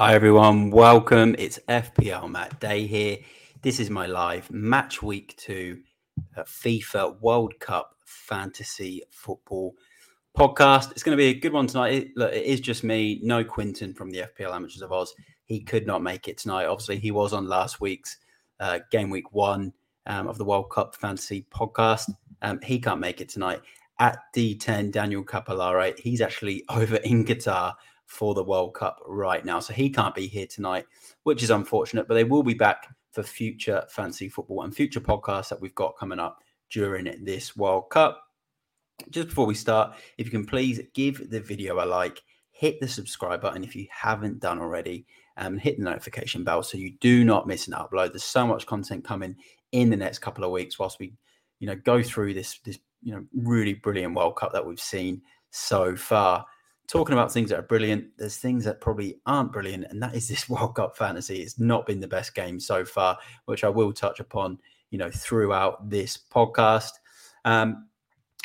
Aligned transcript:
Hi 0.00 0.14
everyone, 0.14 0.70
welcome. 0.70 1.36
It's 1.38 1.58
FPL 1.68 2.30
Matt 2.30 2.58
Day 2.58 2.86
here. 2.86 3.18
This 3.60 3.78
is 3.78 3.90
my 3.90 4.06
live 4.06 4.50
match 4.50 5.02
week 5.02 5.36
two 5.36 5.82
FIFA 6.38 7.20
World 7.20 7.52
Cup 7.60 7.96
fantasy 8.06 9.02
football 9.10 9.74
podcast. 10.34 10.92
It's 10.92 11.02
going 11.02 11.18
to 11.18 11.20
be 11.20 11.28
a 11.28 11.38
good 11.38 11.52
one 11.52 11.66
tonight. 11.66 11.92
It, 11.92 12.08
look, 12.16 12.32
it 12.32 12.46
is 12.46 12.60
just 12.60 12.82
me, 12.82 13.20
no 13.22 13.44
Quinton 13.44 13.92
from 13.92 14.10
the 14.10 14.20
FPL 14.20 14.54
Amateurs 14.54 14.80
of 14.80 14.90
Oz. 14.90 15.14
He 15.44 15.60
could 15.60 15.86
not 15.86 16.02
make 16.02 16.28
it 16.28 16.38
tonight. 16.38 16.64
Obviously, 16.64 16.98
he 16.98 17.10
was 17.10 17.34
on 17.34 17.46
last 17.46 17.82
week's 17.82 18.16
uh, 18.58 18.78
game 18.90 19.10
week 19.10 19.34
one 19.34 19.70
um, 20.06 20.28
of 20.28 20.38
the 20.38 20.46
World 20.46 20.70
Cup 20.70 20.94
fantasy 20.94 21.44
podcast. 21.54 22.08
Um, 22.40 22.58
he 22.62 22.78
can't 22.78 23.00
make 23.00 23.20
it 23.20 23.28
tonight. 23.28 23.60
At 23.98 24.20
D10, 24.34 24.92
Daniel 24.92 25.22
Capolare, 25.22 25.98
he's 25.98 26.22
actually 26.22 26.64
over 26.70 26.96
in 26.96 27.26
Qatar 27.26 27.74
for 28.10 28.34
the 28.34 28.42
World 28.42 28.74
Cup 28.74 29.00
right 29.06 29.44
now. 29.44 29.60
So 29.60 29.72
he 29.72 29.88
can't 29.88 30.16
be 30.16 30.26
here 30.26 30.46
tonight, 30.46 30.84
which 31.22 31.44
is 31.44 31.50
unfortunate, 31.50 32.08
but 32.08 32.14
they 32.14 32.24
will 32.24 32.42
be 32.42 32.54
back 32.54 32.88
for 33.12 33.22
future 33.22 33.84
fancy 33.88 34.28
football 34.28 34.62
and 34.62 34.74
future 34.74 35.00
podcasts 35.00 35.48
that 35.48 35.60
we've 35.60 35.74
got 35.76 35.96
coming 35.96 36.18
up 36.18 36.42
during 36.70 37.24
this 37.24 37.56
World 37.56 37.88
Cup. 37.90 38.20
Just 39.10 39.28
before 39.28 39.46
we 39.46 39.54
start, 39.54 39.94
if 40.18 40.26
you 40.26 40.32
can 40.32 40.44
please 40.44 40.80
give 40.92 41.30
the 41.30 41.40
video 41.40 41.82
a 41.82 41.86
like, 41.86 42.20
hit 42.50 42.80
the 42.80 42.88
subscribe 42.88 43.40
button 43.40 43.62
if 43.62 43.76
you 43.76 43.86
haven't 43.90 44.40
done 44.40 44.58
already, 44.58 45.06
and 45.36 45.60
hit 45.60 45.78
the 45.78 45.84
notification 45.84 46.42
bell 46.42 46.64
so 46.64 46.78
you 46.78 46.94
do 47.00 47.24
not 47.24 47.46
miss 47.46 47.68
an 47.68 47.74
upload. 47.74 48.10
There's 48.10 48.24
so 48.24 48.44
much 48.44 48.66
content 48.66 49.04
coming 49.04 49.36
in 49.70 49.88
the 49.88 49.96
next 49.96 50.18
couple 50.18 50.42
of 50.42 50.50
weeks 50.50 50.80
whilst 50.80 50.98
we, 50.98 51.12
you 51.60 51.68
know, 51.68 51.76
go 51.76 52.02
through 52.02 52.34
this 52.34 52.58
this 52.64 52.80
you 53.02 53.14
know 53.14 53.24
really 53.34 53.74
brilliant 53.74 54.16
World 54.16 54.34
Cup 54.34 54.52
that 54.52 54.66
we've 54.66 54.80
seen 54.80 55.22
so 55.50 55.94
far 55.94 56.44
talking 56.90 57.12
about 57.12 57.32
things 57.32 57.50
that 57.50 57.58
are 57.58 57.62
brilliant, 57.62 58.04
there's 58.18 58.36
things 58.36 58.64
that 58.64 58.80
probably 58.80 59.20
aren't 59.24 59.52
brilliant, 59.52 59.86
and 59.90 60.02
that 60.02 60.14
is 60.14 60.28
this 60.28 60.48
World 60.48 60.74
Cup 60.74 60.96
fantasy. 60.96 61.42
It's 61.42 61.58
not 61.58 61.86
been 61.86 62.00
the 62.00 62.08
best 62.08 62.34
game 62.34 62.58
so 62.58 62.84
far, 62.84 63.16
which 63.44 63.64
I 63.64 63.68
will 63.68 63.92
touch 63.92 64.20
upon, 64.20 64.58
you 64.90 64.98
know, 64.98 65.10
throughout 65.10 65.88
this 65.88 66.18
podcast. 66.18 66.92
Um, 67.44 67.86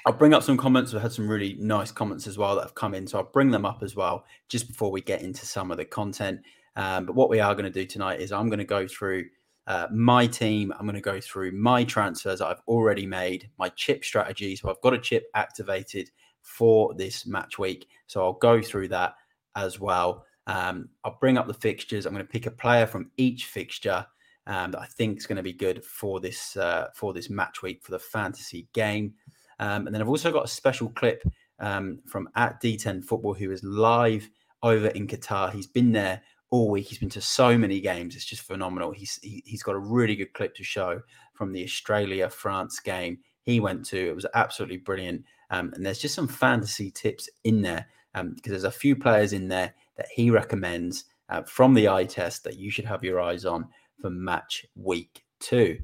I'll 0.05 0.13
bring 0.13 0.35
up 0.35 0.43
some 0.43 0.57
comments. 0.57 0.93
We've 0.93 1.01
had 1.01 1.11
some 1.11 1.27
really 1.27 1.55
nice 1.59 1.91
comments 1.91 2.27
as 2.27 2.38
well 2.38 2.55
that 2.55 2.61
have 2.61 2.75
come 2.75 2.93
in, 2.93 3.07
so 3.07 3.17
I'll 3.17 3.31
bring 3.33 3.49
them 3.49 3.66
up 3.66 3.81
as 3.81 3.95
well 3.95 4.25
just 4.47 4.67
before 4.67 4.91
we 4.91 5.01
get 5.01 5.23
into 5.23 5.45
some 5.45 5.71
of 5.71 5.77
the 5.77 5.85
content. 5.85 6.41
Um, 6.75 7.07
but 7.07 7.16
what 7.16 7.29
we 7.29 7.39
are 7.39 7.55
going 7.55 7.66
to 7.66 7.71
do 7.71 7.85
tonight 7.85 8.19
is 8.19 8.31
I'm 8.31 8.47
going 8.47 8.59
to 8.59 8.66
go 8.66 8.88
through 8.88 9.25
uh, 9.66 9.88
my 9.91 10.27
team. 10.27 10.71
I'm 10.77 10.85
going 10.85 10.93
to 10.93 11.01
go 11.01 11.19
through 11.19 11.53
my 11.53 11.83
transfers 11.83 12.39
that 12.39 12.47
I've 12.47 12.61
already 12.67 13.07
made, 13.07 13.49
my 13.57 13.69
chip 13.69 14.03
strategy. 14.03 14.55
So 14.55 14.69
I've 14.69 14.81
got 14.81 14.93
a 14.93 14.99
chip 14.99 15.25
activated 15.33 16.11
for 16.45 16.93
this 16.93 17.25
match 17.25 17.59
week. 17.59 17.88
So 18.07 18.23
I'll 18.23 18.33
go 18.33 18.61
through 18.61 18.89
that 18.89 19.15
as 19.55 19.79
well. 19.79 20.25
Um, 20.47 20.89
I'll 21.03 21.17
bring 21.19 21.38
up 21.38 21.47
the 21.47 21.53
fixtures. 21.53 22.05
I'm 22.05 22.13
going 22.13 22.25
to 22.25 22.31
pick 22.31 22.45
a 22.45 22.51
player 22.51 22.85
from 22.85 23.11
each 23.17 23.45
fixture 23.45 24.05
um, 24.47 24.71
that 24.71 24.79
I 24.79 24.85
think 24.85 25.17
is 25.17 25.25
going 25.25 25.38
to 25.38 25.43
be 25.43 25.53
good 25.53 25.83
for 25.83 26.19
this 26.19 26.55
uh, 26.55 26.89
for 26.93 27.13
this 27.13 27.29
match 27.29 27.63
week 27.63 27.83
for 27.83 27.91
the 27.91 27.99
fantasy 27.99 28.67
game. 28.73 29.16
Um, 29.59 29.88
and 29.88 29.93
then 29.93 30.01
I've 30.01 30.09
also 30.09 30.31
got 30.31 30.45
a 30.45 30.49
special 30.49 30.89
clip 30.89 31.23
um, 31.59 31.99
from 32.05 32.29
at 32.35 32.61
D10 32.61 33.03
Football, 33.03 33.33
who 33.33 33.51
is 33.51 33.63
live 33.63 34.29
over 34.61 34.88
in 34.89 35.07
Qatar. 35.07 35.51
He's 35.51 35.67
been 35.67 35.91
there 35.91 36.21
all 36.51 36.69
week. 36.69 36.88
He's 36.88 36.99
been 36.99 37.09
to 37.09 37.21
so 37.21 37.57
many 37.57 37.81
games. 37.81 38.16
It's 38.16 38.25
just 38.25 38.43
phenomenal. 38.43 38.91
He's 38.91 39.19
he, 39.23 39.43
has 39.49 39.63
got 39.63 39.75
a 39.75 39.79
really 39.79 40.16
good 40.16 40.33
clip 40.33 40.53
to 40.55 40.63
show 40.63 41.01
from 41.33 41.51
the 41.51 41.63
Australia 41.63 42.29
France 42.29 42.79
game 42.79 43.17
he 43.41 43.59
went 43.59 43.85
to. 43.88 44.09
It 44.09 44.16
was 44.16 44.25
absolutely 44.33 44.77
brilliant. 44.77 45.23
Um, 45.51 45.71
and 45.75 45.85
there's 45.85 45.99
just 45.99 46.15
some 46.15 46.27
fantasy 46.27 46.91
tips 46.91 47.29
in 47.43 47.61
there 47.61 47.88
because 48.13 48.21
um, 48.21 48.35
there's 48.45 48.63
a 48.63 48.71
few 48.71 48.95
players 48.95 49.33
in 49.33 49.47
there 49.47 49.73
that 49.97 50.07
he 50.13 50.29
recommends 50.29 51.06
uh, 51.29 51.41
from 51.44 51.73
the 51.73 51.89
eye 51.89 52.06
test 52.06 52.44
that 52.44 52.57
you 52.57 52.69
should 52.69 52.85
have 52.85 53.03
your 53.03 53.19
eyes 53.19 53.45
on 53.45 53.67
for 54.00 54.09
match 54.09 54.66
week 54.75 55.23
two. 55.39 55.79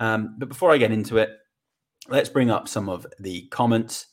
Um, 0.00 0.36
but 0.38 0.48
before 0.48 0.70
I 0.70 0.78
get 0.78 0.92
into 0.92 1.18
it, 1.18 1.30
let's 2.08 2.28
bring 2.28 2.50
up 2.50 2.68
some 2.68 2.88
of 2.88 3.06
the 3.18 3.42
comments 3.48 4.06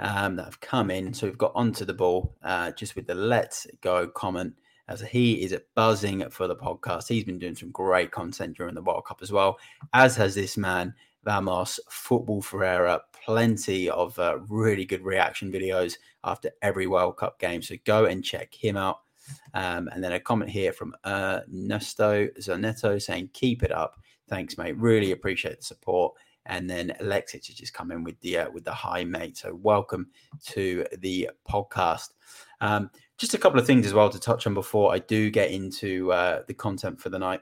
um, 0.00 0.36
that 0.36 0.44
have 0.44 0.60
come 0.60 0.90
in. 0.90 1.14
So 1.14 1.26
we've 1.26 1.38
got 1.38 1.52
onto 1.54 1.84
the 1.84 1.94
ball 1.94 2.36
uh, 2.42 2.72
just 2.72 2.96
with 2.96 3.06
the 3.06 3.14
let's 3.14 3.66
go 3.80 4.08
comment 4.08 4.54
as 4.88 5.00
he 5.00 5.42
is 5.42 5.56
buzzing 5.74 6.28
for 6.30 6.46
the 6.46 6.56
podcast. 6.56 7.08
He's 7.08 7.24
been 7.24 7.38
doing 7.38 7.56
some 7.56 7.70
great 7.70 8.10
content 8.10 8.56
during 8.56 8.74
the 8.74 8.82
World 8.82 9.06
Cup 9.06 9.20
as 9.22 9.32
well, 9.32 9.58
as 9.92 10.16
has 10.16 10.34
this 10.34 10.56
man, 10.56 10.94
Vamos 11.24 11.80
Football 11.88 12.42
Ferreira. 12.42 13.00
Plenty 13.24 13.88
of 13.88 14.18
uh, 14.18 14.38
really 14.48 14.84
good 14.84 15.02
reaction 15.02 15.50
videos 15.50 15.94
after 16.22 16.50
every 16.62 16.86
World 16.86 17.16
Cup 17.16 17.38
game. 17.38 17.62
So 17.62 17.76
go 17.84 18.04
and 18.04 18.22
check 18.22 18.54
him 18.54 18.76
out. 18.76 19.00
Um, 19.54 19.88
and 19.92 20.04
then 20.04 20.12
a 20.12 20.20
comment 20.20 20.50
here 20.50 20.72
from 20.72 20.94
uh, 21.04 21.40
Nesto 21.52 22.28
Zaneto 22.38 23.00
saying, 23.00 23.30
Keep 23.32 23.62
it 23.62 23.72
up. 23.72 24.00
Thanks, 24.28 24.58
mate. 24.58 24.76
Really 24.76 25.12
appreciate 25.12 25.58
the 25.58 25.64
support. 25.64 26.14
And 26.46 26.68
then 26.68 26.94
Alexis 27.00 27.46
has 27.46 27.56
just 27.56 27.72
come 27.72 27.90
in 27.90 28.04
with 28.04 28.20
the 28.20 28.38
uh, 28.38 28.50
with 28.50 28.64
the 28.64 28.74
hi, 28.74 29.04
mate. 29.04 29.38
So 29.38 29.54
welcome 29.54 30.08
to 30.48 30.84
the 30.98 31.30
podcast. 31.48 32.10
Um, 32.60 32.90
just 33.16 33.32
a 33.32 33.38
couple 33.38 33.58
of 33.58 33.66
things 33.66 33.86
as 33.86 33.94
well 33.94 34.10
to 34.10 34.20
touch 34.20 34.46
on 34.46 34.52
before 34.52 34.92
I 34.92 34.98
do 34.98 35.30
get 35.30 35.50
into 35.50 36.12
uh, 36.12 36.42
the 36.46 36.52
content 36.52 37.00
for 37.00 37.08
the 37.08 37.18
night. 37.18 37.40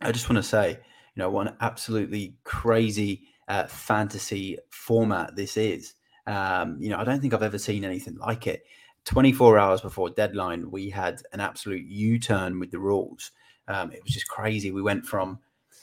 I 0.00 0.12
just 0.12 0.30
want 0.30 0.36
to 0.36 0.48
say, 0.48 0.78
you 1.18 1.24
know, 1.24 1.30
what 1.30 1.48
an 1.48 1.56
absolutely 1.60 2.36
crazy 2.44 3.24
uh, 3.48 3.66
fantasy 3.66 4.56
format 4.70 5.34
this 5.34 5.56
is. 5.56 5.94
Um, 6.28 6.76
you 6.80 6.90
know, 6.90 6.98
I 6.98 7.02
don't 7.02 7.20
think 7.20 7.34
I've 7.34 7.42
ever 7.42 7.58
seen 7.58 7.84
anything 7.84 8.16
like 8.18 8.46
it. 8.46 8.62
24 9.04 9.58
hours 9.58 9.80
before 9.80 10.10
deadline, 10.10 10.70
we 10.70 10.88
had 10.88 11.20
an 11.32 11.40
absolute 11.40 11.84
U 11.86 12.20
turn 12.20 12.60
with 12.60 12.70
the 12.70 12.78
rules. 12.78 13.32
Um, 13.66 13.90
it 13.90 14.00
was 14.04 14.12
just 14.12 14.28
crazy. 14.28 14.70
We 14.70 14.80
went 14.80 15.04
from, 15.04 15.40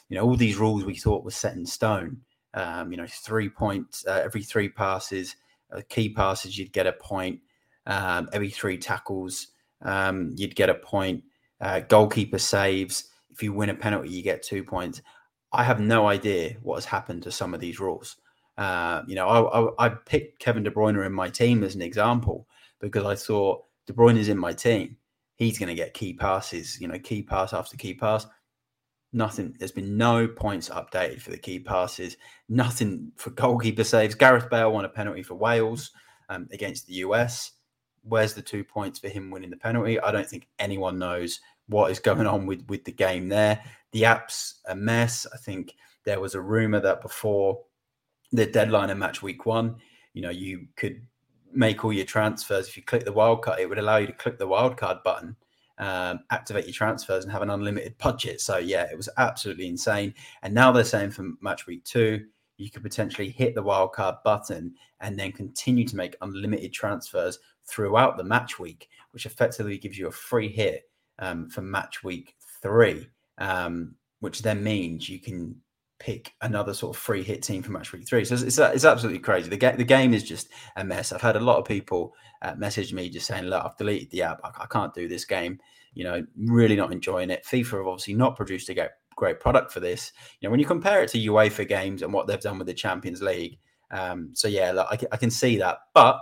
you 0.08 0.16
know, 0.16 0.24
all 0.24 0.38
these 0.38 0.56
rules 0.56 0.86
we 0.86 0.96
thought 0.96 1.26
were 1.26 1.32
set 1.32 1.58
in 1.58 1.66
stone. 1.66 2.22
Um, 2.54 2.92
you 2.92 2.98
know, 2.98 3.08
three 3.08 3.50
points 3.50 4.06
uh, 4.08 4.22
every 4.24 4.42
three 4.42 4.70
passes, 4.70 5.36
uh, 5.74 5.82
key 5.90 6.08
passes, 6.08 6.58
you'd 6.58 6.72
get 6.72 6.88
a 6.88 6.94
point. 6.94 7.42
Um, 7.88 8.30
every 8.32 8.52
three 8.52 8.78
tackles, 8.78 9.48
um, 9.82 10.32
you'd 10.38 10.56
get 10.56 10.70
a 10.70 10.76
point. 10.76 11.26
Uh, 11.60 11.82
goalkeeper 11.82 12.40
saves. 12.40 13.10
If 13.32 13.44
you 13.44 13.52
win 13.52 13.70
a 13.70 13.76
penalty, 13.76 14.12
you 14.12 14.24
get 14.24 14.42
two 14.42 14.64
points. 14.64 15.02
I 15.56 15.64
have 15.64 15.80
no 15.80 16.08
idea 16.08 16.58
what 16.62 16.76
has 16.76 16.86
happened 16.86 17.24
to 17.24 17.32
some 17.32 17.54
of 17.54 17.60
these 17.60 17.80
rules. 17.80 18.18
Uh, 18.58 19.02
you 19.08 19.16
know, 19.16 19.28
I, 19.28 19.60
I, 19.60 19.86
I, 19.86 19.90
picked 19.90 20.40
Kevin 20.40 20.64
De 20.64 20.72
Bruyne 20.72 21.06
in 21.06 21.12
my 21.12 21.30
team 21.30 21.62
as 21.64 21.76
an 21.76 21.82
example 21.82 22.48
because 22.80 23.04
I 23.04 23.16
thought 23.16 23.66
De 23.86 23.92
Bruyne 23.94 24.18
is 24.18 24.30
in 24.30 24.38
my 24.38 24.54
team. 24.54 24.96
He's 25.36 25.60
going 25.60 25.68
to 25.68 25.76
get 25.76 25.94
key 25.94 26.14
passes, 26.14 26.80
you 26.80 26.88
know, 26.88 26.98
key 26.98 27.22
pass 27.22 27.52
after 27.52 27.76
key 27.76 27.94
pass. 27.94 28.26
Nothing. 29.12 29.56
There's 29.60 29.74
been 29.74 29.98
no 29.98 30.28
points 30.28 30.70
updated 30.70 31.22
for 31.22 31.32
the 31.32 31.38
key 31.38 31.60
passes. 31.60 32.16
Nothing 32.48 33.12
for 33.18 33.32
goalkeeper 33.32 33.84
saves. 33.84 34.16
Gareth 34.16 34.50
Bale 34.50 34.72
won 34.72 34.86
a 34.86 34.90
penalty 34.90 35.24
for 35.24 35.36
Wales 35.36 35.92
um, 36.30 36.48
against 36.52 36.88
the 36.88 36.96
US. 36.96 37.52
Where's 38.04 38.34
the 38.34 38.42
two 38.42 38.64
points 38.64 39.00
for 39.00 39.10
him 39.10 39.32
winning 39.32 39.50
the 39.50 39.58
penalty? 39.58 40.00
I 40.00 40.12
don't 40.12 40.28
think 40.28 40.48
anyone 40.60 40.98
knows 40.98 41.40
what 41.68 41.92
is 41.92 42.00
going 42.00 42.28
on 42.28 42.46
with 42.46 42.66
with 42.68 42.86
the 42.86 42.92
game 42.92 43.30
there. 43.30 43.64
The 43.96 44.04
app's 44.04 44.56
a 44.68 44.76
mess. 44.76 45.26
I 45.34 45.38
think 45.38 45.74
there 46.04 46.20
was 46.20 46.36
a 46.36 46.42
rumor 46.42 46.82
that 46.82 47.02
before 47.02 47.62
the 48.34 48.46
deadline 48.46 48.90
of 48.90 48.98
match 48.98 49.22
week 49.22 49.46
one, 49.46 49.78
you 50.12 50.22
know, 50.22 50.32
you 50.32 50.68
could 50.76 51.02
make 51.54 51.86
all 51.86 51.94
your 51.94 52.04
transfers. 52.04 52.68
If 52.68 52.76
you 52.76 52.84
click 52.84 53.06
the 53.06 53.14
wildcard, 53.14 53.60
it 53.60 53.70
would 53.70 53.80
allow 53.80 53.96
you 53.96 54.08
to 54.08 54.12
click 54.12 54.38
the 54.38 54.50
wildcard 54.50 55.02
button, 55.04 55.38
um, 55.78 56.20
activate 56.30 56.66
your 56.66 56.74
transfers, 56.74 57.24
and 57.24 57.32
have 57.32 57.42
an 57.42 57.50
unlimited 57.50 57.98
budget. 57.98 58.42
So 58.42 58.58
yeah, 58.58 58.86
it 58.92 58.98
was 58.98 59.08
absolutely 59.16 59.68
insane. 59.68 60.14
And 60.42 60.54
now 60.54 60.74
they're 60.74 60.84
saying 60.84 61.12
for 61.12 61.30
match 61.40 61.66
week 61.66 61.86
two, 61.86 62.26
you 62.58 62.70
could 62.70 62.84
potentially 62.84 63.30
hit 63.30 63.56
the 63.56 63.64
wildcard 63.64 64.22
button 64.24 64.74
and 65.00 65.18
then 65.18 65.32
continue 65.32 65.88
to 65.88 65.96
make 65.96 66.18
unlimited 66.20 66.74
transfers 66.74 67.40
throughout 67.64 68.18
the 68.18 68.26
match 68.26 68.60
week, 68.60 68.90
which 69.12 69.26
effectively 69.26 69.78
gives 69.78 69.98
you 69.98 70.08
a 70.08 70.12
free 70.12 70.50
hit 70.50 70.84
um, 71.20 71.50
for 71.50 71.62
match 71.62 72.04
week 72.04 72.36
three, 72.62 73.08
um, 73.38 73.96
which 74.20 74.42
then 74.42 74.64
means 74.64 75.10
you 75.10 75.20
can 75.20 75.56
pick 76.00 76.34
another 76.42 76.74
sort 76.74 76.96
of 76.96 77.02
free 77.02 77.24
hit 77.24 77.42
team 77.42 77.64
for 77.64 77.72
match 77.72 77.94
week 77.94 78.08
three. 78.08 78.26
So 78.26 78.36
it's, 78.36 78.44
it's, 78.44 78.58
it's 78.58 78.86
absolutely 78.86 79.20
crazy. 79.20 79.50
The, 79.50 79.58
ga- 79.58 79.78
the 79.78 79.84
game 79.84 80.14
is 80.14 80.24
just 80.24 80.50
a 80.76 80.84
mess. 80.84 81.12
I've 81.12 81.22
had 81.22 81.38
a 81.38 81.42
lot 81.42 81.58
of 81.58 81.66
people 81.66 82.14
uh, 82.42 82.56
message 82.56 82.94
me 82.94 83.10
just 83.10 83.28
saying, 83.28 83.46
look, 83.46 83.64
I've 83.64 83.78
deleted 83.78 84.12
the 84.12 84.24
app. 84.24 84.42
I, 84.44 84.52
I, 84.64 84.66
can't 84.66 84.94
do 84.94 85.08
this 85.08 85.26
game. 85.26 85.60
You 85.94 86.04
know, 86.04 86.26
really 86.38 86.76
not 86.76 86.92
enjoying 86.92 87.30
it. 87.30 87.46
FIFA 87.46 87.78
have 87.78 87.88
obviously 87.88 88.16
not 88.16 88.36
produced 88.36 88.70
a 88.70 88.74
great 88.74 88.90
great 89.16 89.40
product 89.40 89.72
for 89.72 89.80
this. 89.80 90.12
You 90.40 90.48
know, 90.48 90.52
when 90.52 90.60
you 90.60 90.66
compare 90.66 91.02
it 91.02 91.10
to 91.12 91.18
UEFA 91.18 91.68
games 91.68 92.02
and 92.02 92.14
what 92.14 92.28
they've 92.28 92.40
done 92.40 92.58
with 92.58 92.68
the 92.68 92.74
Champions 92.74 93.22
League. 93.22 93.58
Um, 93.92 94.32
so 94.34 94.48
yeah, 94.48 94.72
look, 94.72 94.88
I, 94.92 94.98
I 95.14 95.18
can 95.18 95.32
see 95.32 95.58
that. 95.58 95.78
But 95.94 96.20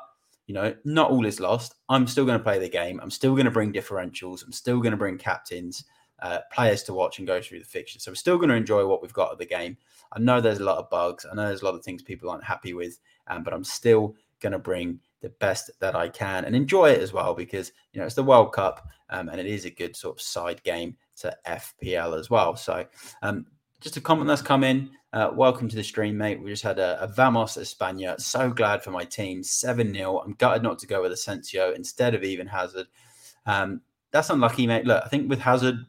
you 0.48 0.54
know, 0.54 0.76
not 0.86 1.10
all 1.10 1.26
is 1.26 1.40
lost. 1.40 1.76
I'm 1.90 2.06
still 2.06 2.26
going 2.26 2.38
to 2.38 2.44
play 2.44 2.60
the 2.60 2.70
game. 2.70 3.00
I'm 3.02 3.12
still 3.12 3.34
going 3.34 3.46
to 3.46 3.52
bring 3.52 3.72
differentials. 3.72 4.44
I'm 4.44 4.52
still 4.52 4.80
going 4.80 4.92
to 4.92 4.98
bring 4.98 5.18
captains, 5.18 5.86
uh, 6.24 6.40
players 6.52 6.82
to 6.84 6.94
watch 6.94 7.20
and 7.20 7.28
go 7.28 7.42
through 7.42 7.60
the 7.60 7.66
fixture. 7.66 8.00
So 8.00 8.10
we're 8.10 8.16
still 8.16 8.38
going 8.38 8.50
to 8.50 8.56
enjoy 8.56 8.88
what 8.88 9.02
we've 9.02 9.14
got 9.14 9.32
of 9.32 9.38
the 9.38 9.46
game. 9.46 9.78
I 10.14 10.20
know 10.20 10.40
there's 10.40 10.60
a 10.60 10.64
lot 10.64 10.78
of 10.78 10.90
bugs. 10.90 11.26
I 11.30 11.36
know 11.36 11.48
there's 11.48 11.62
a 11.62 11.66
lot 11.66 11.76
of 11.76 11.84
things 11.84 12.02
people 12.02 12.30
aren't 12.30 12.44
happy 12.44 12.74
with, 12.74 13.00
um, 13.28 13.44
but 13.44 13.54
I'm 13.54 13.66
still 13.66 14.16
going 14.40 14.54
to 14.54 14.60
bring 14.60 15.00
the 15.22 15.30
best 15.30 15.70
that 15.80 15.96
I 15.96 16.08
can 16.10 16.46
and 16.46 16.56
enjoy 16.56 16.92
it 16.92 17.02
as 17.02 17.14
well 17.14 17.34
because 17.34 17.72
you 17.92 18.00
know 18.00 18.06
it's 18.06 18.16
the 18.16 18.24
World 18.24 18.54
Cup 18.54 18.88
um, 19.10 19.30
and 19.30 19.40
it 19.40 19.46
is 19.46 19.66
a 19.66 19.70
good 19.70 19.96
sort 19.96 20.18
of 20.18 20.22
side 20.22 20.62
game 20.64 20.96
to 21.18 21.36
FPL 21.46 22.18
as 22.18 22.30
well. 22.30 22.56
So 22.56 22.86
um, 23.22 23.46
just 23.82 23.98
a 23.98 24.02
comment 24.02 24.28
that's 24.28 24.42
come 24.42 24.64
in. 24.64 24.92
Uh, 25.12 25.30
welcome 25.34 25.68
to 25.68 25.76
the 25.76 25.84
stream, 25.84 26.18
mate. 26.18 26.42
We 26.42 26.50
just 26.50 26.64
had 26.64 26.80
a, 26.80 27.02
a 27.02 27.08
Vamos 27.08 27.58
España. 27.58 28.20
So 28.20 28.50
glad 28.50 28.82
for 28.82 28.92
my 28.92 29.04
team. 29.04 29.44
7 29.44 29.94
0. 29.94 30.20
I'm 30.20 30.34
gutted 30.34 30.64
not 30.64 30.80
to 30.80 30.88
go 30.88 31.02
with 31.02 31.12
Asensio 31.12 31.74
instead 31.74 32.16
of 32.16 32.24
even 32.24 32.48
Hazard. 32.48 32.88
Um, 33.46 33.82
that's 34.12 34.30
unlucky, 34.30 34.68
mate. 34.68 34.86
Look, 34.86 35.04
I 35.06 35.10
think 35.10 35.30
with 35.30 35.40
Hazard, 35.40 35.86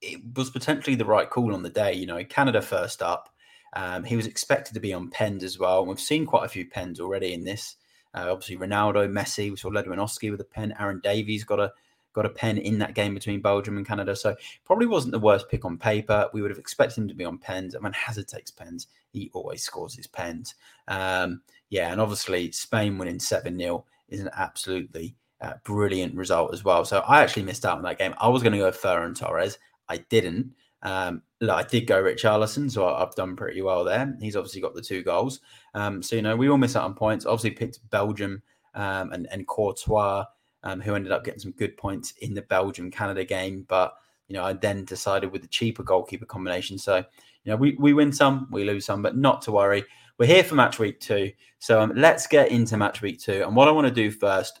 it 0.00 0.20
was 0.34 0.50
potentially 0.50 0.96
the 0.96 1.04
right 1.04 1.28
call 1.28 1.54
on 1.54 1.62
the 1.62 1.70
day. 1.70 1.92
You 1.92 2.06
know, 2.06 2.22
Canada 2.24 2.62
first 2.62 3.02
up. 3.02 3.30
Um, 3.72 4.04
he 4.04 4.16
was 4.16 4.26
expected 4.26 4.74
to 4.74 4.80
be 4.80 4.92
on 4.92 5.10
pens 5.10 5.44
as 5.44 5.58
well. 5.58 5.80
And 5.80 5.88
we've 5.88 6.00
seen 6.00 6.26
quite 6.26 6.44
a 6.44 6.48
few 6.48 6.66
pens 6.66 7.00
already 7.00 7.34
in 7.34 7.44
this. 7.44 7.76
Uh, 8.14 8.28
obviously, 8.30 8.56
Ronaldo, 8.56 9.10
Messi, 9.10 9.50
we 9.50 9.56
saw 9.56 9.70
Lewandowski 9.70 10.30
with 10.30 10.40
a 10.40 10.44
pen. 10.44 10.74
Aaron 10.78 11.00
Davies 11.02 11.44
got 11.44 11.60
a 11.60 11.72
got 12.14 12.24
a 12.24 12.30
pen 12.30 12.56
in 12.56 12.78
that 12.78 12.94
game 12.94 13.12
between 13.12 13.42
Belgium 13.42 13.76
and 13.76 13.86
Canada. 13.86 14.16
So 14.16 14.34
probably 14.64 14.86
wasn't 14.86 15.12
the 15.12 15.18
worst 15.18 15.50
pick 15.50 15.66
on 15.66 15.76
paper. 15.76 16.30
We 16.32 16.40
would 16.40 16.50
have 16.50 16.58
expected 16.58 16.96
him 16.96 17.08
to 17.08 17.14
be 17.14 17.26
on 17.26 17.36
pens. 17.36 17.74
And 17.74 17.84
when 17.84 17.92
Hazard 17.92 18.26
takes 18.26 18.50
pens, 18.50 18.86
he 19.12 19.30
always 19.34 19.62
scores 19.62 19.94
his 19.94 20.06
pens. 20.06 20.54
Um, 20.88 21.42
yeah, 21.68 21.92
and 21.92 22.00
obviously 22.00 22.50
Spain 22.52 22.96
winning 22.96 23.20
7 23.20 23.58
0 23.58 23.84
is 24.08 24.20
an 24.20 24.30
absolutely 24.34 25.14
uh, 25.42 25.54
brilliant 25.64 26.14
result 26.14 26.54
as 26.54 26.64
well. 26.64 26.86
So 26.86 27.00
I 27.00 27.22
actually 27.22 27.42
missed 27.42 27.66
out 27.66 27.76
on 27.76 27.84
that 27.84 27.98
game. 27.98 28.14
I 28.18 28.28
was 28.28 28.42
going 28.42 28.54
to 28.54 28.58
go 28.58 28.70
Ferran 28.70 29.18
Torres. 29.18 29.58
I 29.88 29.98
didn't. 29.98 30.52
Um, 30.82 31.22
I 31.48 31.62
did 31.62 31.86
go 31.86 32.00
Rich 32.00 32.22
Richarlison, 32.22 32.70
so 32.70 32.86
I've 32.86 33.14
done 33.14 33.36
pretty 33.36 33.62
well 33.62 33.84
there. 33.84 34.14
He's 34.20 34.36
obviously 34.36 34.60
got 34.60 34.74
the 34.74 34.82
two 34.82 35.02
goals. 35.02 35.40
Um, 35.74 36.02
so, 36.02 36.16
you 36.16 36.22
know, 36.22 36.36
we 36.36 36.48
all 36.48 36.58
miss 36.58 36.76
out 36.76 36.84
on 36.84 36.94
points. 36.94 37.26
Obviously 37.26 37.50
picked 37.50 37.88
Belgium 37.90 38.42
um, 38.74 39.12
and, 39.12 39.26
and 39.30 39.46
Courtois 39.46 40.24
um, 40.66 40.80
who 40.80 40.94
ended 40.94 41.12
up 41.12 41.24
getting 41.24 41.40
some 41.40 41.52
good 41.52 41.76
points 41.76 42.12
in 42.20 42.34
the 42.34 42.42
Belgium 42.42 42.90
Canada 42.90 43.24
game. 43.24 43.64
But 43.68 43.94
you 44.28 44.34
know, 44.34 44.44
I 44.44 44.52
then 44.52 44.84
decided 44.84 45.30
with 45.30 45.42
the 45.42 45.48
cheaper 45.48 45.84
goalkeeper 45.84 46.26
combination. 46.26 46.76
So 46.76 46.96
you 46.96 47.52
know, 47.52 47.56
we 47.56 47.76
we 47.78 47.92
win 47.92 48.12
some, 48.12 48.48
we 48.50 48.64
lose 48.64 48.84
some, 48.84 49.00
but 49.00 49.16
not 49.16 49.42
to 49.42 49.52
worry. 49.52 49.84
We're 50.18 50.26
here 50.26 50.42
for 50.42 50.56
match 50.56 50.78
week 50.78 50.98
two. 50.98 51.30
So 51.60 51.80
um, 51.80 51.92
let's 51.94 52.26
get 52.26 52.50
into 52.50 52.76
match 52.76 53.00
week 53.00 53.20
two. 53.20 53.44
And 53.46 53.54
what 53.54 53.68
I 53.68 53.70
want 53.70 53.86
to 53.86 53.92
do 53.92 54.10
first 54.10 54.60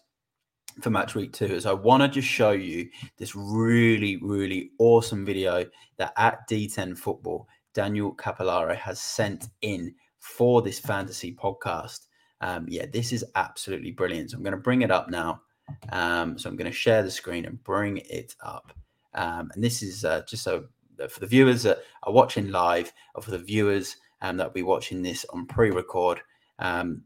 for 0.80 0.90
match 0.90 1.14
week 1.14 1.32
two 1.32 1.46
is 1.46 1.66
I 1.66 1.72
want 1.72 2.02
to 2.02 2.08
just 2.08 2.28
show 2.28 2.50
you 2.50 2.88
this 3.16 3.34
really, 3.34 4.16
really 4.16 4.70
awesome 4.78 5.24
video 5.24 5.64
that 5.96 6.12
at 6.16 6.48
D10 6.48 6.96
Football, 6.98 7.48
Daniel 7.72 8.14
Capillare 8.14 8.76
has 8.76 9.00
sent 9.00 9.48
in 9.62 9.94
for 10.18 10.62
this 10.62 10.78
fantasy 10.78 11.34
podcast. 11.34 12.06
Um, 12.40 12.66
yeah, 12.68 12.86
this 12.92 13.12
is 13.12 13.24
absolutely 13.34 13.92
brilliant. 13.92 14.30
So 14.30 14.36
I'm 14.36 14.42
going 14.42 14.52
to 14.52 14.58
bring 14.58 14.82
it 14.82 14.90
up 14.90 15.08
now. 15.08 15.40
Um, 15.90 16.38
so 16.38 16.48
I'm 16.48 16.56
going 16.56 16.70
to 16.70 16.76
share 16.76 17.02
the 17.02 17.10
screen 17.10 17.46
and 17.46 17.62
bring 17.64 17.98
it 17.98 18.34
up. 18.40 18.72
Um, 19.14 19.50
and 19.54 19.64
this 19.64 19.82
is 19.82 20.04
uh, 20.04 20.22
just 20.28 20.42
so 20.42 20.66
for 21.08 21.20
the 21.20 21.26
viewers 21.26 21.62
that 21.62 21.78
are 22.02 22.12
watching 22.12 22.50
live, 22.50 22.92
or 23.14 23.22
for 23.22 23.30
the 23.30 23.38
viewers 23.38 23.96
um, 24.22 24.36
that 24.36 24.46
will 24.46 24.54
be 24.54 24.62
watching 24.62 25.02
this 25.02 25.24
on 25.30 25.46
pre-record, 25.46 26.20
um, 26.58 27.02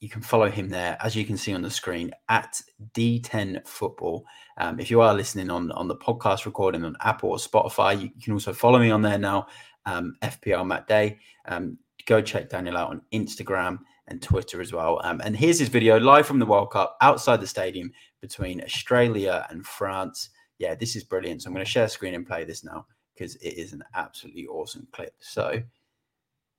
you 0.00 0.08
can 0.08 0.22
follow 0.22 0.50
him 0.50 0.68
there, 0.68 0.96
as 1.00 1.14
you 1.14 1.24
can 1.24 1.36
see 1.36 1.54
on 1.54 1.62
the 1.62 1.70
screen, 1.70 2.10
at 2.28 2.60
D10 2.94 3.66
Football. 3.66 4.24
Um, 4.56 4.80
if 4.80 4.90
you 4.90 5.00
are 5.02 5.14
listening 5.14 5.50
on 5.50 5.70
on 5.72 5.88
the 5.88 5.96
podcast 5.96 6.46
recording 6.46 6.84
on 6.84 6.96
Apple 7.02 7.30
or 7.30 7.36
Spotify, 7.36 8.00
you, 8.00 8.10
can 8.22 8.32
also 8.32 8.52
follow 8.52 8.78
me 8.78 8.90
on 8.90 9.02
there 9.02 9.18
now, 9.18 9.46
um, 9.86 10.14
FPL 10.22 10.66
Matt 10.66 10.86
Day. 10.86 11.18
Um, 11.46 11.78
go 12.06 12.20
check 12.22 12.48
Daniel 12.48 12.76
out 12.76 12.90
on 12.90 13.02
Instagram 13.12 13.78
and 14.08 14.20
Twitter 14.20 14.60
as 14.60 14.72
well. 14.72 15.00
Um, 15.04 15.20
and 15.24 15.36
here's 15.36 15.58
his 15.58 15.68
video 15.68 15.98
live 15.98 16.26
from 16.26 16.38
the 16.38 16.46
World 16.46 16.70
Cup 16.70 16.96
outside 17.00 17.40
the 17.40 17.46
stadium 17.46 17.92
between 18.20 18.62
Australia 18.62 19.46
and 19.50 19.64
France. 19.64 20.30
Yeah, 20.58 20.74
this 20.74 20.96
is 20.96 21.04
brilliant. 21.04 21.42
So 21.42 21.48
I'm 21.48 21.54
going 21.54 21.64
to 21.64 21.70
share 21.70 21.88
screen 21.88 22.14
and 22.14 22.26
play 22.26 22.44
this 22.44 22.64
now 22.64 22.86
because 23.14 23.36
it 23.36 23.50
is 23.50 23.72
an 23.72 23.84
absolutely 23.94 24.46
awesome 24.46 24.88
clip. 24.92 25.14
So 25.20 25.62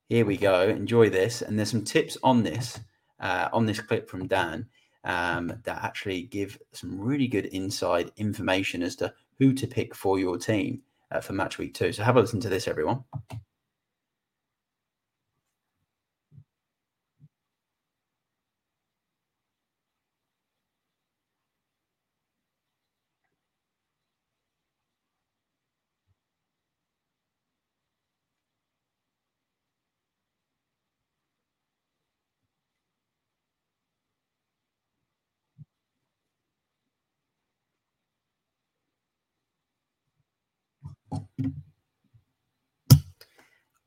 here 0.10 0.26
we 0.26 0.38
go. 0.38 0.68
Enjoy 0.68 1.10
this. 1.10 1.42
And 1.42 1.58
there's 1.58 1.72
some 1.72 1.84
tips 1.84 2.18
on 2.24 2.44
this, 2.44 2.80
uh, 3.22 3.50
on 3.54 3.66
this 3.66 3.80
clip 3.80 4.10
from 4.10 4.28
Dan 4.28 4.68
um, 5.04 5.54
that 5.64 5.84
actually 5.84 6.24
give 6.24 6.60
some 6.74 7.00
really 7.00 7.28
good 7.28 7.46
inside 7.48 8.12
information 8.18 8.84
as 8.84 8.96
to 8.98 9.14
who 9.40 9.54
to 9.54 9.68
pick 9.68 9.96
for 9.96 10.20
your 10.20 10.38
team 10.38 10.82
uh, 11.12 11.22
for 11.22 11.34
match 11.34 11.58
week 11.58 11.74
two. 11.74 11.92
So 11.92 12.04
have 12.04 12.18
a 12.18 12.22
listen 12.22 12.40
to 12.42 12.50
this, 12.50 12.68
everyone. 12.68 13.04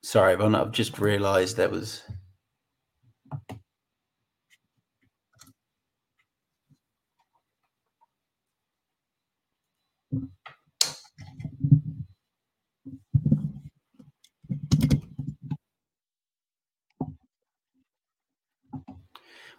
Sorry, 0.02 0.32
everyone. 0.34 0.54
I've 0.54 0.72
just 0.72 0.98
realised 0.98 1.56
there 1.56 1.68
was. 1.68 2.02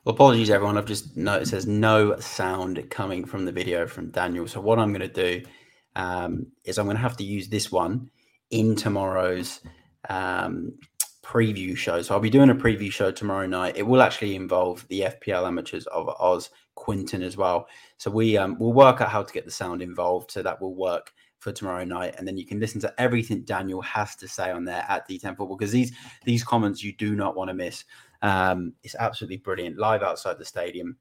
Well, 0.03 0.15
apologies, 0.15 0.49
everyone. 0.51 0.77
I've 0.77 0.85
just 0.85 1.17
noticed 1.17 1.51
there's 1.51 1.67
no 1.67 2.19
sound 2.19 2.89
coming 2.89 3.25
from 3.25 3.45
the 3.45 3.51
video 3.51 3.87
from 3.87 4.11
Daniel. 4.11 4.47
So 4.47 4.61
what 4.61 4.79
I'm 4.79 4.93
going 4.93 5.09
to 5.09 5.39
do 5.39 5.43
um, 5.95 6.47
is 6.63 6.77
I'm 6.77 6.85
going 6.85 6.97
to 6.97 7.01
have 7.01 7.17
to 7.17 7.23
use 7.23 7.47
this 7.47 7.71
one 7.71 8.09
in 8.51 8.75
tomorrow's 8.75 9.61
um, 10.09 10.73
preview 11.23 11.75
show. 11.75 12.01
So 12.01 12.13
I'll 12.13 12.21
be 12.21 12.29
doing 12.29 12.49
a 12.49 12.55
preview 12.55 12.91
show 12.91 13.11
tomorrow 13.11 13.47
night. 13.47 13.77
It 13.77 13.87
will 13.87 14.01
actually 14.01 14.35
involve 14.35 14.87
the 14.89 15.01
FPL 15.01 15.47
amateurs 15.47 15.87
of 15.87 16.09
Oz, 16.19 16.49
Quinton 16.75 17.23
as 17.23 17.35
well. 17.37 17.67
So 17.97 18.11
we 18.11 18.37
um, 18.37 18.59
will 18.59 18.73
work 18.73 19.01
out 19.01 19.09
how 19.09 19.23
to 19.23 19.33
get 19.33 19.45
the 19.45 19.51
sound 19.51 19.81
involved. 19.81 20.31
So 20.31 20.43
that 20.43 20.61
will 20.61 20.75
work 20.75 21.13
for 21.45 21.51
tomorrow 21.51 21.83
night, 21.83 22.15
and 22.17 22.27
then 22.27 22.37
you 22.37 22.45
can 22.45 22.59
listen 22.59 22.81
to 22.81 22.93
everything 22.99 23.43
Daniel 23.43 23.79
has 23.83 24.15
to 24.15 24.27
say 24.27 24.49
on 24.49 24.65
there 24.65 24.83
at 24.89 25.07
D10 25.07 25.37
Football 25.37 25.55
because 25.55 25.71
these 25.71 25.91
these 26.23 26.43
comments 26.43 26.83
you 26.83 26.91
do 26.91 27.15
not 27.15 27.35
want 27.35 27.49
to 27.49 27.53
miss. 27.53 27.85
Um, 28.23 28.73
it's 28.83 28.95
absolutely 28.95 29.37
brilliant 29.37 29.77
live 29.77 30.01
outside 30.01 30.39
the 30.39 30.45
stadium. 30.45 30.97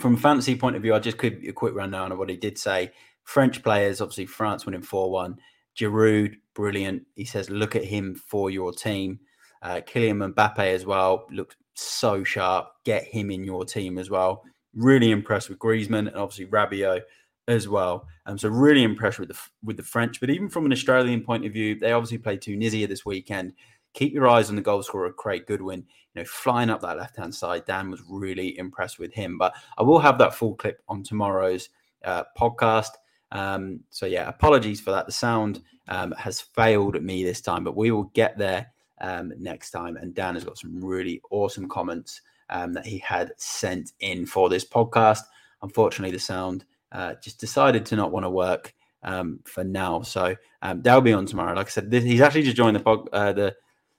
From 0.00 0.14
a 0.14 0.18
fantasy 0.18 0.56
point 0.56 0.74
of 0.74 0.82
view, 0.82 0.94
I'll 0.94 1.00
just 1.00 1.18
give 1.18 1.34
a 1.46 1.52
quick 1.52 1.74
rundown 1.74 2.10
of 2.10 2.18
what 2.18 2.28
he 2.28 2.36
did 2.36 2.58
say. 2.58 2.90
French 3.28 3.62
players, 3.62 4.00
obviously 4.00 4.24
France 4.24 4.64
winning 4.64 4.80
4 4.80 5.10
1. 5.10 5.38
Giroud, 5.78 6.36
brilliant. 6.54 7.02
He 7.14 7.26
says, 7.26 7.50
look 7.50 7.76
at 7.76 7.84
him 7.84 8.14
for 8.14 8.48
your 8.48 8.72
team. 8.72 9.20
Uh, 9.60 9.82
Kylian 9.86 10.32
Mbappe 10.32 10.60
as 10.60 10.86
well 10.86 11.26
looked 11.30 11.56
so 11.74 12.24
sharp. 12.24 12.70
Get 12.86 13.04
him 13.04 13.30
in 13.30 13.44
your 13.44 13.66
team 13.66 13.98
as 13.98 14.08
well. 14.08 14.44
Really 14.74 15.10
impressed 15.10 15.50
with 15.50 15.58
Griezmann 15.58 16.08
and 16.08 16.16
obviously 16.16 16.46
Rabiot 16.46 17.02
as 17.48 17.68
well. 17.68 18.08
Um, 18.24 18.38
so 18.38 18.48
really 18.48 18.82
impressed 18.82 19.18
with 19.18 19.28
the 19.28 19.38
with 19.62 19.76
the 19.76 19.82
French. 19.82 20.20
But 20.20 20.30
even 20.30 20.48
from 20.48 20.64
an 20.64 20.72
Australian 20.72 21.22
point 21.22 21.44
of 21.44 21.52
view, 21.52 21.78
they 21.78 21.92
obviously 21.92 22.16
played 22.16 22.40
Tunisia 22.40 22.86
this 22.86 23.04
weekend. 23.04 23.52
Keep 23.92 24.14
your 24.14 24.26
eyes 24.26 24.48
on 24.48 24.56
the 24.56 24.62
goal 24.62 24.82
scorer, 24.82 25.12
Craig 25.12 25.44
Goodwin. 25.46 25.84
You 26.14 26.22
know, 26.22 26.24
flying 26.24 26.70
up 26.70 26.80
that 26.80 26.96
left 26.96 27.18
hand 27.18 27.34
side. 27.34 27.66
Dan 27.66 27.90
was 27.90 28.00
really 28.08 28.58
impressed 28.58 28.98
with 28.98 29.12
him. 29.12 29.36
But 29.36 29.54
I 29.76 29.82
will 29.82 29.98
have 29.98 30.16
that 30.16 30.34
full 30.34 30.54
clip 30.54 30.80
on 30.88 31.02
tomorrow's 31.02 31.68
uh, 32.06 32.24
podcast. 32.38 32.92
Um, 33.32 33.80
so 33.90 34.06
yeah, 34.06 34.28
apologies 34.28 34.80
for 34.80 34.90
that. 34.90 35.06
The 35.06 35.12
sound 35.12 35.62
um, 35.88 36.12
has 36.12 36.40
failed 36.40 37.02
me 37.02 37.24
this 37.24 37.40
time, 37.40 37.64
but 37.64 37.76
we 37.76 37.90
will 37.90 38.10
get 38.14 38.38
there 38.38 38.68
um, 39.00 39.32
next 39.38 39.70
time. 39.70 39.96
And 39.96 40.14
Dan 40.14 40.34
has 40.34 40.44
got 40.44 40.58
some 40.58 40.82
really 40.84 41.20
awesome 41.30 41.68
comments 41.68 42.20
um, 42.50 42.72
that 42.72 42.86
he 42.86 42.98
had 42.98 43.32
sent 43.36 43.92
in 44.00 44.26
for 44.26 44.48
this 44.48 44.64
podcast. 44.64 45.22
Unfortunately, 45.62 46.12
the 46.12 46.20
sound 46.20 46.64
uh, 46.92 47.14
just 47.22 47.38
decided 47.40 47.84
to 47.86 47.96
not 47.96 48.12
want 48.12 48.24
to 48.24 48.30
work 48.30 48.74
um, 49.02 49.40
for 49.44 49.62
now, 49.62 50.02
so 50.02 50.34
um, 50.62 50.82
that'll 50.82 51.00
be 51.00 51.12
on 51.12 51.26
tomorrow. 51.26 51.54
Like 51.54 51.66
I 51.66 51.70
said, 51.70 51.90
this, 51.90 52.04
he's 52.04 52.20
actually 52.20 52.42
just 52.42 52.56
joined 52.56 52.76
the 52.76 52.80
pod, 52.80 53.08
uh, 53.12 53.32
the 53.32 53.54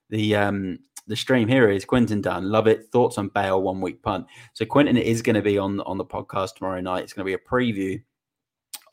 the 0.10 0.36
um, 0.36 0.80
the 1.08 1.16
stream 1.16 1.48
here 1.48 1.70
is 1.70 1.86
Quinton 1.86 2.22
Dunn. 2.22 2.50
Love 2.50 2.68
it. 2.68 2.88
Thoughts 2.92 3.18
on 3.18 3.30
Bale 3.30 3.62
one 3.62 3.82
week 3.82 4.02
punt. 4.02 4.26
So 4.54 4.66
Quinton 4.66 4.98
is 4.98 5.22
going 5.22 5.36
to 5.36 5.42
be 5.42 5.58
on 5.58 5.80
on 5.82 5.98
the 5.98 6.06
podcast 6.06 6.56
tomorrow 6.56 6.82
night. 6.82 7.04
It's 7.04 7.14
going 7.14 7.26
to 7.26 7.30
be 7.30 7.34
a 7.34 7.50
preview 7.50 8.02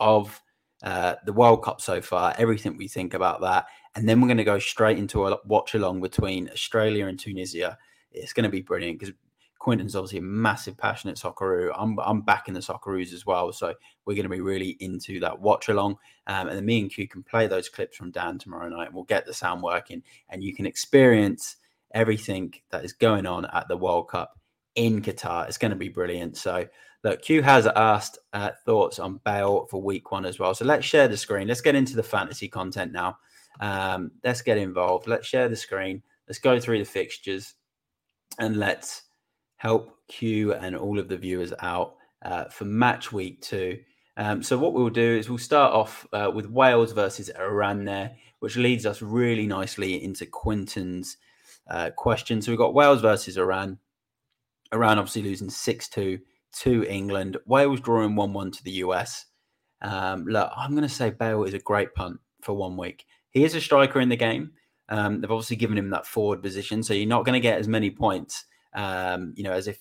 of 0.00 0.40
uh, 0.82 1.14
the 1.24 1.32
World 1.32 1.64
Cup 1.64 1.80
so 1.80 2.00
far, 2.00 2.34
everything 2.38 2.76
we 2.76 2.88
think 2.88 3.14
about 3.14 3.40
that. 3.40 3.66
And 3.94 4.08
then 4.08 4.20
we're 4.20 4.28
going 4.28 4.36
to 4.36 4.44
go 4.44 4.58
straight 4.58 4.98
into 4.98 5.26
a 5.26 5.38
watch 5.46 5.74
along 5.74 6.00
between 6.00 6.50
Australia 6.50 7.06
and 7.06 7.18
Tunisia. 7.18 7.78
It's 8.12 8.32
going 8.32 8.44
to 8.44 8.50
be 8.50 8.62
brilliant 8.62 8.98
because 8.98 9.14
Quinton's 9.58 9.96
obviously 9.96 10.18
a 10.18 10.22
massive, 10.22 10.76
passionate 10.76 11.16
Socceroo. 11.16 11.72
I'm 11.76 11.98
I'm 11.98 12.20
backing 12.20 12.54
the 12.54 12.60
Socceroos 12.60 13.12
as 13.12 13.26
well, 13.26 13.52
so 13.52 13.74
we're 14.04 14.14
going 14.14 14.22
to 14.24 14.28
be 14.28 14.40
really 14.40 14.76
into 14.80 15.18
that 15.20 15.40
watch 15.40 15.68
along. 15.68 15.96
Um, 16.28 16.48
and 16.48 16.56
then 16.56 16.64
me 16.64 16.80
and 16.80 16.90
Q 16.90 17.08
can 17.08 17.24
play 17.24 17.46
those 17.46 17.68
clips 17.68 17.96
from 17.96 18.12
Dan 18.12 18.38
tomorrow 18.38 18.68
night, 18.68 18.86
and 18.86 18.94
we'll 18.94 19.04
get 19.04 19.26
the 19.26 19.34
sound 19.34 19.62
working, 19.62 20.02
and 20.28 20.44
you 20.44 20.54
can 20.54 20.66
experience 20.66 21.56
everything 21.92 22.54
that 22.70 22.84
is 22.84 22.92
going 22.92 23.26
on 23.26 23.46
at 23.46 23.66
the 23.66 23.76
World 23.76 24.08
Cup 24.08 24.38
in 24.76 25.02
Qatar. 25.02 25.48
It's 25.48 25.58
going 25.58 25.70
to 25.70 25.76
be 25.76 25.88
brilliant. 25.88 26.36
So, 26.36 26.66
look, 27.04 27.22
Q 27.22 27.42
has 27.42 27.66
asked 27.66 28.18
uh, 28.32 28.50
thoughts 28.64 28.98
on 28.98 29.20
Bale 29.24 29.66
for 29.70 29.82
week 29.82 30.10
one 30.12 30.26
as 30.26 30.38
well. 30.38 30.54
So 30.54 30.64
let's 30.64 30.84
share 30.84 31.08
the 31.08 31.16
screen. 31.16 31.48
Let's 31.48 31.60
get 31.60 31.74
into 31.74 31.96
the 31.96 32.02
fantasy 32.02 32.48
content 32.48 32.92
now. 32.92 33.18
Um, 33.60 34.12
let's 34.24 34.42
get 34.42 34.58
involved. 34.58 35.06
Let's 35.06 35.26
share 35.26 35.48
the 35.48 35.56
screen. 35.56 36.02
Let's 36.28 36.38
go 36.38 36.58
through 36.58 36.78
the 36.78 36.84
fixtures 36.84 37.54
and 38.38 38.56
let's 38.56 39.02
help 39.56 39.96
Q 40.08 40.54
and 40.54 40.76
all 40.76 40.98
of 40.98 41.08
the 41.08 41.16
viewers 41.16 41.52
out 41.60 41.96
uh, 42.22 42.44
for 42.44 42.64
match 42.64 43.12
week 43.12 43.40
two. 43.40 43.78
Um, 44.16 44.42
so 44.42 44.56
what 44.56 44.72
we'll 44.72 44.88
do 44.88 45.16
is 45.16 45.28
we'll 45.28 45.38
start 45.38 45.72
off 45.72 46.06
uh, 46.12 46.30
with 46.32 46.46
Wales 46.46 46.92
versus 46.92 47.30
Iran 47.30 47.84
there, 47.84 48.16
which 48.40 48.56
leads 48.56 48.86
us 48.86 49.02
really 49.02 49.46
nicely 49.46 50.02
into 50.02 50.26
Quinton's 50.26 51.18
uh, 51.68 51.90
question. 51.90 52.40
So 52.40 52.50
we've 52.50 52.58
got 52.58 52.74
Wales 52.74 53.02
versus 53.02 53.36
Iran. 53.36 53.78
Iran 54.72 54.98
obviously 54.98 55.22
losing 55.22 55.50
6 55.50 55.88
2 55.88 56.18
to 56.60 56.84
England. 56.84 57.36
Wales 57.46 57.80
drawing 57.80 58.16
1 58.16 58.32
1 58.32 58.50
to 58.52 58.64
the 58.64 58.70
US. 58.72 59.26
Um, 59.82 60.24
look, 60.26 60.50
I'm 60.56 60.70
going 60.70 60.82
to 60.82 60.88
say 60.88 61.10
Bale 61.10 61.44
is 61.44 61.54
a 61.54 61.58
great 61.58 61.94
punt 61.94 62.18
for 62.42 62.54
one 62.54 62.76
week. 62.76 63.04
He 63.30 63.44
is 63.44 63.54
a 63.54 63.60
striker 63.60 64.00
in 64.00 64.08
the 64.08 64.16
game. 64.16 64.52
Um, 64.88 65.20
they've 65.20 65.30
obviously 65.30 65.56
given 65.56 65.76
him 65.76 65.90
that 65.90 66.06
forward 66.06 66.42
position, 66.42 66.82
so 66.82 66.94
you're 66.94 67.08
not 67.08 67.24
going 67.24 67.34
to 67.34 67.40
get 67.40 67.58
as 67.58 67.66
many 67.66 67.90
points, 67.90 68.44
um, 68.74 69.34
you 69.36 69.42
know, 69.42 69.52
as 69.52 69.66
if 69.66 69.80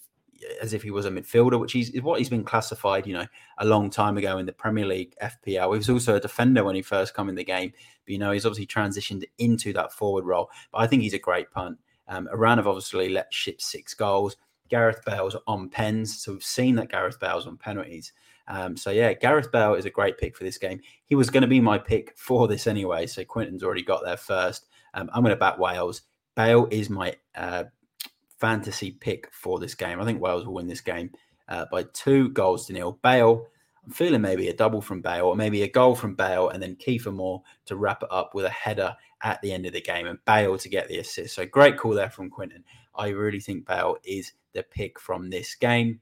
as 0.62 0.74
if 0.74 0.84
he 0.84 0.92
was 0.92 1.06
a 1.06 1.10
midfielder, 1.10 1.60
which 1.60 1.76
is 1.76 2.02
what 2.02 2.20
he's 2.20 2.30
been 2.30 2.44
classified, 2.44 3.08
you 3.08 3.14
know, 3.14 3.26
a 3.60 3.66
long 3.66 3.90
time 3.90 4.18
ago 4.18 4.38
in 4.38 4.46
the 4.46 4.52
Premier 4.52 4.86
League 4.86 5.16
FPL. 5.22 5.72
He 5.72 5.78
was 5.78 5.90
also 5.90 6.16
a 6.16 6.20
defender 6.20 6.64
when 6.64 6.76
he 6.76 6.82
first 6.82 7.14
come 7.14 7.30
in 7.30 7.36
the 7.36 7.44
game, 7.44 7.72
but 8.06 8.12
you 8.12 8.18
know, 8.18 8.32
he's 8.32 8.46
obviously 8.46 8.68
transitioned 8.68 9.24
into 9.38 9.72
that 9.74 9.94
forward 9.94 10.26
role. 10.26 10.50
But 10.72 10.80
I 10.80 10.88
think 10.88 11.04
he's 11.04 11.14
a 11.14 11.20
great 11.20 11.52
punt. 11.52 11.78
Um, 12.08 12.28
Iran 12.32 12.58
have 12.58 12.68
obviously 12.68 13.10
let 13.10 13.34
ship 13.34 13.62
six 13.62 13.94
goals. 13.94 14.38
Gareth 14.70 15.02
Bale's 15.06 15.36
on 15.48 15.70
pens, 15.70 16.22
so 16.22 16.34
we've 16.34 16.44
seen 16.44 16.76
that 16.76 16.90
Gareth 16.90 17.20
Bale's 17.20 17.48
on 17.48 17.58
penalties. 17.58 18.14
Um, 18.48 18.78
so 18.78 18.92
yeah, 18.92 19.14
Gareth 19.14 19.52
Bale 19.52 19.76
is 19.76 19.86
a 19.86 19.90
great 19.90 20.18
pick 20.18 20.36
for 20.36 20.44
this 20.44 20.58
game. 20.58 20.80
He 21.06 21.16
was 21.16 21.30
going 21.30 21.42
to 21.42 21.48
be 21.48 21.62
my 21.62 21.78
pick 21.78 22.14
for 22.18 22.48
this 22.48 22.68
anyway, 22.68 23.08
so 23.08 23.24
Quinton's 23.24 23.64
already 23.64 23.84
got 23.84 24.04
there 24.04 24.18
first. 24.18 24.68
Um, 24.94 25.10
I'm 25.14 25.24
going 25.24 25.34
to 25.34 25.40
back 25.40 25.58
Wales. 25.58 26.04
Bale 26.36 26.68
is 26.70 26.90
my 26.90 27.16
uh, 27.36 27.64
fantasy 28.40 28.92
pick 28.92 29.30
for 29.32 29.60
this 29.60 29.76
game. 29.76 30.00
I 30.00 30.06
think 30.06 30.22
Wales 30.22 30.46
will 30.46 30.54
win 30.54 30.68
this 30.68 30.82
game 30.82 31.12
uh, 31.48 31.66
by 31.72 31.84
two 31.94 32.30
goals 32.30 32.68
to 32.68 32.74
nil. 32.74 33.00
Bale, 33.02 33.48
I'm 33.86 33.92
feeling 33.92 34.22
maybe 34.22 34.50
a 34.50 34.54
double 34.54 34.82
from 34.82 35.02
Bale, 35.02 35.26
or 35.26 35.36
maybe 35.36 35.64
a 35.64 35.70
goal 35.70 35.96
from 35.96 36.16
Bale, 36.16 36.50
and 36.50 36.62
then 36.62 36.76
Kiefer 36.76 37.14
Moore 37.14 37.42
to 37.66 37.76
wrap 37.76 38.04
it 38.04 38.10
up 38.12 38.36
with 38.36 38.46
a 38.46 38.50
header 38.50 38.96
at 39.22 39.42
the 39.42 39.52
end 39.52 39.66
of 39.66 39.74
the 39.74 39.82
game, 39.82 40.08
and 40.08 40.24
Bale 40.26 40.58
to 40.58 40.70
get 40.70 40.88
the 40.88 41.00
assist. 41.00 41.36
So 41.36 41.46
great 41.46 41.78
call 41.78 41.94
there 41.94 42.10
from 42.10 42.30
Quinton. 42.30 42.64
I 42.98 43.10
really 43.10 43.40
think 43.40 43.66
Bale 43.66 43.98
is 44.04 44.34
the 44.54 44.64
pick 44.64 45.00
from 45.00 45.30
this 45.30 45.56
game. 45.56 46.00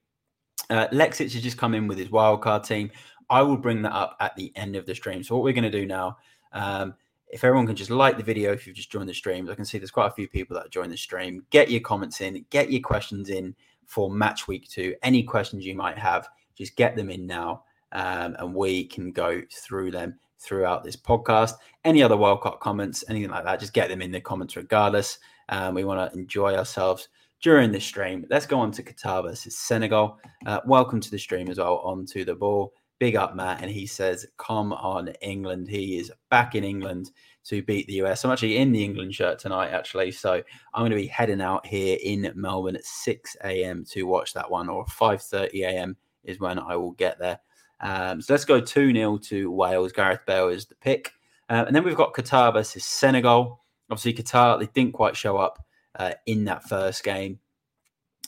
Uh, 0.70 0.88
has 0.92 1.18
just 1.18 1.58
come 1.58 1.74
in 1.74 1.88
with 1.88 1.98
his 1.98 2.10
wildcard 2.10 2.66
team. 2.66 2.90
I 3.30 3.42
will 3.42 3.58
bring 3.58 3.82
that 3.82 3.94
up 3.94 4.16
at 4.20 4.36
the 4.36 4.52
end 4.56 4.76
of 4.76 4.86
the 4.86 4.96
stream. 4.96 5.24
So 5.24 5.36
what 5.36 5.44
we're 5.44 5.54
going 5.54 5.64
to 5.64 5.70
do 5.70 5.86
now 5.86 6.18
um, 6.54 6.94
if 7.34 7.44
everyone 7.44 7.66
can 7.66 7.76
just 7.76 7.90
like 7.90 8.16
the 8.16 8.24
video 8.24 8.52
if 8.54 8.66
you've 8.66 8.76
just 8.76 8.92
joined 8.92 9.10
the 9.10 9.14
stream, 9.14 9.50
I 9.50 9.56
can 9.56 9.66
see 9.66 9.80
there's 9.80 9.92
quite 9.92 10.08
a 10.08 10.14
few 10.14 10.28
people 10.28 10.56
that 10.56 10.70
joined 10.70 10.92
the 10.92 10.98
stream. 10.98 11.44
Get 11.50 11.70
your 11.70 11.82
comments 11.82 12.22
in, 12.22 12.46
get 12.52 12.72
your 12.72 12.82
questions 12.82 13.30
in 13.30 13.56
for 13.88 14.10
match 14.10 14.48
week 14.48 14.70
two. 14.70 14.96
Any 15.02 15.24
questions 15.24 15.66
you 15.66 15.76
might 15.76 15.98
have, 15.98 16.30
just 16.56 16.76
get 16.76 16.96
them 16.96 17.10
in 17.10 17.26
now, 17.26 17.64
um, 17.92 18.36
and 18.38 18.54
we 18.54 18.86
can 18.86 19.12
go 19.12 19.42
through 19.52 19.92
them 19.92 20.20
throughout 20.40 20.84
this 20.84 20.96
podcast. 20.96 21.54
Any 21.84 22.04
other 22.04 22.16
wildcard 22.16 22.60
comments, 22.60 23.04
anything 23.10 23.32
like 23.32 23.46
that, 23.46 23.60
just 23.60 23.74
get 23.74 23.90
them 23.90 24.02
in 24.02 24.12
the 24.12 24.22
comments 24.22 24.56
regardless. 24.56 25.18
Um, 25.50 25.76
we 25.76 25.84
want 25.84 26.12
to 26.12 26.18
enjoy 26.18 26.56
ourselves 26.56 27.10
during 27.42 27.72
the 27.72 27.80
stream. 27.80 28.26
Let's 28.30 28.46
go 28.46 28.60
on 28.60 28.72
to 28.72 28.84
Qatar 28.84 29.24
versus 29.24 29.58
Senegal. 29.58 30.20
Uh, 30.46 30.60
welcome 30.66 31.00
to 31.02 31.12
the 31.12 31.20
stream 31.20 31.50
as 31.50 31.58
well, 31.58 31.80
On 31.80 32.06
to 32.08 32.26
the 32.26 32.36
ball 32.36 32.74
big 33.04 33.18
up 33.18 33.36
Matt, 33.36 33.62
and 33.62 33.70
he 33.70 33.86
says, 33.86 34.26
"Come 34.38 34.72
on, 34.72 35.10
England." 35.22 35.68
He 35.68 35.98
is 35.98 36.10
back 36.30 36.56
in 36.56 36.64
England 36.64 37.12
to 37.44 37.62
beat 37.62 37.86
the 37.88 37.96
US. 37.96 38.24
I'm 38.24 38.32
actually 38.32 38.56
in 38.56 38.72
the 38.72 38.82
England 38.82 39.14
shirt 39.14 39.40
tonight, 39.40 39.72
actually, 39.72 40.12
so 40.12 40.42
I'm 40.74 40.82
going 40.82 40.92
to 40.92 40.96
be 40.96 41.08
heading 41.08 41.42
out 41.42 41.66
here 41.66 41.98
in 42.02 42.32
Melbourne 42.34 42.78
at 42.78 42.86
6 42.86 43.36
a.m. 43.44 43.84
to 43.90 44.04
watch 44.04 44.34
that 44.34 44.50
one, 44.50 44.70
or 44.70 44.86
5:30 44.86 45.64
a.m. 45.64 45.98
is 46.24 46.40
when 46.40 46.58
I 46.58 46.78
will 46.78 46.92
get 46.92 47.20
there. 47.20 47.40
Um, 47.82 48.22
so 48.22 48.34
let's 48.34 48.46
go 48.46 48.62
2 48.62 48.94
0 48.94 49.18
to 49.18 49.52
Wales. 49.52 49.92
Gareth 49.92 50.26
Bale 50.26 50.48
is 50.48 50.66
the 50.66 50.76
pick. 50.76 51.12
Uh, 51.50 51.66
and 51.68 51.76
then 51.76 51.84
we've 51.84 51.98
got 51.98 52.14
Qatar 52.14 52.54
versus 52.54 52.86
Senegal. 52.86 53.63
Obviously, 53.94 54.24
Qatar, 54.24 54.60
they 54.60 54.68
didn't 54.74 54.94
quite 54.94 55.16
show 55.16 55.38
up 55.38 55.64
uh, 56.00 56.14
in 56.26 56.46
that 56.46 56.64
first 56.64 57.04
game. 57.04 57.40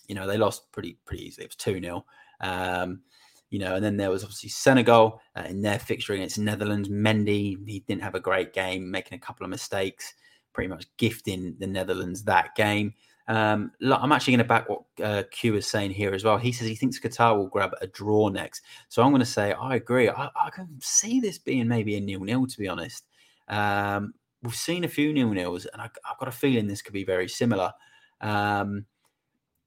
You 0.07 0.13
know, 0.13 0.27
they 0.27 0.37
lost 0.37 0.71
pretty 0.71 0.99
pretty 1.05 1.25
easily. 1.25 1.45
It 1.45 1.49
was 1.49 1.55
2 1.55 1.81
0. 1.81 2.05
Um, 2.39 3.01
you 3.49 3.57
know, 3.57 3.73
and 3.73 3.83
then 3.83 3.97
there 3.97 4.11
was 4.11 4.23
obviously 4.23 4.49
Senegal 4.49 5.19
uh, 5.35 5.45
in 5.47 5.63
their 5.63 5.79
fixture 5.79 6.13
against 6.13 6.37
Netherlands. 6.37 6.87
Mendy, 6.87 7.57
he 7.67 7.79
didn't 7.87 8.03
have 8.03 8.13
a 8.13 8.19
great 8.19 8.53
game, 8.53 8.91
making 8.91 9.15
a 9.15 9.19
couple 9.21 9.43
of 9.43 9.49
mistakes, 9.49 10.13
pretty 10.53 10.67
much 10.67 10.85
gifting 10.97 11.55
the 11.57 11.65
Netherlands 11.65 12.23
that 12.25 12.53
game. 12.53 12.93
Um, 13.27 13.71
I'm 13.81 14.11
actually 14.11 14.33
going 14.33 14.45
to 14.45 14.45
back 14.45 14.69
what 14.69 14.83
uh, 15.03 15.23
Q 15.31 15.55
is 15.55 15.65
saying 15.65 15.91
here 15.91 16.13
as 16.13 16.23
well. 16.23 16.37
He 16.37 16.51
says 16.51 16.67
he 16.67 16.75
thinks 16.75 16.99
Qatar 16.99 17.35
will 17.35 17.47
grab 17.47 17.71
a 17.81 17.87
draw 17.87 18.29
next. 18.29 18.61
So 18.89 19.01
I'm 19.01 19.09
going 19.09 19.19
to 19.19 19.25
say 19.25 19.53
I 19.53 19.75
agree. 19.75 20.09
I, 20.09 20.29
I 20.35 20.51
can 20.51 20.69
see 20.79 21.19
this 21.19 21.39
being 21.39 21.67
maybe 21.67 21.95
a 21.95 22.01
nil-nil, 22.01 22.45
to 22.45 22.57
be 22.59 22.67
honest. 22.67 23.05
Um, 23.47 24.13
we've 24.45 24.55
seen 24.55 24.83
a 24.83 24.87
few 24.87 25.11
nil-nils, 25.11 25.65
and 25.65 25.81
I, 25.81 25.89
have 26.05 26.17
got 26.19 26.29
a 26.29 26.31
feeling 26.31 26.67
this 26.67 26.81
could 26.81 26.93
be 26.93 27.03
very 27.03 27.27
similar. 27.27 27.73
Um, 28.21 28.85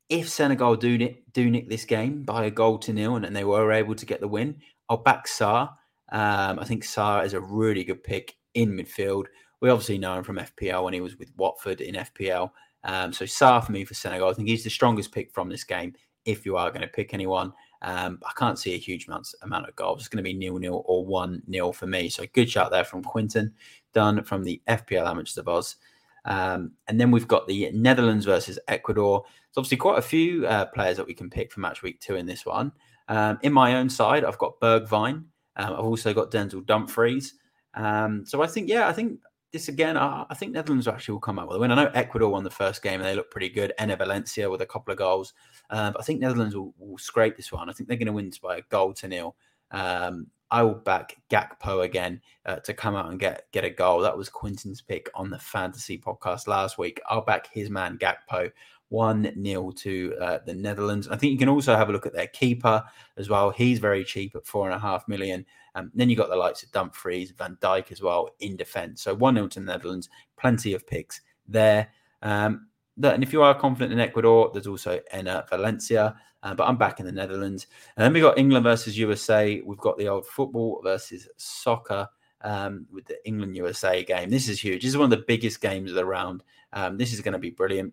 if 0.09 0.29
Senegal 0.29 0.77
do 0.77 0.97
nick, 0.97 1.31
do 1.33 1.51
nick 1.51 1.69
this 1.69 1.85
game 1.85 2.23
by 2.23 2.47
a 2.47 2.51
goal 2.51 2.79
to 2.79 2.93
nil 2.93 3.17
and, 3.17 3.27
and 3.27 3.37
they 3.37 3.45
were 3.45 3.73
able 3.73 3.95
to 3.95 4.07
get 4.07 4.21
the 4.21 4.29
win, 4.29 4.57
I'll 4.89 4.97
back 4.97 5.27
Sarr. 5.27 5.69
Um, 6.11 6.59
I 6.59 6.65
think 6.65 6.85
Sarr 6.85 7.25
is 7.25 7.35
a 7.35 7.41
really 7.41 7.85
good 7.85 8.03
pick 8.03 8.37
in 8.55 8.73
midfield. 8.73 9.27
We 9.61 9.69
obviously 9.69 9.99
know 9.99 10.17
him 10.17 10.25
from 10.25 10.39
FPL 10.39 10.85
when 10.85 10.95
he 10.95 11.01
was 11.01 11.19
with 11.19 11.33
Watford 11.37 11.81
in 11.81 11.97
FPL. 11.97 12.51
Um, 12.85 13.13
so 13.13 13.25
Sarr 13.27 13.65
for 13.65 13.73
me 13.73 13.85
for 13.85 13.95
Senegal. 13.95 14.31
I 14.31 14.33
think 14.33 14.49
he's 14.49 14.65
the 14.65 14.71
strongest 14.71 15.13
pick 15.13 15.33
from 15.33 15.49
this 15.49 15.65
game. 15.65 15.95
If 16.25 16.47
you 16.47 16.57
are 16.57 16.71
going 16.71 16.83
to 16.83 16.89
pick 16.89 17.13
anyone, 17.13 17.53
um, 17.83 18.19
I 18.27 18.33
can't 18.37 18.59
see 18.59 18.75
a 18.75 18.79
huge 18.79 19.07
amount, 19.07 19.29
amount 19.43 19.69
of 19.69 19.77
goals. 19.77 20.01
It's 20.01 20.09
going 20.09 20.23
to 20.23 20.29
be 20.29 20.35
nil 20.35 20.59
nil 20.59 20.83
or 20.87 21.05
one 21.05 21.43
nil 21.47 21.73
for 21.73 21.87
me. 21.87 22.09
So 22.09 22.25
good 22.33 22.51
shot 22.51 22.71
there 22.71 22.85
from 22.85 23.03
Quinton, 23.03 23.53
done 23.93 24.23
from 24.23 24.45
the 24.45 24.61
FPL 24.69 25.09
Amateurs 25.09 25.39
of 25.39 25.49
Oz. 25.49 25.77
Um, 26.25 26.73
and 26.87 27.01
then 27.01 27.11
we've 27.11 27.29
got 27.29 27.47
the 27.47 27.71
Netherlands 27.73 28.27
versus 28.27 28.59
Ecuador. 28.69 29.25
It's 29.49 29.57
obviously 29.57 29.79
quite 29.79 29.99
a 29.99 30.03
few 30.03 30.47
uh, 30.47 30.67
players 30.67 30.97
that 30.99 31.07
we 31.07 31.15
can 31.15 31.31
pick 31.31 31.53
for 31.53 31.61
match 31.61 31.83
week 31.83 32.01
two 32.01 32.17
in 32.17 32.27
this 32.27 32.45
one. 32.45 32.73
Um, 33.09 33.39
in 33.43 33.53
my 33.53 33.77
own 33.77 33.89
side, 33.89 34.25
I've 34.25 34.39
got 34.39 34.61
Bergwijn. 34.61 35.25
Um, 35.57 35.73
I've 35.73 35.79
also 35.81 36.13
got 36.13 36.31
Denzel 36.31 36.65
Dumfries. 36.67 37.35
Um, 37.75 38.25
so 38.27 38.43
I 38.43 38.47
think, 38.47 38.69
yeah, 38.69 38.89
I 38.89 38.93
think 38.93 39.21
this 39.53 39.69
again, 39.69 39.97
I, 39.97 40.27
I, 40.29 40.35
think 40.35 40.53
Netherlands 40.53 40.87
actually 40.87 41.13
will 41.13 41.21
come 41.21 41.39
out 41.39 41.49
with 41.49 41.57
a 41.57 41.61
win. 41.61 41.71
I 41.71 41.75
know 41.75 41.91
Ecuador 41.95 42.29
won 42.29 42.45
the 42.45 42.51
first 42.51 42.83
game 42.83 43.01
and 43.01 43.05
they 43.05 43.15
look 43.15 43.31
pretty 43.31 43.49
good. 43.49 43.73
Enner 43.81 43.97
Valencia 43.97 44.51
with 44.51 44.61
a 44.61 44.67
couple 44.67 44.93
of 44.93 44.99
goals. 44.99 45.33
Um, 45.71 45.95
I 45.99 46.03
think 46.03 46.21
Netherlands 46.21 46.55
will, 46.55 46.75
will, 46.79 46.99
scrape 46.99 47.37
this 47.37 47.51
one. 47.51 47.71
I 47.71 47.73
think 47.73 47.89
they're 47.89 47.97
going 47.97 48.07
to 48.07 48.13
win 48.13 48.31
by 48.43 48.59
a 48.59 48.63
goal 48.69 48.93
to 48.95 49.09
nil. 49.09 49.37
Um, 49.71 50.27
I 50.51 50.63
will 50.63 50.75
back 50.75 51.17
Gakpo 51.31 51.85
again 51.85 52.21
uh, 52.47 52.57
to 52.57 52.75
come 52.75 52.97
out 52.97 53.11
and 53.11 53.21
get 53.21 53.47
get 53.53 53.65
a 53.65 53.71
goal. 53.71 54.01
That 54.01 54.17
was 54.17 54.29
Quinton's 54.29 54.81
pick 54.81 55.11
on 55.15 55.31
the 55.31 55.39
fantasy 55.39 55.99
podcast 55.99 56.47
last 56.47 56.79
week. 56.79 57.01
I'll 57.09 57.21
back 57.21 57.49
his 57.53 57.71
man 57.71 57.99
Gakpo. 57.99 58.51
1 58.91 59.45
0 59.45 59.71
to 59.73 60.15
uh, 60.19 60.39
the 60.47 60.55
Netherlands. 60.55 61.09
I 61.09 61.17
think 61.17 61.33
you 61.33 61.39
can 61.39 61.49
also 61.49 61.77
have 61.77 61.91
a 61.91 61.93
look 61.93 62.07
at 62.07 62.15
their 62.15 62.29
keeper 62.29 62.83
as 63.19 63.29
well. 63.29 63.51
He's 63.51 63.79
very 63.79 64.03
cheap 64.03 64.35
at 64.35 64.47
four 64.47 64.65
and 64.65 64.75
a 64.75 64.79
half 64.79 65.07
million. 65.07 65.45
Um, 65.75 65.91
then 65.95 66.09
you 66.09 66.17
got 66.17 66.31
the 66.31 66.37
likes 66.37 66.63
of 66.63 66.73
Dumfries, 66.73 67.33
Van 67.33 67.59
Dijk 67.61 67.93
as 67.93 68.01
well 68.01 68.31
in 68.41 68.57
defence. 68.57 69.03
So 69.03 69.15
1 69.15 69.35
0 69.35 69.49
to 69.49 69.61
the 69.61 69.67
Netherlands, 69.67 70.09
plenty 70.39 70.73
of 70.73 70.87
picks 70.87 71.21
there. 71.47 71.89
Um, 72.23 72.68
and 73.03 73.23
if 73.23 73.33
you 73.33 73.43
are 73.43 73.55
confident 73.55 73.93
in 73.93 74.01
Ecuador, 74.01 74.51
there's 74.53 74.67
also 74.67 75.01
Enner 75.13 75.49
Valencia. 75.49 76.17
Uh, 76.43 76.55
but 76.55 76.69
I'm 76.69 76.77
back 76.77 77.01
in 77.01 77.07
the 77.07 77.13
Netherlands. 77.13 77.67
And 77.97 78.05
then 78.05 78.13
we 78.13 78.21
got 78.21 78.39
England 78.39 78.63
versus 78.63 78.97
USA. 78.97 79.61
We've 79.65 79.79
got 79.79 79.99
the 79.99 80.09
old 80.09 80.27
football 80.27 80.81
versus 80.85 81.29
soccer 81.37 82.09
um, 82.43 82.87
with 82.93 83.07
the 83.07 83.17
England 83.27 83.57
USA 83.57 84.05
game. 84.05 84.31
This 84.31 84.49
is 84.49 84.61
huge. 84.61 84.83
This 84.83 84.91
is 84.91 84.97
one 84.97 85.13
of 85.13 85.19
the 85.19 85.25
biggest 85.27 85.61
games 85.61 85.91
of 85.91 85.97
the 85.97 86.05
round. 86.05 86.43
Um, 86.73 86.97
this 86.97 87.13
is 87.13 87.21
going 87.21 87.33
to 87.33 87.39
be 87.39 87.51
brilliant. 87.51 87.93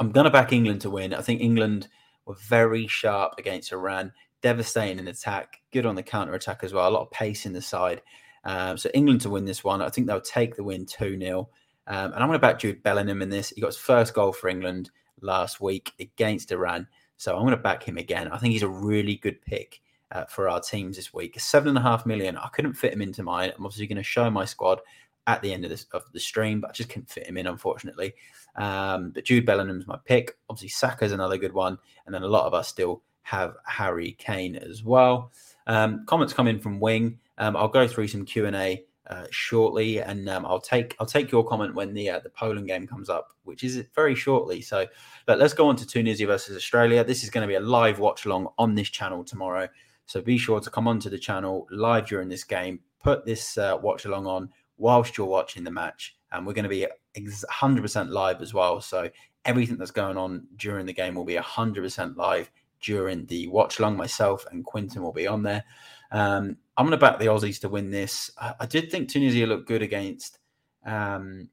I'm 0.00 0.12
going 0.12 0.24
to 0.24 0.30
back 0.30 0.52
England 0.52 0.82
to 0.82 0.90
win. 0.90 1.12
I 1.12 1.22
think 1.22 1.40
England 1.40 1.88
were 2.26 2.36
very 2.46 2.86
sharp 2.86 3.34
against 3.38 3.72
Iran, 3.72 4.12
devastating 4.42 5.00
in 5.00 5.08
attack, 5.08 5.60
good 5.72 5.86
on 5.86 5.96
the 5.96 6.02
counter 6.02 6.34
attack 6.34 6.60
as 6.62 6.72
well. 6.72 6.88
A 6.88 6.90
lot 6.90 7.02
of 7.02 7.10
pace 7.10 7.46
in 7.46 7.52
the 7.52 7.62
side. 7.62 8.02
Um, 8.44 8.78
so 8.78 8.88
England 8.94 9.22
to 9.22 9.30
win 9.30 9.44
this 9.44 9.64
one. 9.64 9.82
I 9.82 9.88
think 9.88 10.06
they'll 10.06 10.20
take 10.20 10.54
the 10.54 10.62
win 10.62 10.86
2 10.86 11.18
0. 11.18 11.48
Um, 11.88 12.12
and 12.12 12.16
I'm 12.16 12.28
going 12.28 12.32
to 12.32 12.38
back 12.38 12.58
Jude 12.58 12.82
Bellingham 12.82 13.22
in 13.22 13.30
this. 13.30 13.48
He 13.50 13.60
got 13.60 13.68
his 13.68 13.76
first 13.78 14.14
goal 14.14 14.32
for 14.32 14.48
England 14.48 14.90
last 15.22 15.60
week 15.60 15.92
against 15.98 16.52
Iran. 16.52 16.86
So 17.16 17.34
I'm 17.34 17.42
going 17.42 17.50
to 17.50 17.56
back 17.56 17.82
him 17.82 17.96
again. 17.96 18.28
I 18.28 18.38
think 18.38 18.52
he's 18.52 18.62
a 18.62 18.68
really 18.68 19.16
good 19.16 19.42
pick 19.42 19.80
uh, 20.12 20.26
for 20.26 20.48
our 20.48 20.60
teams 20.60 20.96
this 20.96 21.12
week. 21.12 21.40
Seven 21.40 21.70
and 21.70 21.78
a 21.78 21.82
half 21.82 22.06
million. 22.06 22.36
I 22.36 22.48
couldn't 22.48 22.74
fit 22.74 22.92
him 22.92 23.02
into 23.02 23.22
mine. 23.22 23.52
I'm 23.56 23.64
obviously 23.64 23.86
going 23.86 23.96
to 23.96 24.02
show 24.02 24.30
my 24.30 24.44
squad 24.44 24.80
at 25.26 25.42
the 25.42 25.52
end 25.52 25.64
of, 25.64 25.70
this, 25.70 25.86
of 25.92 26.04
the 26.12 26.20
stream, 26.20 26.60
but 26.60 26.70
I 26.70 26.72
just 26.72 26.88
couldn't 26.88 27.10
fit 27.10 27.26
him 27.26 27.36
in, 27.36 27.46
unfortunately. 27.46 28.14
Um, 28.56 29.10
but 29.10 29.24
Jude 29.24 29.46
Bellingham's 29.46 29.86
my 29.86 29.98
pick. 30.04 30.36
Obviously, 30.48 30.68
Saka's 30.68 31.12
another 31.12 31.38
good 31.38 31.52
one. 31.52 31.78
And 32.06 32.14
then 32.14 32.22
a 32.22 32.28
lot 32.28 32.46
of 32.46 32.54
us 32.54 32.68
still 32.68 33.02
have 33.22 33.56
Harry 33.66 34.12
Kane 34.18 34.56
as 34.56 34.82
well. 34.82 35.32
Um, 35.66 36.04
comments 36.06 36.32
come 36.32 36.48
in 36.48 36.58
from 36.60 36.80
Wing. 36.80 37.18
Um, 37.38 37.56
I'll 37.56 37.68
go 37.68 37.86
through 37.86 38.08
some 38.08 38.24
Q 38.24 38.46
and 38.46 38.56
A 38.56 38.84
uh, 39.08 39.26
shortly, 39.30 40.00
and 40.00 40.28
um, 40.28 40.44
I'll 40.44 40.60
take 40.60 40.94
I'll 41.00 41.06
take 41.06 41.30
your 41.30 41.44
comment 41.44 41.74
when 41.74 41.94
the 41.94 42.10
uh, 42.10 42.18
the 42.20 42.30
Poland 42.30 42.66
game 42.66 42.86
comes 42.86 43.08
up, 43.08 43.32
which 43.44 43.64
is 43.64 43.82
very 43.94 44.14
shortly. 44.14 44.60
So, 44.60 44.86
but 45.26 45.38
let's 45.38 45.54
go 45.54 45.68
on 45.68 45.76
to 45.76 45.86
Tunisia 45.86 46.26
versus 46.26 46.56
Australia. 46.56 47.02
This 47.04 47.24
is 47.24 47.30
going 47.30 47.42
to 47.42 47.48
be 47.48 47.54
a 47.54 47.60
live 47.60 47.98
watch 47.98 48.26
along 48.26 48.48
on 48.58 48.74
this 48.74 48.90
channel 48.90 49.24
tomorrow. 49.24 49.68
So 50.06 50.22
be 50.22 50.38
sure 50.38 50.60
to 50.60 50.70
come 50.70 50.88
onto 50.88 51.10
the 51.10 51.18
channel 51.18 51.66
live 51.70 52.06
during 52.06 52.28
this 52.28 52.44
game. 52.44 52.80
Put 53.02 53.26
this 53.26 53.58
uh, 53.58 53.78
watch 53.80 54.04
along 54.04 54.26
on 54.26 54.50
whilst 54.78 55.18
you're 55.18 55.26
watching 55.26 55.64
the 55.64 55.70
match, 55.70 56.16
and 56.32 56.46
we're 56.46 56.54
going 56.54 56.62
to 56.64 56.68
be 56.68 56.86
100% 57.16 58.08
live 58.10 58.40
as 58.40 58.54
well. 58.54 58.80
So 58.80 59.10
everything 59.44 59.76
that's 59.76 59.90
going 59.90 60.16
on 60.16 60.46
during 60.56 60.86
the 60.86 60.92
game 60.92 61.14
will 61.14 61.24
be 61.24 61.34
100% 61.34 62.16
live 62.16 62.50
during 62.80 63.26
the 63.26 63.48
watch 63.48 63.78
along. 63.78 63.96
Myself 63.96 64.46
and 64.50 64.64
Quinton 64.64 65.02
will 65.02 65.12
be 65.12 65.26
on 65.26 65.42
there. 65.42 65.64
Um, 66.10 66.56
I'm 66.76 66.86
going 66.86 66.92
to 66.92 66.96
back 66.96 67.18
the 67.18 67.26
Aussies 67.26 67.60
to 67.60 67.68
win 67.68 67.90
this. 67.90 68.30
I, 68.38 68.54
I 68.60 68.66
did 68.66 68.90
think 68.90 69.08
Tunisia 69.08 69.46
looked 69.46 69.68
good 69.68 69.82
against 69.82 70.38
um, 70.86 71.48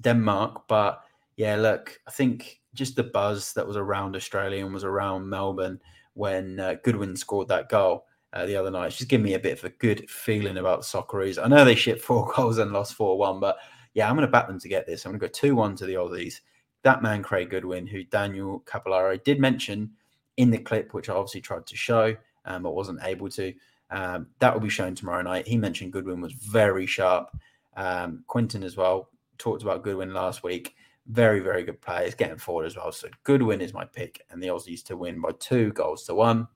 Denmark, 0.00 0.64
but 0.68 1.02
yeah, 1.36 1.56
look, 1.56 1.98
I 2.06 2.10
think 2.10 2.60
just 2.74 2.96
the 2.96 3.04
buzz 3.04 3.52
that 3.54 3.66
was 3.66 3.76
around 3.76 4.16
Australia 4.16 4.64
and 4.64 4.74
was 4.74 4.84
around 4.84 5.28
Melbourne 5.28 5.80
when 6.14 6.60
uh, 6.60 6.76
Goodwin 6.82 7.16
scored 7.16 7.48
that 7.48 7.68
goal 7.68 8.06
uh, 8.32 8.46
the 8.46 8.56
other 8.56 8.70
night. 8.70 8.88
It's 8.88 8.98
just 8.98 9.10
giving 9.10 9.24
me 9.24 9.34
a 9.34 9.38
bit 9.38 9.58
of 9.58 9.64
a 9.64 9.70
good 9.70 10.08
feeling 10.10 10.58
about 10.58 10.80
the 10.80 10.86
Socceroos. 10.86 11.42
I 11.42 11.48
know 11.48 11.64
they 11.64 11.74
shipped 11.74 12.02
four 12.02 12.30
goals 12.36 12.58
and 12.58 12.72
lost 12.72 12.94
4 12.94 13.18
1, 13.18 13.40
but 13.40 13.56
yeah, 13.94 14.08
I'm 14.08 14.16
going 14.16 14.26
to 14.26 14.32
back 14.32 14.46
them 14.46 14.60
to 14.60 14.68
get 14.68 14.86
this. 14.86 15.04
I'm 15.04 15.12
going 15.12 15.20
to 15.20 15.26
go 15.26 15.32
2 15.32 15.54
1 15.56 15.76
to 15.76 15.86
the 15.86 15.94
Aussies. 15.94 16.40
That 16.82 17.02
man, 17.02 17.22
Craig 17.22 17.50
Goodwin, 17.50 17.86
who 17.86 18.04
Daniel 18.04 18.62
Capillaro 18.66 19.22
did 19.24 19.40
mention 19.40 19.90
in 20.36 20.50
the 20.50 20.58
clip, 20.58 20.92
which 20.92 21.08
I 21.08 21.14
obviously 21.14 21.40
tried 21.40 21.66
to 21.66 21.76
show, 21.76 22.14
um, 22.44 22.62
but 22.62 22.74
wasn't 22.74 23.00
able 23.02 23.28
to. 23.30 23.52
Um, 23.90 24.28
that 24.40 24.52
will 24.52 24.60
be 24.60 24.68
shown 24.68 24.94
tomorrow 24.94 25.22
night. 25.22 25.46
He 25.46 25.56
mentioned 25.56 25.92
Goodwin 25.92 26.20
was 26.20 26.32
very 26.32 26.86
sharp. 26.86 27.36
Um, 27.76 28.24
Quinton 28.26 28.62
as 28.62 28.76
well 28.76 29.10
talked 29.38 29.62
about 29.62 29.82
Goodwin 29.82 30.12
last 30.12 30.42
week. 30.42 30.74
Very, 31.06 31.40
very 31.40 31.62
good 31.62 31.80
players 31.80 32.14
getting 32.14 32.38
forward 32.38 32.66
as 32.66 32.76
well. 32.76 32.90
So 32.90 33.08
Goodwin 33.22 33.60
is 33.60 33.72
my 33.72 33.84
pick, 33.84 34.24
and 34.30 34.42
the 34.42 34.48
Aussies 34.48 34.84
to 34.84 34.96
win 34.96 35.20
by 35.20 35.30
two 35.38 35.72
goals 35.72 36.04
to 36.04 36.14
one. 36.14 36.48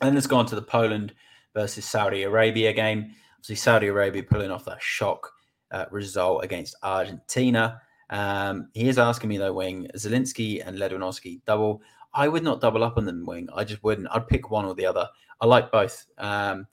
And 0.00 0.14
let's 0.14 0.26
go 0.26 0.36
on 0.36 0.46
to 0.46 0.56
the 0.56 0.62
Poland 0.62 1.14
versus 1.54 1.84
Saudi 1.84 2.24
Arabia 2.24 2.72
game. 2.72 3.14
Obviously, 3.34 3.56
Saudi 3.56 3.86
Arabia 3.86 4.22
pulling 4.24 4.50
off 4.50 4.64
that 4.64 4.82
shock 4.82 5.30
uh, 5.70 5.86
result 5.90 6.44
against 6.44 6.74
Argentina. 6.82 7.80
Um, 8.10 8.68
he 8.74 8.88
is 8.88 8.98
asking 8.98 9.28
me 9.28 9.38
though, 9.38 9.52
Wing 9.52 9.88
Zielinski 9.96 10.66
and 10.66 10.78
Lewandowski 10.78 11.40
double. 11.44 11.82
I 12.16 12.28
would 12.28 12.42
not 12.42 12.62
double 12.62 12.82
up 12.82 12.96
on 12.96 13.04
them, 13.04 13.26
Wing. 13.26 13.48
I 13.54 13.62
just 13.62 13.84
wouldn't. 13.84 14.08
I'd 14.10 14.26
pick 14.26 14.50
one 14.50 14.64
or 14.64 14.74
the 14.74 14.86
other. 14.86 15.06
I 15.40 15.46
like 15.46 15.70
both. 15.70 16.06
Um, 16.16 16.66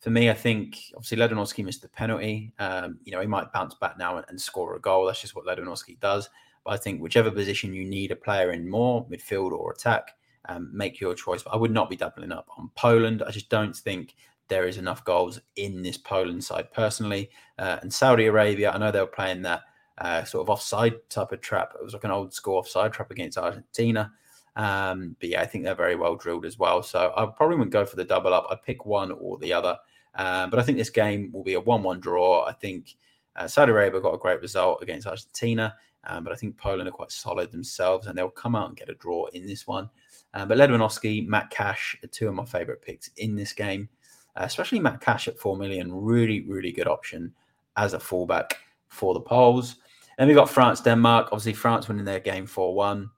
for 0.00 0.10
me, 0.10 0.28
I 0.28 0.34
think 0.34 0.76
obviously 0.94 1.18
Lewandowski 1.18 1.64
missed 1.64 1.82
the 1.82 1.88
penalty. 1.88 2.52
Um, 2.58 2.98
you 3.04 3.12
know, 3.12 3.20
he 3.20 3.26
might 3.28 3.52
bounce 3.52 3.74
back 3.74 3.96
now 3.96 4.16
and, 4.16 4.26
and, 4.28 4.40
score 4.40 4.74
a 4.74 4.80
goal. 4.80 5.06
That's 5.06 5.20
just 5.20 5.36
what 5.36 5.46
Lewandowski 5.46 6.00
does. 6.00 6.28
But 6.64 6.74
I 6.74 6.76
think 6.78 7.00
whichever 7.00 7.30
position 7.30 7.72
you 7.72 7.84
need 7.84 8.10
a 8.10 8.16
player 8.16 8.50
in 8.50 8.68
more, 8.68 9.06
midfield 9.06 9.52
or 9.52 9.72
attack, 9.72 10.10
um, 10.48 10.68
make 10.72 11.00
your 11.00 11.14
choice. 11.14 11.44
But 11.44 11.54
I 11.54 11.56
would 11.56 11.70
not 11.70 11.90
be 11.90 11.96
doubling 11.96 12.32
up 12.32 12.48
on 12.56 12.70
Poland. 12.74 13.22
I 13.24 13.30
just 13.30 13.48
don't 13.48 13.74
think 13.74 14.16
there 14.48 14.66
is 14.66 14.78
enough 14.78 15.04
goals 15.04 15.40
in 15.56 15.82
this 15.82 15.96
Poland 15.96 16.42
side 16.42 16.72
personally. 16.72 17.30
Uh, 17.58 17.78
and 17.82 17.92
Saudi 17.92 18.26
Arabia, 18.26 18.72
I 18.72 18.78
know 18.78 18.90
they 18.90 19.00
were 19.00 19.06
playing 19.06 19.42
that 19.42 19.62
uh, 19.98 20.24
sort 20.24 20.42
of 20.42 20.50
offside 20.50 21.08
type 21.08 21.32
of 21.32 21.40
trap. 21.40 21.74
It 21.78 21.84
was 21.84 21.92
like 21.92 22.04
an 22.04 22.10
old 22.10 22.32
school 22.32 22.58
offside 22.58 22.92
trap 22.92 23.10
against 23.10 23.38
Argentina. 23.38 24.12
Um, 24.58 25.16
but 25.20 25.28
yeah, 25.28 25.40
I 25.40 25.46
think 25.46 25.64
they're 25.64 25.74
very 25.74 25.94
well 25.94 26.16
drilled 26.16 26.44
as 26.44 26.58
well. 26.58 26.82
So 26.82 27.12
I 27.16 27.26
probably 27.26 27.56
wouldn't 27.56 27.72
go 27.72 27.86
for 27.86 27.96
the 27.96 28.04
double 28.04 28.34
up. 28.34 28.48
I'd 28.50 28.62
pick 28.62 28.84
one 28.84 29.12
or 29.12 29.38
the 29.38 29.52
other. 29.52 29.78
Um, 30.16 30.50
but 30.50 30.58
I 30.58 30.62
think 30.62 30.76
this 30.76 30.90
game 30.90 31.30
will 31.32 31.44
be 31.44 31.54
a 31.54 31.60
1 31.60 31.82
1 31.82 32.00
draw. 32.00 32.44
I 32.44 32.52
think 32.52 32.96
uh, 33.36 33.46
Saudi 33.46 33.70
Arabia 33.70 34.00
got 34.00 34.14
a 34.14 34.18
great 34.18 34.42
result 34.42 34.82
against 34.82 35.06
Argentina, 35.06 35.76
um, 36.04 36.24
but 36.24 36.32
I 36.32 36.36
think 36.36 36.58
Poland 36.58 36.88
are 36.88 36.92
quite 36.92 37.12
solid 37.12 37.52
themselves 37.52 38.08
and 38.08 38.18
they'll 38.18 38.28
come 38.28 38.56
out 38.56 38.68
and 38.68 38.76
get 38.76 38.90
a 38.90 38.94
draw 38.94 39.26
in 39.26 39.46
this 39.46 39.66
one. 39.68 39.88
Um, 40.34 40.48
but 40.48 40.58
Lewandowski, 40.58 41.26
Matt 41.26 41.50
Cash 41.50 41.96
are 42.02 42.08
two 42.08 42.28
of 42.28 42.34
my 42.34 42.44
favourite 42.44 42.82
picks 42.82 43.10
in 43.16 43.36
this 43.36 43.52
game, 43.52 43.88
uh, 44.34 44.42
especially 44.42 44.80
Matt 44.80 45.00
Cash 45.00 45.28
at 45.28 45.38
4 45.38 45.56
million. 45.56 45.94
Really, 45.94 46.40
really 46.48 46.72
good 46.72 46.88
option 46.88 47.32
as 47.76 47.94
a 47.94 48.00
fullback 48.00 48.56
for 48.88 49.14
the 49.14 49.20
Poles. 49.20 49.76
Then 50.18 50.26
we've 50.26 50.36
got 50.36 50.50
France, 50.50 50.80
Denmark. 50.80 51.28
Obviously, 51.30 51.52
France 51.52 51.86
winning 51.86 52.04
their 52.04 52.18
game 52.18 52.46
4 52.46 52.74
1. 52.74 53.08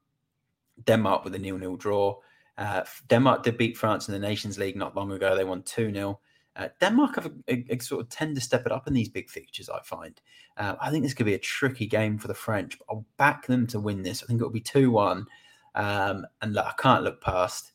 Denmark 0.85 1.25
with 1.25 1.35
a 1.35 1.39
nil 1.39 1.59
nil 1.59 1.77
draw. 1.77 2.17
Uh, 2.59 2.85
Denmark 3.09 3.43
did 3.43 3.57
beat 3.57 3.77
France 3.77 4.09
in 4.09 4.13
the 4.13 4.19
Nations 4.19 4.59
League 4.59 4.77
not 4.77 4.95
long 4.95 5.11
ago. 5.13 5.35
They 5.35 5.45
won 5.45 5.63
2 5.63 5.93
0. 5.93 6.21
Uh, 6.57 6.69
Denmark 6.81 7.15
have 7.15 7.27
a, 7.27 7.33
a, 7.49 7.65
a, 7.71 7.79
sort 7.79 8.03
of 8.03 8.09
tend 8.11 8.35
to 8.35 8.41
step 8.41 8.67
it 8.67 8.73
up 8.73 8.87
in 8.87 8.93
these 8.93 9.09
big 9.09 9.31
fixtures, 9.31 9.71
I 9.71 9.81
find. 9.83 10.21
Uh, 10.57 10.75
I 10.81 10.91
think 10.91 11.05
this 11.05 11.15
could 11.15 11.27
be 11.27 11.35
a 11.35 11.39
tricky 11.39 11.87
game 11.87 12.19
for 12.19 12.29
the 12.29 12.35
French, 12.35 12.79
but 12.79 12.87
I'll 12.91 13.07
back 13.17 13.47
them 13.47 13.67
to 13.69 13.81
win 13.81 14.03
this. 14.03 14.23
I 14.23 14.27
think 14.27 14.41
it'll 14.41 14.51
be 14.51 14.61
2 14.61 14.91
1. 14.91 15.27
Um, 15.75 16.27
and 16.43 16.53
look, 16.53 16.67
I 16.67 16.75
can't 16.79 17.05
look 17.05 17.23
past 17.23 17.73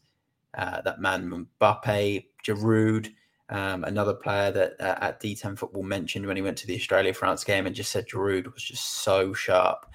uh, 0.55 0.81
that 0.81 0.99
man, 0.99 1.47
Mbappe, 1.61 2.25
Giroud, 2.45 3.09
um, 3.49 3.83
another 3.83 4.13
player 4.13 4.51
that 4.51 4.73
uh, 4.79 4.97
at 5.01 5.19
D10 5.19 5.57
Football 5.57 5.83
mentioned 5.83 6.25
when 6.25 6.35
he 6.35 6.41
went 6.41 6.57
to 6.57 6.67
the 6.67 6.75
Australia 6.75 7.13
France 7.13 7.43
game 7.43 7.65
and 7.65 7.75
just 7.75 7.91
said 7.91 8.07
Giroud 8.07 8.53
was 8.53 8.63
just 8.63 9.03
so 9.03 9.33
sharp 9.33 9.85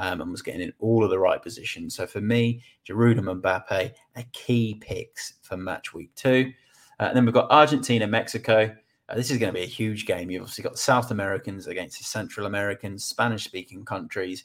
um, 0.00 0.22
and 0.22 0.30
was 0.30 0.40
getting 0.40 0.62
in 0.62 0.72
all 0.78 1.04
of 1.04 1.10
the 1.10 1.18
right 1.18 1.42
positions. 1.42 1.94
So 1.94 2.06
for 2.06 2.22
me, 2.22 2.62
Giroud 2.88 3.18
and 3.18 3.42
Mbappe 3.42 3.92
are 4.16 4.24
key 4.32 4.78
picks 4.80 5.34
for 5.42 5.58
match 5.58 5.92
week 5.92 6.14
two. 6.14 6.50
Uh, 6.98 7.04
and 7.04 7.16
then 7.16 7.26
we've 7.26 7.34
got 7.34 7.50
Argentina, 7.50 8.06
Mexico. 8.06 8.74
Uh, 9.10 9.14
this 9.14 9.30
is 9.30 9.36
going 9.36 9.52
to 9.52 9.58
be 9.58 9.64
a 9.64 9.68
huge 9.68 10.06
game. 10.06 10.30
You've 10.30 10.40
obviously 10.40 10.64
got 10.64 10.78
South 10.78 11.10
Americans 11.10 11.66
against 11.66 11.98
the 11.98 12.04
Central 12.04 12.46
Americans, 12.46 13.04
Spanish 13.04 13.44
speaking 13.44 13.84
countries. 13.84 14.44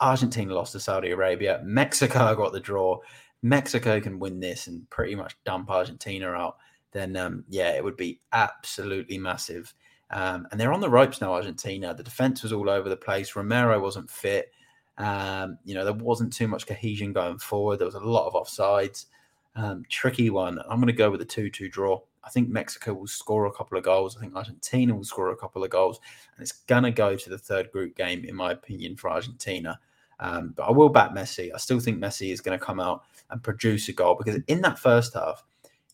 Argentina 0.00 0.54
lost 0.54 0.72
to 0.72 0.80
Saudi 0.80 1.10
Arabia. 1.10 1.60
Mexico 1.62 2.34
got 2.36 2.52
the 2.54 2.60
draw. 2.60 2.98
Mexico 3.42 4.00
can 4.00 4.18
win 4.18 4.40
this 4.40 4.68
and 4.68 4.88
pretty 4.88 5.14
much 5.14 5.36
dump 5.44 5.70
Argentina 5.70 6.30
out. 6.30 6.56
Then, 6.92 7.14
um, 7.16 7.44
yeah, 7.50 7.72
it 7.72 7.84
would 7.84 7.98
be 7.98 8.20
absolutely 8.32 9.18
massive. 9.18 9.74
Um, 10.10 10.48
and 10.50 10.58
they're 10.58 10.72
on 10.72 10.80
the 10.80 10.88
ropes 10.88 11.20
now, 11.20 11.34
Argentina. 11.34 11.92
The 11.92 12.02
defense 12.02 12.42
was 12.42 12.54
all 12.54 12.70
over 12.70 12.88
the 12.88 12.96
place. 12.96 13.36
Romero 13.36 13.78
wasn't 13.78 14.10
fit. 14.10 14.50
Um, 14.98 15.58
you 15.64 15.74
know, 15.74 15.84
there 15.84 15.92
wasn't 15.92 16.32
too 16.32 16.48
much 16.48 16.66
cohesion 16.66 17.12
going 17.12 17.38
forward. 17.38 17.78
There 17.78 17.86
was 17.86 17.94
a 17.94 18.00
lot 18.00 18.26
of 18.26 18.34
offsides. 18.34 19.06
Um, 19.56 19.84
tricky 19.88 20.30
one. 20.30 20.58
I'm 20.68 20.78
going 20.78 20.86
to 20.86 20.92
go 20.92 21.10
with 21.10 21.20
a 21.20 21.26
2 21.26 21.50
2 21.50 21.68
draw. 21.68 22.00
I 22.24 22.30
think 22.30 22.48
Mexico 22.48 22.94
will 22.94 23.06
score 23.06 23.46
a 23.46 23.52
couple 23.52 23.76
of 23.76 23.84
goals. 23.84 24.16
I 24.16 24.20
think 24.20 24.34
Argentina 24.34 24.94
will 24.94 25.04
score 25.04 25.30
a 25.30 25.36
couple 25.36 25.62
of 25.62 25.70
goals. 25.70 26.00
And 26.36 26.42
it's 26.42 26.52
going 26.52 26.84
to 26.84 26.90
go 26.90 27.16
to 27.16 27.30
the 27.30 27.38
third 27.38 27.70
group 27.70 27.96
game, 27.96 28.24
in 28.24 28.34
my 28.34 28.52
opinion, 28.52 28.96
for 28.96 29.10
Argentina. 29.10 29.78
Um, 30.20 30.54
but 30.56 30.64
I 30.64 30.70
will 30.70 30.88
back 30.88 31.10
Messi. 31.10 31.50
I 31.54 31.58
still 31.58 31.80
think 31.80 31.98
Messi 31.98 32.32
is 32.32 32.40
going 32.40 32.58
to 32.58 32.64
come 32.64 32.80
out 32.80 33.02
and 33.30 33.42
produce 33.42 33.88
a 33.88 33.92
goal 33.92 34.14
because 34.14 34.40
in 34.46 34.62
that 34.62 34.78
first 34.78 35.14
half, 35.14 35.44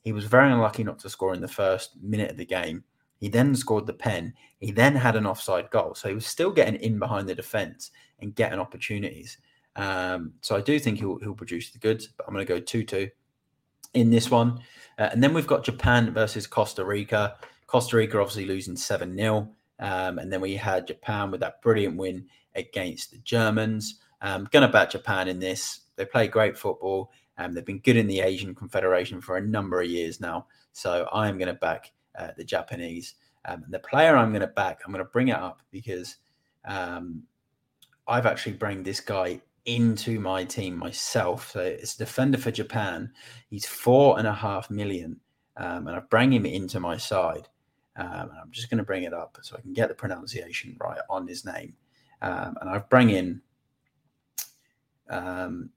he 0.02 0.12
was 0.12 0.24
very 0.24 0.50
unlucky 0.50 0.84
not 0.84 0.98
to 1.00 1.10
score 1.10 1.34
in 1.34 1.40
the 1.40 1.48
first 1.48 1.96
minute 2.00 2.30
of 2.30 2.36
the 2.36 2.46
game. 2.46 2.84
He 3.20 3.28
then 3.28 3.54
scored 3.54 3.86
the 3.86 3.92
pen. 3.92 4.32
He 4.58 4.72
then 4.72 4.96
had 4.96 5.14
an 5.14 5.26
offside 5.26 5.70
goal. 5.70 5.94
So 5.94 6.08
he 6.08 6.14
was 6.14 6.26
still 6.26 6.50
getting 6.50 6.80
in 6.80 6.98
behind 6.98 7.28
the 7.28 7.34
defence 7.34 7.90
and 8.18 8.34
getting 8.34 8.58
opportunities. 8.58 9.38
Um, 9.76 10.32
so 10.40 10.56
I 10.56 10.62
do 10.62 10.78
think 10.78 10.98
he'll, 10.98 11.18
he'll 11.18 11.34
produce 11.34 11.70
the 11.70 11.78
goods, 11.78 12.08
but 12.08 12.26
I'm 12.26 12.34
going 12.34 12.44
to 12.44 12.52
go 12.52 12.58
2 12.58 12.82
2 12.82 13.08
in 13.94 14.10
this 14.10 14.30
one. 14.30 14.60
Uh, 14.98 15.10
and 15.12 15.22
then 15.22 15.34
we've 15.34 15.46
got 15.46 15.64
Japan 15.64 16.12
versus 16.12 16.46
Costa 16.46 16.84
Rica. 16.84 17.36
Costa 17.66 17.96
Rica 17.96 18.18
obviously 18.18 18.46
losing 18.46 18.76
7 18.76 19.14
0. 19.14 19.50
Um, 19.78 20.18
and 20.18 20.32
then 20.32 20.40
we 20.40 20.56
had 20.56 20.86
Japan 20.86 21.30
with 21.30 21.40
that 21.40 21.62
brilliant 21.62 21.96
win 21.96 22.26
against 22.54 23.10
the 23.10 23.18
Germans. 23.18 24.00
Um, 24.22 24.48
going 24.50 24.66
to 24.66 24.72
back 24.72 24.90
Japan 24.90 25.28
in 25.28 25.38
this. 25.38 25.80
They 25.96 26.04
play 26.04 26.26
great 26.26 26.56
football. 26.56 27.12
Um, 27.38 27.52
they've 27.52 27.64
been 27.64 27.78
good 27.78 27.96
in 27.96 28.06
the 28.06 28.20
Asian 28.20 28.54
Confederation 28.54 29.20
for 29.20 29.36
a 29.36 29.40
number 29.40 29.80
of 29.80 29.88
years 29.88 30.20
now. 30.20 30.46
So 30.72 31.08
I 31.12 31.28
am 31.28 31.38
going 31.38 31.48
to 31.48 31.54
back 31.54 31.92
uh, 32.20 32.32
the 32.36 32.44
Japanese. 32.44 33.14
Um, 33.46 33.64
the 33.68 33.78
player 33.78 34.16
I'm 34.16 34.30
going 34.30 34.42
to 34.42 34.46
back, 34.46 34.80
I'm 34.84 34.92
going 34.92 35.04
to 35.04 35.10
bring 35.10 35.28
it 35.28 35.36
up 35.36 35.62
because 35.70 36.16
um, 36.66 37.22
I've 38.06 38.26
actually 38.26 38.52
bring 38.52 38.82
this 38.82 39.00
guy 39.00 39.40
into 39.64 40.20
my 40.20 40.44
team 40.44 40.76
myself. 40.76 41.52
So 41.52 41.60
it's 41.60 41.94
a 41.94 41.98
defender 41.98 42.38
for 42.38 42.50
Japan. 42.50 43.12
He's 43.48 43.66
four 43.66 44.18
and 44.18 44.26
a 44.26 44.34
half 44.34 44.70
million, 44.70 45.20
um, 45.56 45.86
and 45.86 45.96
I 45.96 46.00
bring 46.00 46.32
him 46.32 46.46
into 46.46 46.80
my 46.80 46.96
side. 46.96 47.48
Um, 47.96 48.30
I'm 48.42 48.50
just 48.50 48.70
going 48.70 48.78
to 48.78 48.84
bring 48.84 49.04
it 49.04 49.12
up 49.12 49.38
so 49.42 49.56
I 49.56 49.60
can 49.60 49.72
get 49.72 49.88
the 49.88 49.94
pronunciation 49.94 50.76
right 50.80 51.00
on 51.08 51.26
his 51.26 51.44
name. 51.44 51.74
Um, 52.22 52.56
and 52.60 52.70
I've 52.70 52.88
bring 52.88 53.10
in 53.10 53.40
um, 55.10 55.70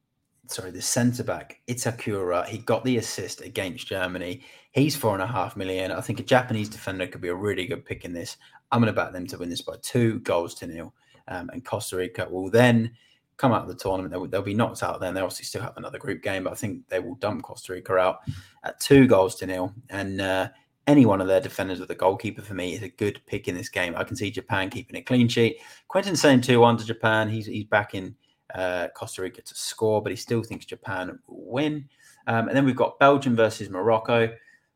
sorry, 0.48 0.72
the 0.72 0.82
centre 0.82 1.24
back 1.24 1.62
Itakura, 1.68 2.46
he 2.48 2.60
got 2.60 2.84
the 2.84 2.98
assist 2.98 3.42
against 3.42 3.88
Germany. 3.88 4.44
He's 4.74 4.96
four 4.96 5.14
and 5.14 5.22
a 5.22 5.28
half 5.28 5.56
million. 5.56 5.92
I 5.92 6.02
think 6.02 6.20
a 6.20 6.24
Japanese 6.24 6.68
defender 6.68 7.08
could 7.08 7.22
be 7.22 7.28
a 7.28 7.36
really 7.36 7.66
good 7.66 7.86
pick 7.86 8.06
in 8.06 8.14
this. 8.14 8.38
I'm 8.72 8.82
going 8.82 8.92
to 8.92 8.96
back 8.96 9.14
them 9.14 9.28
to 9.28 9.38
win 9.38 9.50
this 9.50 9.62
by 9.62 9.76
two 9.82 10.20
goals 10.22 10.56
to 10.56 10.68
nil. 10.68 10.94
Um, 11.28 11.50
and 11.54 11.64
Costa 11.64 11.96
Rica 11.96 12.28
will 12.30 12.50
then 12.50 12.92
come 13.38 13.52
out 13.52 13.62
of 13.62 13.68
the 13.68 13.76
tournament. 13.76 14.12
They'll, 14.12 14.26
they'll, 14.26 14.42
be 14.42 14.56
knocked 14.56 14.82
out 14.82 15.00
then. 15.00 15.14
They 15.14 15.22
obviously 15.22 15.46
still 15.46 15.62
have 15.62 15.78
another 15.78 16.00
group 16.00 16.24
game, 16.24 16.46
but 16.46 16.54
I 16.54 16.56
think 16.56 16.88
they 16.90 17.00
will 17.00 17.16
dump 17.16 17.44
Costa 17.44 17.74
Rica 17.74 17.98
out 17.98 18.22
at 18.64 18.80
two 18.80 19.08
goals 19.08 19.36
to 19.36 19.46
nil. 19.46 19.74
And 19.90 20.20
uh, 20.20 20.50
any 20.88 21.06
one 21.06 21.22
of 21.22 21.28
their 21.28 21.40
defenders 21.40 21.80
with 21.80 21.90
the 21.90 21.96
goalkeeper 21.96 22.42
for 22.42 22.56
me 22.56 22.74
is 22.74 22.82
a 22.82 22.90
good 22.90 23.22
pick 23.28 23.48
in 23.48 23.56
this 23.56 23.70
game. 23.70 23.94
I 23.96 24.04
can 24.04 24.16
see 24.16 24.32
Japan 24.32 24.70
keeping 24.70 24.98
a 24.98 25.02
clean 25.04 25.28
sheet. 25.28 25.58
Quentin 25.88 26.16
saying 26.16 26.42
2 26.42 26.60
1 26.60 26.78
to 26.78 26.86
Japan. 26.86 27.30
He's, 27.30 27.46
he's 27.46 27.66
back 27.66 27.94
in 27.94 28.16
uh, 28.56 28.88
Costa 28.96 29.22
Rica 29.22 29.42
to 29.44 29.56
score, 29.56 30.02
but 30.02 30.12
he 30.12 30.16
still 30.16 30.44
thinks 30.44 30.66
Japan 30.66 31.20
will 31.28 31.52
win. 31.52 31.88
Um, 32.28 32.48
and 32.48 32.58
then 32.58 32.66
we've 32.66 32.76
got 32.76 33.00
Belgium 33.00 33.36
versus 33.36 33.70
Morocco. 33.70 34.34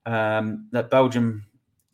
Um, 0.08 0.70
that 0.72 0.90
Belgium 0.90 1.46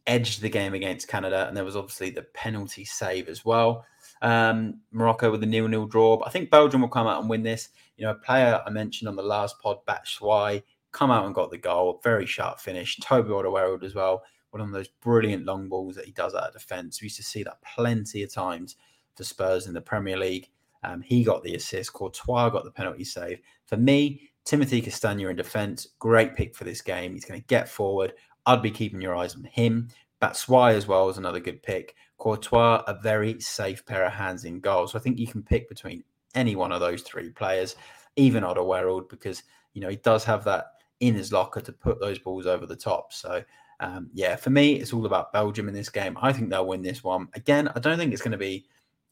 edged 0.05 0.41
the 0.41 0.49
game 0.49 0.73
against 0.73 1.07
Canada, 1.07 1.47
and 1.47 1.57
there 1.57 1.65
was 1.65 1.75
obviously 1.75 2.11
the 2.11 2.21
penalty 2.33 2.85
save 2.85 3.27
as 3.27 3.43
well. 3.43 3.85
Um, 4.21 4.79
Morocco 4.91 5.31
with 5.31 5.43
a 5.43 5.47
nil-nil 5.47 5.87
draw. 5.87 6.17
But 6.17 6.27
I 6.27 6.31
think 6.31 6.49
Belgium 6.49 6.81
will 6.81 6.89
come 6.89 7.07
out 7.07 7.19
and 7.19 7.29
win 7.29 7.43
this. 7.43 7.69
You 7.97 8.05
know, 8.05 8.11
a 8.11 8.15
player 8.15 8.61
I 8.65 8.69
mentioned 8.69 9.09
on 9.09 9.15
the 9.15 9.23
last 9.23 9.59
pod, 9.59 9.85
Batshuayi, 9.85 10.63
come 10.91 11.11
out 11.11 11.25
and 11.25 11.35
got 11.35 11.51
the 11.51 11.57
goal. 11.57 11.99
Very 12.03 12.25
sharp 12.25 12.59
finish. 12.59 12.97
Toby 12.97 13.29
Alderweireld 13.29 13.83
as 13.83 13.95
well. 13.95 14.23
One 14.51 14.61
of 14.61 14.71
those 14.71 14.87
brilliant 14.87 15.45
long 15.45 15.67
balls 15.67 15.95
that 15.95 16.05
he 16.05 16.11
does 16.11 16.35
out 16.35 16.47
of 16.47 16.53
defence. 16.53 17.01
We 17.01 17.05
used 17.07 17.17
to 17.17 17.23
see 17.23 17.43
that 17.43 17.61
plenty 17.63 18.21
of 18.23 18.31
times 18.31 18.75
for 19.15 19.23
Spurs 19.23 19.67
in 19.67 19.73
the 19.73 19.81
Premier 19.81 20.17
League. 20.17 20.49
Um, 20.83 21.01
he 21.01 21.23
got 21.23 21.43
the 21.43 21.55
assist. 21.55 21.93
Courtois 21.93 22.49
got 22.49 22.63
the 22.63 22.71
penalty 22.71 23.03
save. 23.03 23.39
For 23.65 23.77
me, 23.77 24.29
Timothy 24.45 24.81
Castagne 24.81 25.29
in 25.29 25.35
defence, 25.35 25.87
great 25.99 26.35
pick 26.35 26.55
for 26.55 26.63
this 26.63 26.81
game. 26.81 27.13
He's 27.13 27.25
going 27.25 27.39
to 27.39 27.47
get 27.47 27.69
forward. 27.69 28.13
I'd 28.45 28.61
be 28.61 28.71
keeping 28.71 29.01
your 29.01 29.15
eyes 29.15 29.35
on 29.35 29.43
him. 29.45 29.89
Batshuayi 30.21 30.73
as 30.73 30.87
well 30.87 31.09
is 31.09 31.17
another 31.17 31.39
good 31.39 31.61
pick. 31.63 31.95
Courtois, 32.17 32.83
a 32.87 32.93
very 32.93 33.39
safe 33.39 33.85
pair 33.85 34.05
of 34.05 34.13
hands 34.13 34.45
in 34.45 34.59
goal. 34.59 34.87
So 34.87 34.97
I 34.97 35.01
think 35.01 35.17
you 35.17 35.27
can 35.27 35.43
pick 35.43 35.67
between 35.69 36.03
any 36.35 36.55
one 36.55 36.71
of 36.71 36.79
those 36.79 37.01
three 37.01 37.29
players, 37.29 37.75
even 38.15 38.43
Alderweireld, 38.43 39.09
because 39.09 39.43
you 39.73 39.81
know 39.81 39.89
he 39.89 39.97
does 39.97 40.23
have 40.23 40.43
that 40.45 40.65
in 40.99 41.15
his 41.15 41.33
locker 41.33 41.59
to 41.61 41.71
put 41.71 41.99
those 41.99 42.19
balls 42.19 42.45
over 42.45 42.65
the 42.65 42.75
top. 42.75 43.11
So 43.11 43.43
um, 43.79 44.09
yeah, 44.13 44.35
for 44.35 44.49
me, 44.49 44.75
it's 44.75 44.93
all 44.93 45.05
about 45.05 45.33
Belgium 45.33 45.67
in 45.67 45.73
this 45.73 45.89
game. 45.89 46.17
I 46.21 46.31
think 46.31 46.49
they'll 46.49 46.65
win 46.65 46.81
this 46.81 47.03
one. 47.03 47.27
Again, 47.33 47.69
I 47.75 47.79
don't 47.79 47.97
think 47.97 48.13
it's 48.13 48.21
going 48.21 48.31
to 48.31 48.37
be 48.37 48.65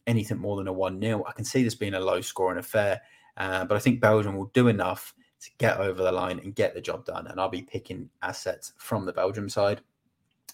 anything 0.07 0.37
more 0.37 0.55
than 0.55 0.67
a 0.67 0.73
1 0.73 1.01
0. 1.01 1.25
I 1.27 1.33
can 1.33 1.45
see 1.45 1.63
this 1.63 1.75
being 1.75 1.95
a 1.95 1.99
low 1.99 2.21
scoring 2.21 2.57
affair, 2.59 3.01
uh, 3.37 3.65
but 3.65 3.75
I 3.75 3.79
think 3.79 3.99
Belgium 3.99 4.35
will 4.37 4.51
do 4.53 4.69
enough 4.69 5.13
to 5.41 5.49
get 5.57 5.77
over 5.77 6.03
the 6.03 6.11
line 6.11 6.39
and 6.39 6.55
get 6.55 6.73
the 6.73 6.81
job 6.81 7.05
done. 7.05 7.27
And 7.27 7.39
I'll 7.39 7.49
be 7.49 7.63
picking 7.63 8.09
assets 8.21 8.73
from 8.77 9.05
the 9.05 9.13
Belgium 9.13 9.49
side. 9.49 9.81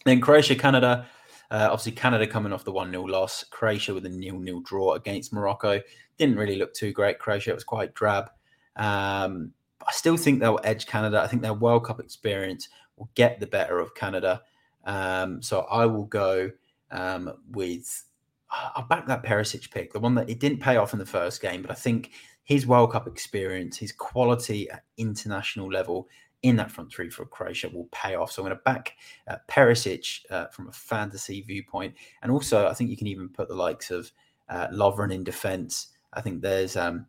Then 0.06 0.22
Croatia, 0.22 0.56
Canada. 0.56 1.06
Uh, 1.50 1.68
obviously, 1.72 1.94
Canada 1.94 2.28
coming 2.28 2.52
off 2.52 2.64
the 2.64 2.72
1 2.72 2.92
0 2.92 3.04
loss. 3.04 3.44
Croatia 3.44 3.94
with 3.94 4.06
a 4.06 4.10
nil 4.10 4.40
nil 4.40 4.62
draw 4.62 4.94
against 4.94 5.34
Morocco. 5.34 5.82
Didn't 6.18 6.38
really 6.38 6.58
look 6.58 6.74
too 6.74 6.92
great. 6.92 7.20
Croatia 7.20 7.54
was 7.54 7.64
quite 7.64 7.94
drab. 7.94 8.30
Um, 8.76 9.52
I 9.86 9.92
still 9.92 10.18
think 10.18 10.40
they'll 10.40 10.60
edge 10.64 10.86
Canada. 10.88 11.22
I 11.22 11.28
think 11.28 11.42
their 11.42 11.54
World 11.54 11.86
Cup 11.86 12.00
experience 12.00 12.70
will 12.96 13.10
get 13.16 13.40
the 13.40 13.48
better 13.48 13.80
of 13.80 13.96
Canada. 13.96 14.42
Um, 14.86 15.42
so 15.42 15.62
I 15.62 15.86
will 15.86 16.06
go 16.06 16.52
um, 16.92 17.34
with. 17.52 18.04
I'll 18.50 18.88
back 18.88 19.08
that 19.08 19.24
Perisic 19.24 19.72
pick, 19.72 19.92
the 19.92 20.00
one 20.00 20.16
that 20.16 20.30
it 20.30 20.40
didn't 20.40 20.62
pay 20.62 20.78
off 20.78 20.94
in 20.94 21.00
the 21.00 21.06
first 21.06 21.42
game, 21.42 21.62
but 21.62 21.70
I 21.70 21.74
think 21.74 22.12
his 22.48 22.66
World 22.66 22.94
Cup 22.94 23.08
experience, 23.08 23.78
his 23.78 23.92
quality 23.92 24.70
at 24.70 24.86
international 24.96 25.70
level 25.70 26.08
in 26.44 26.56
that 26.56 26.72
front 26.72 26.90
three 26.90 27.10
for 27.10 27.26
Croatia 27.26 27.68
will 27.68 27.90
pay 27.92 28.16
off. 28.16 28.32
So 28.32 28.42
I'm 28.42 28.48
going 28.48 28.58
to 28.58 28.64
back 28.64 28.94
uh, 29.28 29.36
Perisic 29.50 30.22
uh, 30.30 30.46
from 30.48 30.70
a 30.70 30.72
fantasy 30.72 31.42
viewpoint. 31.42 31.96
And 32.22 32.32
also, 32.32 32.66
I 32.66 32.74
think 32.74 32.90
you 32.90 32.96
can 32.96 33.08
even 33.08 33.28
put 33.28 33.50
the 33.50 33.54
likes 33.54 33.92
of 33.92 34.10
uh, 34.48 34.68
Lovren 34.70 35.14
in 35.14 35.26
defence. 35.26 35.88
I 36.14 36.22
think 36.22 36.42
there's 36.42 36.78
um, 36.78 37.06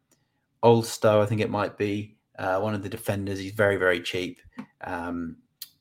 I 0.61 1.27
think 1.27 1.41
it 1.41 1.51
might 1.51 1.79
be 1.79 2.17
uh, 2.37 2.59
one 2.59 2.75
of 2.75 2.83
the 2.83 2.89
defenders. 2.89 3.39
He's 3.39 3.53
very, 3.53 3.77
very 3.77 4.01
cheap 4.01 4.41
um, 4.81 5.37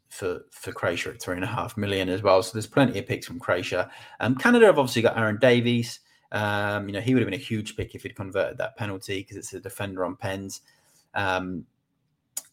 for, 0.09 0.41
for 0.51 0.71
Croatia 0.71 1.09
at 1.09 1.19
three 1.19 1.33
and 1.35 1.43
a 1.43 1.47
half 1.47 1.77
million 1.77 2.09
as 2.09 2.21
well. 2.21 2.43
So 2.43 2.51
there's 2.53 2.67
plenty 2.67 2.99
of 2.99 3.07
picks 3.07 3.25
from 3.25 3.39
Croatia. 3.39 3.89
Um, 4.19 4.35
Canada 4.35 4.67
have 4.67 4.77
obviously 4.77 5.01
got 5.01 5.17
Aaron 5.17 5.39
Davies. 5.41 5.99
Um, 6.31 6.87
you 6.87 6.93
know, 6.93 7.01
he 7.01 7.13
would 7.13 7.21
have 7.21 7.29
been 7.29 7.39
a 7.39 7.43
huge 7.43 7.77
pick 7.77 7.95
if 7.95 8.03
he'd 8.03 8.15
converted 8.15 8.57
that 8.57 8.75
penalty 8.75 9.21
because 9.21 9.37
it's 9.37 9.53
a 9.53 9.59
defender 9.59 10.05
on 10.05 10.15
pens. 10.15 10.61
Um, 11.13 11.65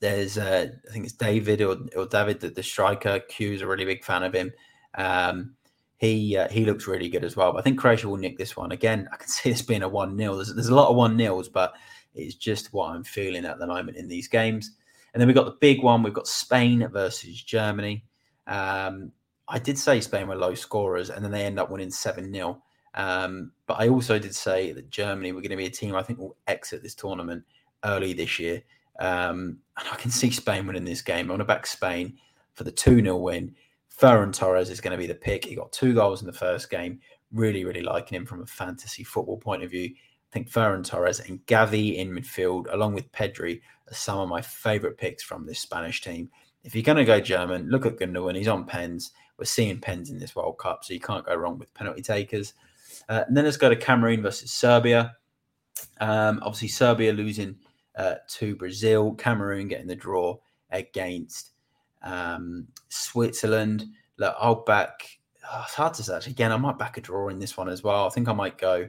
there's, 0.00 0.38
uh, 0.38 0.68
I 0.88 0.92
think 0.92 1.04
it's 1.04 1.14
David 1.14 1.60
or, 1.62 1.78
or 1.96 2.06
David, 2.06 2.40
the, 2.40 2.50
the 2.50 2.62
striker. 2.62 3.20
Q's 3.20 3.62
a 3.62 3.66
really 3.66 3.84
big 3.84 4.04
fan 4.04 4.22
of 4.22 4.34
him. 4.34 4.52
Um, 4.96 5.54
he 5.96 6.36
uh, 6.36 6.48
he 6.48 6.64
looks 6.64 6.86
really 6.86 7.08
good 7.08 7.24
as 7.24 7.36
well. 7.36 7.52
But 7.52 7.58
I 7.58 7.62
think 7.62 7.78
Croatia 7.78 8.08
will 8.08 8.16
nick 8.16 8.36
this 8.36 8.56
one 8.56 8.72
again. 8.72 9.08
I 9.12 9.16
can 9.16 9.28
see 9.28 9.50
this 9.50 9.62
being 9.62 9.82
a 9.82 9.88
one 9.88 10.16
0 10.16 10.36
there's, 10.36 10.54
there's 10.54 10.68
a 10.68 10.74
lot 10.74 10.90
of 10.90 10.96
one 10.96 11.16
nils, 11.16 11.48
but 11.48 11.74
it's 12.14 12.34
just 12.34 12.72
what 12.72 12.90
I'm 12.90 13.04
feeling 13.04 13.44
at 13.44 13.58
the 13.58 13.66
moment 13.66 13.96
in 13.96 14.08
these 14.08 14.28
games. 14.28 14.72
And 15.12 15.20
then 15.20 15.28
we've 15.28 15.36
got 15.36 15.46
the 15.46 15.56
big 15.60 15.82
one. 15.82 16.02
We've 16.02 16.12
got 16.12 16.26
Spain 16.26 16.86
versus 16.92 17.42
Germany. 17.42 18.04
Um, 18.46 19.12
I 19.46 19.58
did 19.58 19.78
say 19.78 20.00
Spain 20.00 20.26
were 20.26 20.36
low 20.36 20.54
scorers, 20.54 21.10
and 21.10 21.24
then 21.24 21.30
they 21.30 21.44
end 21.44 21.58
up 21.58 21.70
winning 21.70 21.90
seven 21.90 22.32
0 22.32 22.62
um, 22.94 23.52
But 23.66 23.80
I 23.80 23.88
also 23.88 24.18
did 24.18 24.34
say 24.34 24.72
that 24.72 24.90
Germany 24.90 25.32
were 25.32 25.40
going 25.40 25.50
to 25.50 25.56
be 25.56 25.66
a 25.66 25.70
team 25.70 25.94
I 25.94 26.02
think 26.02 26.18
will 26.18 26.36
exit 26.46 26.82
this 26.82 26.94
tournament 26.94 27.44
early 27.84 28.12
this 28.12 28.38
year. 28.38 28.62
Um, 29.00 29.58
and 29.78 29.88
I 29.90 29.96
can 29.96 30.10
see 30.10 30.30
Spain 30.30 30.66
winning 30.66 30.84
this 30.84 31.02
game. 31.02 31.26
I 31.26 31.30
want 31.30 31.40
to 31.40 31.44
back 31.44 31.66
Spain 31.66 32.16
for 32.54 32.64
the 32.64 32.72
2 32.72 33.02
0 33.02 33.16
win. 33.16 33.54
Ferran 34.00 34.32
Torres 34.32 34.70
is 34.70 34.80
going 34.80 34.92
to 34.92 34.98
be 34.98 35.06
the 35.06 35.14
pick. 35.14 35.44
He 35.44 35.54
got 35.54 35.72
two 35.72 35.94
goals 35.94 36.20
in 36.20 36.26
the 36.26 36.32
first 36.32 36.70
game. 36.70 37.00
Really, 37.32 37.64
really 37.64 37.82
liking 37.82 38.16
him 38.16 38.26
from 38.26 38.42
a 38.42 38.46
fantasy 38.46 39.04
football 39.04 39.38
point 39.38 39.62
of 39.62 39.70
view. 39.70 39.90
I 39.90 40.32
think 40.32 40.50
Ferran 40.50 40.84
Torres 40.84 41.20
and 41.20 41.44
Gavi 41.46 41.96
in 41.96 42.10
midfield, 42.10 42.72
along 42.72 42.94
with 42.94 43.10
Pedri, 43.12 43.60
are 43.88 43.94
some 43.94 44.18
of 44.18 44.28
my 44.28 44.40
favourite 44.40 44.98
picks 44.98 45.22
from 45.22 45.46
this 45.46 45.60
Spanish 45.60 46.00
team. 46.02 46.28
If 46.64 46.74
you're 46.74 46.82
going 46.82 46.98
to 46.98 47.04
go 47.04 47.20
German, 47.20 47.68
look 47.68 47.86
at 47.86 47.96
Gundogan. 47.96 48.36
He's 48.36 48.48
on 48.48 48.64
pens. 48.64 49.12
We're 49.38 49.44
seeing 49.44 49.80
pens 49.80 50.10
in 50.10 50.18
this 50.18 50.34
World 50.34 50.58
Cup, 50.58 50.84
so 50.84 50.94
you 50.94 51.00
can't 51.00 51.26
go 51.26 51.34
wrong 51.34 51.58
with 51.58 51.74
penalty 51.74 52.02
takers. 52.02 52.54
Uh, 53.08 53.24
and 53.26 53.36
then 53.36 53.44
let's 53.44 53.56
go 53.56 53.68
to 53.68 53.76
Cameroon 53.76 54.22
versus 54.22 54.50
Serbia. 54.52 55.14
Um, 56.00 56.40
obviously, 56.42 56.68
Serbia 56.68 57.12
losing 57.12 57.56
uh, 57.96 58.16
to 58.28 58.56
Brazil. 58.56 59.14
Cameroon 59.14 59.68
getting 59.68 59.86
the 59.86 59.96
draw 59.96 60.36
against 60.70 61.50
um, 62.02 62.66
Switzerland. 62.88 63.86
Look, 64.16 64.34
I'll 64.38 64.64
back. 64.64 65.18
Oh, 65.50 65.62
it's 65.64 65.74
hard 65.74 65.94
to 65.94 66.02
say. 66.02 66.18
Again, 66.26 66.52
I 66.52 66.56
might 66.56 66.78
back 66.78 66.96
a 66.96 67.00
draw 67.00 67.28
in 67.28 67.38
this 67.38 67.56
one 67.56 67.68
as 67.68 67.82
well. 67.82 68.06
I 68.06 68.10
think 68.10 68.28
I 68.28 68.32
might 68.32 68.58
go. 68.58 68.88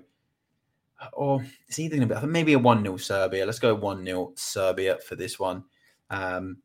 Or 1.14 1.44
it's 1.68 1.78
either 1.78 1.98
going 1.98 2.08
to 2.08 2.22
be 2.22 2.28
maybe 2.28 2.54
a 2.54 2.60
1 2.60 2.84
0 2.84 2.98
Serbia. 2.98 3.46
Let's 3.46 3.60
go 3.60 3.76
1 3.76 4.06
0 4.06 4.32
Serbia 4.36 4.98
for 5.06 5.16
this 5.16 5.38
one. 5.38 5.64
Um, 6.10 6.58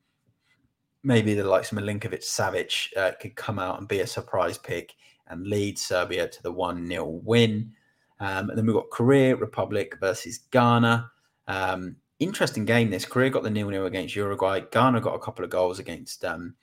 maybe 1.03 1.35
the 1.35 1.45
likes 1.45 1.73
of 1.73 1.79
Milinkovic 1.79 2.23
Savic 2.23 2.97
uh, 2.97 3.13
could 3.21 3.35
come 3.35 3.59
out 3.59 3.79
and 3.79 3.89
be 3.89 4.01
a 4.01 4.07
surprise 4.07 4.59
pick 4.59 4.95
and 5.31 5.47
lead 5.47 5.79
Serbia 5.79 6.29
to 6.29 6.43
the 6.43 6.53
1 6.53 6.87
0 6.87 7.05
win. 7.25 7.73
Um, 8.21 8.51
and 8.51 8.59
then 8.59 8.67
we've 8.67 8.75
got 8.75 8.91
Korea 8.91 9.35
Republic 9.37 9.97
versus 10.01 10.39
Ghana. 10.51 11.11
Um, 11.49 11.97
interesting 12.19 12.65
game 12.65 12.91
this. 12.91 13.05
Korea 13.05 13.31
got 13.31 13.43
the 13.43 13.51
nil 13.51 13.71
nil 13.71 13.87
against 13.87 14.15
Uruguay. 14.15 14.61
Ghana 14.71 15.01
got 15.01 15.15
a 15.15 15.19
couple 15.19 15.45
of 15.45 15.51
goals 15.51 15.79
against 15.79 16.25
um, 16.25 16.55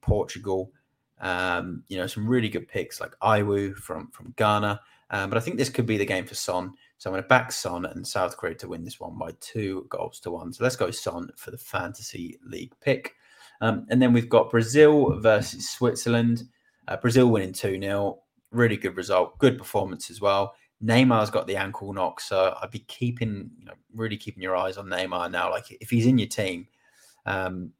Portugal. 0.00 0.72
Um, 1.20 1.84
you 1.88 1.96
know, 1.96 2.06
some 2.06 2.28
really 2.28 2.48
good 2.48 2.68
picks 2.68 3.00
like 3.00 3.12
Ayew 3.22 3.76
from 3.76 4.10
from 4.10 4.34
Ghana. 4.36 4.80
Um, 5.10 5.30
but 5.30 5.36
I 5.36 5.40
think 5.40 5.56
this 5.56 5.68
could 5.68 5.86
be 5.86 5.96
the 5.96 6.04
game 6.04 6.26
for 6.26 6.34
Son. 6.34 6.72
So 6.98 7.08
I'm 7.08 7.12
going 7.12 7.22
to 7.22 7.28
back 7.28 7.52
Son 7.52 7.84
and 7.84 8.06
South 8.06 8.36
Korea 8.36 8.54
to 8.56 8.68
win 8.68 8.84
this 8.84 8.98
one 8.98 9.16
by 9.18 9.30
two 9.40 9.86
goals 9.88 10.18
to 10.20 10.30
one. 10.30 10.52
So 10.52 10.64
let's 10.64 10.76
go 10.76 10.90
Son 10.90 11.30
for 11.36 11.50
the 11.50 11.58
fantasy 11.58 12.38
league 12.44 12.72
pick. 12.80 13.14
Um, 13.60 13.86
and 13.90 14.00
then 14.00 14.12
we've 14.12 14.28
got 14.28 14.50
Brazil 14.50 15.20
versus 15.20 15.70
Switzerland. 15.70 16.44
Uh, 16.88 16.96
Brazil 16.96 17.30
winning 17.30 17.52
2 17.52 17.80
0. 17.80 18.20
Really 18.50 18.76
good 18.76 18.96
result. 18.96 19.38
Good 19.38 19.58
performance 19.58 20.10
as 20.10 20.20
well. 20.20 20.54
Neymar's 20.82 21.30
got 21.30 21.46
the 21.46 21.56
ankle 21.56 21.92
knock, 21.92 22.20
so 22.20 22.56
I'd 22.60 22.70
be 22.70 22.80
keeping, 22.80 23.50
you 23.58 23.64
know, 23.64 23.72
really 23.94 24.16
keeping 24.16 24.42
your 24.42 24.56
eyes 24.56 24.76
on 24.76 24.86
Neymar 24.86 25.30
now. 25.30 25.50
Like 25.50 25.64
if 25.80 25.90
he's 25.90 26.06
in 26.06 26.18
your 26.18 26.28
team, 26.28 26.66
um, 27.26 27.72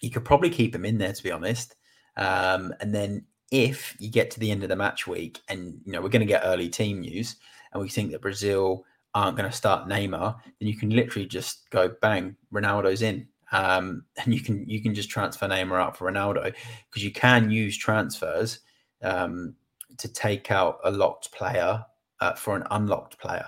you 0.00 0.10
could 0.10 0.24
probably 0.24 0.50
keep 0.50 0.74
him 0.74 0.84
in 0.84 0.98
there, 0.98 1.12
to 1.12 1.22
be 1.22 1.32
honest. 1.32 1.74
Um, 2.16 2.72
and 2.80 2.94
then 2.94 3.26
if 3.50 3.96
you 3.98 4.10
get 4.10 4.30
to 4.32 4.40
the 4.40 4.50
end 4.50 4.62
of 4.62 4.68
the 4.68 4.76
match 4.76 5.06
week, 5.06 5.40
and 5.48 5.80
you 5.84 5.92
know 5.92 6.00
we're 6.00 6.08
going 6.08 6.20
to 6.20 6.26
get 6.26 6.42
early 6.44 6.68
team 6.68 7.00
news, 7.00 7.36
and 7.72 7.82
we 7.82 7.88
think 7.88 8.12
that 8.12 8.22
Brazil 8.22 8.84
aren't 9.14 9.36
going 9.36 9.50
to 9.50 9.56
start 9.56 9.88
Neymar, 9.88 10.36
then 10.44 10.68
you 10.68 10.76
can 10.76 10.90
literally 10.90 11.26
just 11.26 11.68
go 11.70 11.94
bang, 12.00 12.36
Ronaldo's 12.52 13.02
in, 13.02 13.28
um, 13.52 14.04
and 14.24 14.34
you 14.34 14.40
can 14.40 14.68
you 14.68 14.82
can 14.82 14.94
just 14.94 15.10
transfer 15.10 15.46
Neymar 15.46 15.80
out 15.80 15.96
for 15.96 16.10
Ronaldo 16.10 16.54
because 16.90 17.04
you 17.04 17.12
can 17.12 17.50
use 17.50 17.76
transfers 17.76 18.60
um, 19.02 19.54
to 19.98 20.08
take 20.08 20.50
out 20.50 20.78
a 20.84 20.90
locked 20.90 21.32
player 21.32 21.84
uh, 22.20 22.34
for 22.34 22.56
an 22.56 22.64
unlocked 22.70 23.18
player. 23.18 23.46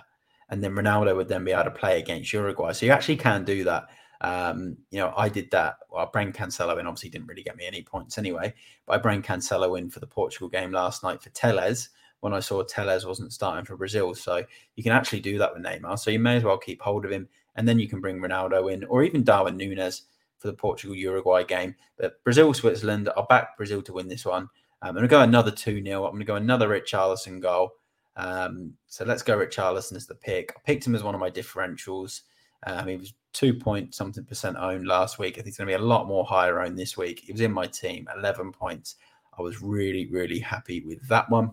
And 0.49 0.63
then 0.63 0.73
Ronaldo 0.73 1.15
would 1.15 1.29
then 1.29 1.45
be 1.45 1.53
able 1.53 1.65
to 1.65 1.71
play 1.71 2.01
against 2.01 2.33
Uruguay. 2.33 2.73
So 2.73 2.87
you 2.87 2.93
actually 2.93 3.17
can 3.17 3.45
do 3.45 3.63
that. 3.65 3.87
Um, 4.21 4.77
you 4.91 4.99
know, 4.99 5.15
I 5.17 5.29
did 5.29 5.51
that. 5.53 5.77
Well, 5.91 6.11
Brain 6.13 6.33
Cancelo 6.33 6.79
in 6.79 6.87
obviously 6.87 7.09
didn't 7.09 7.29
really 7.29 7.43
get 7.43 7.57
me 7.57 7.67
any 7.67 7.83
points 7.83 8.19
anyway, 8.19 8.53
but 8.87 8.95
I 8.95 8.99
Brain 8.99 9.23
Cancelo 9.23 9.79
in 9.79 9.89
for 9.89 10.01
the 10.01 10.07
Portugal 10.07 10.49
game 10.49 10.73
last 10.73 11.03
night 11.03 11.23
for 11.23 11.31
Telles 11.31 11.91
when 12.21 12.35
I 12.35 12.41
saw 12.41 12.63
Telles 12.63 13.07
wasn't 13.07 13.33
starting 13.33 13.65
for 13.65 13.77
Brazil. 13.77 14.15
So 14.15 14.45
you 14.77 14.83
can 14.83 14.93
actually 14.93 15.21
do 15.21 15.39
that 15.39 15.55
with 15.55 15.65
Neymar. 15.65 15.99
So 15.99 16.11
you 16.11 16.19
may 16.19 16.37
as 16.37 16.45
well 16.45 16.59
keep 16.59 16.83
hold 16.83 17.05
of 17.05 17.13
him, 17.13 17.29
and 17.57 17.69
then 17.69 17.79
you 17.79 17.89
can 17.89 18.01
bring 18.01 18.21
Ronaldo 18.21 18.73
in, 18.73 18.85
or 18.85 19.03
even 19.03 19.23
Darwin 19.23 19.57
Nunez 19.57 20.03
for 20.39 20.49
the 20.49 20.55
Portugal 20.55 20.97
Uruguay 20.97 21.45
game. 21.45 21.75
But 21.99 22.23
Brazil 22.25 22.53
Switzerland, 22.55 23.11
I'll 23.17 23.27
back 23.27 23.57
Brazil 23.57 23.83
to 23.83 23.93
win 23.93 24.09
this 24.09 24.25
one. 24.25 24.49
Um, 24.83 24.89
I'm 24.89 24.95
going 24.95 25.03
to 25.03 25.09
go 25.09 25.21
another 25.21 25.51
2 25.51 25.83
0. 25.85 26.05
I'm 26.05 26.13
going 26.13 26.21
to 26.21 26.25
go 26.25 26.37
another 26.37 26.69
Richarlison 26.69 27.41
goal. 27.41 27.73
Um, 28.17 28.75
so 28.87 29.05
let's 29.05 29.23
go 29.23 29.39
Richarlison 29.39 29.97
as 29.97 30.07
the 30.07 30.15
pick. 30.15 30.53
I 30.57 30.61
picked 30.65 30.87
him 30.87 30.95
as 30.95 31.03
one 31.03 31.15
of 31.15 31.21
my 31.21 31.31
differentials. 31.31 32.23
Um, 32.67 32.89
he 32.89 32.97
was 32.97 33.15
two 33.33 33.55
point 33.55 33.95
something 33.95 34.25
percent 34.25 34.57
owned 34.59 34.87
last 34.87 35.19
week. 35.19 35.35
I 35.35 35.37
think 35.37 35.47
he's 35.47 35.57
going 35.59 35.69
to 35.69 35.79
be 35.79 35.83
a 35.83 35.87
lot 35.87 36.07
more 36.07 36.25
higher 36.25 36.61
owned 36.61 36.79
this 36.79 36.97
week. 36.97 37.21
He 37.21 37.33
was 37.33 37.41
in 37.41 37.53
my 37.53 37.67
team, 37.67 38.09
11 38.17 38.53
points. 38.53 38.97
I 39.39 39.43
was 39.43 39.63
really, 39.63 40.07
really 40.11 40.39
happy 40.39 40.83
with 40.85 41.07
that 41.09 41.31
one. 41.31 41.53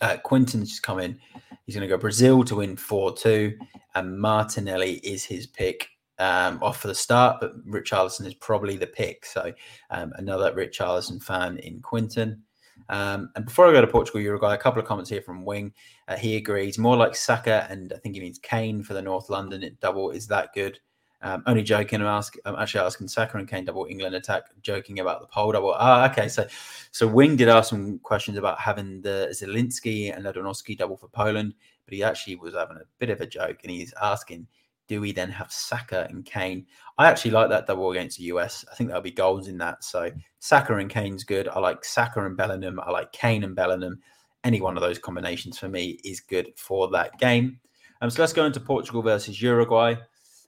Uh, 0.00 0.16
Quinton's 0.22 0.70
just 0.70 0.82
come 0.82 0.98
in. 0.98 1.18
He's 1.64 1.74
going 1.74 1.88
to 1.88 1.92
go 1.94 1.98
Brazil 2.00 2.44
to 2.44 2.56
win 2.56 2.76
4 2.76 3.16
2, 3.16 3.58
and 3.94 4.18
Martinelli 4.18 4.94
is 4.98 5.24
his 5.24 5.46
pick 5.46 5.88
um, 6.18 6.58
off 6.62 6.80
for 6.80 6.88
the 6.88 6.94
start, 6.94 7.38
but 7.40 7.66
Richarlison 7.66 8.26
is 8.26 8.34
probably 8.34 8.76
the 8.76 8.86
pick. 8.86 9.26
So 9.26 9.52
um, 9.90 10.12
another 10.16 10.52
Richarlison 10.52 11.22
fan 11.22 11.58
in 11.58 11.80
Quinton. 11.80 12.42
Um, 12.88 13.30
and 13.34 13.44
before 13.44 13.66
I 13.66 13.72
go 13.72 13.80
to 13.80 13.86
Portugal, 13.86 14.20
Uruguay, 14.20 14.54
a 14.54 14.58
couple 14.58 14.80
of 14.80 14.86
comments 14.86 15.10
here 15.10 15.22
from 15.22 15.44
Wing. 15.44 15.72
Uh, 16.08 16.16
he 16.16 16.36
agrees 16.36 16.78
more 16.78 16.96
like 16.96 17.16
Saka, 17.16 17.66
and 17.68 17.92
I 17.92 17.98
think 17.98 18.14
he 18.14 18.20
means 18.20 18.38
Kane 18.38 18.82
for 18.82 18.94
the 18.94 19.02
North 19.02 19.28
London 19.28 19.76
double. 19.80 20.10
Is 20.10 20.26
that 20.28 20.54
good? 20.54 20.78
Um, 21.26 21.42
only 21.46 21.64
joking. 21.64 22.00
I'm, 22.00 22.06
ask, 22.06 22.36
I'm 22.44 22.54
actually 22.54 22.84
asking 22.84 23.08
Saka 23.08 23.36
and 23.38 23.48
Kane 23.48 23.64
double 23.64 23.88
England 23.90 24.14
attack. 24.14 24.44
Joking 24.62 25.00
about 25.00 25.20
the 25.20 25.26
pole 25.26 25.50
double. 25.50 25.74
Ah, 25.76 26.08
okay. 26.08 26.28
So, 26.28 26.46
so 26.92 27.08
Wing 27.08 27.34
did 27.34 27.48
ask 27.48 27.70
some 27.70 27.98
questions 27.98 28.38
about 28.38 28.60
having 28.60 29.00
the 29.00 29.28
Zielinski 29.32 30.14
and 30.14 30.24
Lewandowski 30.24 30.78
double 30.78 30.96
for 30.96 31.08
Poland, 31.08 31.52
but 31.84 31.94
he 31.94 32.04
actually 32.04 32.36
was 32.36 32.54
having 32.54 32.76
a 32.76 32.84
bit 33.00 33.10
of 33.10 33.20
a 33.20 33.26
joke, 33.26 33.58
and 33.64 33.72
he's 33.72 33.92
asking, 34.00 34.46
do 34.86 35.00
we 35.00 35.10
then 35.10 35.28
have 35.32 35.50
Saka 35.50 36.06
and 36.10 36.24
Kane? 36.24 36.64
I 36.96 37.08
actually 37.08 37.32
like 37.32 37.48
that 37.48 37.66
double 37.66 37.90
against 37.90 38.18
the 38.18 38.24
US. 38.26 38.64
I 38.70 38.76
think 38.76 38.88
there'll 38.88 39.02
be 39.02 39.10
goals 39.10 39.48
in 39.48 39.58
that. 39.58 39.82
So 39.82 40.12
Saka 40.38 40.76
and 40.76 40.88
Kane's 40.88 41.24
good. 41.24 41.48
I 41.48 41.58
like 41.58 41.84
Saka 41.84 42.24
and 42.24 42.36
Bellingham. 42.36 42.78
I 42.78 42.92
like 42.92 43.10
Kane 43.10 43.42
and 43.42 43.56
Bellingham. 43.56 43.98
Any 44.44 44.60
one 44.60 44.76
of 44.76 44.80
those 44.80 45.00
combinations 45.00 45.58
for 45.58 45.68
me 45.68 45.98
is 46.04 46.20
good 46.20 46.52
for 46.54 46.88
that 46.90 47.18
game. 47.18 47.58
Um, 48.00 48.10
so 48.10 48.22
let's 48.22 48.32
go 48.32 48.44
into 48.44 48.60
Portugal 48.60 49.02
versus 49.02 49.42
Uruguay. 49.42 49.96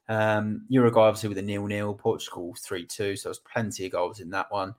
Um, 0.08 0.64
Uruguay 0.68 1.08
obviously 1.08 1.28
with 1.28 1.38
a 1.38 1.42
nil-nil, 1.42 1.94
Portugal 1.94 2.54
three-two. 2.58 3.16
So 3.16 3.28
there's 3.28 3.40
plenty 3.40 3.86
of 3.86 3.92
goals 3.92 4.20
in 4.20 4.30
that 4.30 4.50
one. 4.50 4.74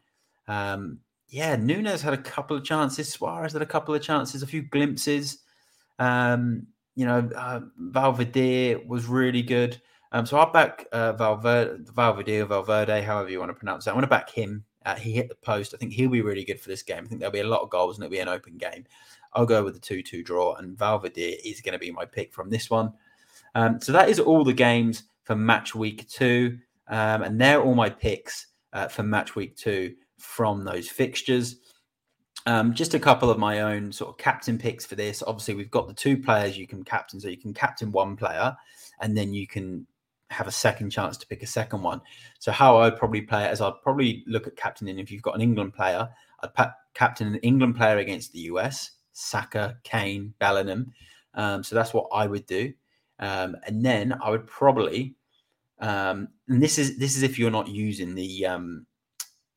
Um, 0.48 1.00
yeah, 1.30 1.56
Nunez 1.56 2.02
had 2.02 2.14
a 2.14 2.18
couple 2.18 2.58
of 2.58 2.64
chances. 2.64 3.10
Suarez 3.10 3.54
had 3.54 3.62
a 3.62 3.68
couple 3.68 3.94
of 3.94 4.02
chances, 4.02 4.42
a 4.42 4.48
few 4.48 4.64
glimpses. 4.64 5.40
Um, 6.00 6.68
you 6.96 7.06
know, 7.06 7.30
uh, 7.36 7.62
Valverde 7.78 8.76
was 8.88 9.06
really 9.06 9.44
good. 9.44 9.80
Um, 10.12 10.26
so 10.26 10.38
I'll 10.38 10.52
back 10.52 10.88
uh, 10.92 11.14
Valverde, 11.14 11.86
Valverde 11.94 12.42
Valverde, 12.42 13.02
however 13.02 13.30
you 13.30 13.40
want 13.40 13.50
to 13.50 13.54
pronounce 13.54 13.86
it. 13.86 13.92
I 13.92 13.94
want 13.94 14.06
to 14.06 14.10
back 14.10 14.30
him. 14.32 14.66
Uh, 14.86 14.96
he 14.96 15.12
hit 15.12 15.30
the 15.30 15.36
post. 15.36 15.74
I 15.74 15.78
think 15.78 15.94
he'll 15.94 16.10
be 16.10 16.22
really 16.22 16.44
good 16.44 16.60
for 16.60 16.70
this 16.70 16.82
game. 16.82 17.04
I 17.04 17.08
think 17.08 17.20
there'll 17.20 17.32
be 17.32 17.42
a 17.42 17.48
lot 17.48 17.62
of 17.62 17.70
goals 17.70 17.98
and 17.98 18.04
it'll 18.04 18.12
be 18.12 18.20
an 18.20 18.28
open 18.28 18.58
game. 18.58 18.86
I'll 19.34 19.46
go 19.46 19.64
with 19.64 19.76
the 19.76 19.80
2 19.80 20.02
2 20.02 20.24
draw, 20.24 20.56
and 20.56 20.78
Valverde 20.78 21.40
is 21.46 21.62
going 21.62 21.74
to 21.74 21.80
be 21.80 21.92
my 21.92 22.06
pick 22.06 22.34
from 22.34 22.50
this 22.50 22.70
one. 22.70 22.94
Um, 23.54 23.80
so 23.80 23.92
that 23.92 24.10
is 24.10 24.20
all 24.20 24.44
the 24.44 24.54
games 24.54 25.04
for 25.30 25.36
match 25.36 25.76
week 25.76 26.10
two. 26.10 26.58
Um, 26.88 27.22
and 27.22 27.40
they're 27.40 27.62
all 27.62 27.76
my 27.76 27.92
picks 27.92 28.48
uh, 28.74 28.88
for 28.88 29.04
match 29.04 29.36
week 29.36 29.56
two 29.56 29.94
from 30.18 30.64
those 30.64 30.90
fixtures. 30.90 31.58
Um, 32.48 32.74
just 32.74 32.96
a 32.96 33.00
couple 33.00 33.30
of 33.30 33.38
my 33.38 33.62
own 33.62 33.92
sort 33.92 34.10
of 34.10 34.18
captain 34.18 34.58
picks 34.58 34.88
for 34.88 34.96
this. 34.96 35.22
Obviously, 35.22 35.54
we've 35.54 35.70
got 35.70 35.88
the 35.88 35.94
two 35.94 36.18
players 36.18 36.58
you 36.58 36.66
can 36.66 36.84
captain, 36.84 37.20
so 37.20 37.28
you 37.28 37.38
can 37.38 37.54
captain 37.54 37.92
one 37.92 38.16
player, 38.16 38.58
and 39.02 39.16
then 39.16 39.32
you 39.32 39.46
can 39.46 39.86
have 40.32 40.48
a 40.48 40.52
second 40.52 40.90
chance 40.90 41.16
to 41.18 41.28
pick 41.28 41.44
a 41.44 41.48
second 41.48 41.84
one. 41.84 42.02
So 42.40 42.52
how 42.52 42.78
I'd 42.78 42.98
probably 42.98 43.22
play 43.22 43.46
it 43.46 43.54
is 43.54 43.62
I'd 43.62 43.84
probably 43.84 44.24
look 44.26 44.48
at 44.48 44.56
captaining 44.56 44.98
if 44.98 45.12
you've 45.12 45.22
got 45.22 45.36
an 45.36 45.42
England 45.42 45.76
player, 45.76 46.10
I'd 46.42 46.56
pa- 46.56 46.74
captain 46.96 47.28
an 47.28 47.36
England 47.42 47.76
player 47.76 48.00
against 48.00 48.32
the 48.32 48.40
US, 48.40 48.94
Saka, 49.12 49.78
Kane, 49.84 50.34
Bellingham. 50.40 50.92
Um, 51.36 51.64
so 51.64 51.76
that's 51.76 51.94
what 51.94 52.08
I 52.12 52.26
would 52.26 52.48
do, 52.48 52.74
um, 53.20 53.56
and 53.68 53.86
then 53.86 54.18
I 54.24 54.32
would 54.32 54.48
probably, 54.48 55.16
um, 55.80 56.30
and 56.48 56.62
this 56.62 56.78
is 56.78 56.98
this 56.98 57.16
is 57.16 57.24
if 57.24 57.40
you're 57.40 57.52
not 57.52 57.68
using 57.68 58.16
the 58.16 58.46
um, 58.46 58.86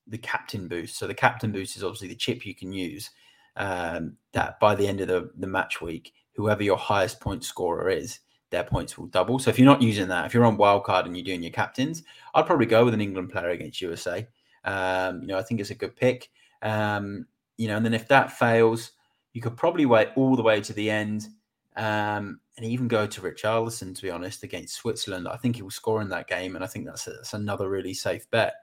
the 0.06 0.18
captain 0.18 0.68
boost. 0.68 0.96
So 0.96 1.06
the 1.06 1.14
captain 1.14 1.52
boost 1.52 1.76
is 1.76 1.85
obviously 1.85 2.08
the 2.08 2.14
chip 2.14 2.46
you 2.46 2.54
can 2.54 2.72
use. 2.72 3.11
Um, 3.54 4.16
that 4.32 4.58
by 4.61 4.74
the 4.74 4.87
end 4.87 5.02
of 5.02 5.08
the, 5.08 5.30
the 5.37 5.46
match 5.46 5.82
week, 5.82 6.14
whoever 6.35 6.62
your 6.62 6.78
highest 6.78 7.20
point 7.20 7.44
scorer 7.44 7.90
is, 7.90 8.20
their 8.50 8.64
points 8.64 8.96
will 8.96 9.06
double. 9.06 9.38
So 9.38 9.50
if 9.50 9.58
you're 9.58 9.66
not 9.66 9.82
using 9.82 10.08
that, 10.08 10.24
if 10.24 10.32
you're 10.32 10.44
on 10.44 10.56
wildcard 10.56 11.04
and 11.04 11.16
you're 11.16 11.24
doing 11.24 11.42
your 11.42 11.52
captains, 11.52 12.02
I'd 12.35 12.46
probably 12.46 12.66
go 12.66 12.85
with 12.85 12.94
an 12.94 13.00
England 13.00 13.30
player 13.30 13.50
against 13.50 13.80
USA. 13.80 14.26
Um, 14.64 15.20
you 15.20 15.26
know, 15.26 15.38
I 15.38 15.42
think 15.42 15.61
it's 15.61 15.70
a 15.70 15.74
good 15.74 15.96
pick. 15.96 16.30
Um, 16.62 17.26
you 17.58 17.68
know, 17.68 17.76
and 17.76 17.85
then 17.85 17.94
if 17.94 18.08
that 18.08 18.32
fails, 18.32 18.92
you 19.32 19.42
could 19.42 19.56
probably 19.56 19.87
wait 19.87 20.08
all 20.16 20.37
the 20.37 20.42
way 20.42 20.61
to 20.61 20.72
the 20.72 20.90
end 20.90 21.28
um, 21.76 22.40
and 22.56 22.66
even 22.66 22.88
go 22.88 23.06
to 23.06 23.20
Richarlison, 23.20 23.94
to 23.94 24.02
be 24.02 24.10
honest, 24.10 24.42
against 24.42 24.74
Switzerland. 24.74 25.26
I 25.26 25.36
think 25.36 25.56
he 25.56 25.62
will 25.62 25.70
score 25.70 26.02
in 26.02 26.08
that 26.10 26.28
game, 26.28 26.54
and 26.54 26.64
I 26.64 26.66
think 26.66 26.86
that's, 26.86 27.06
a, 27.06 27.12
that's 27.12 27.34
another 27.34 27.68
really 27.68 27.94
safe 27.94 28.30
bet. 28.30 28.54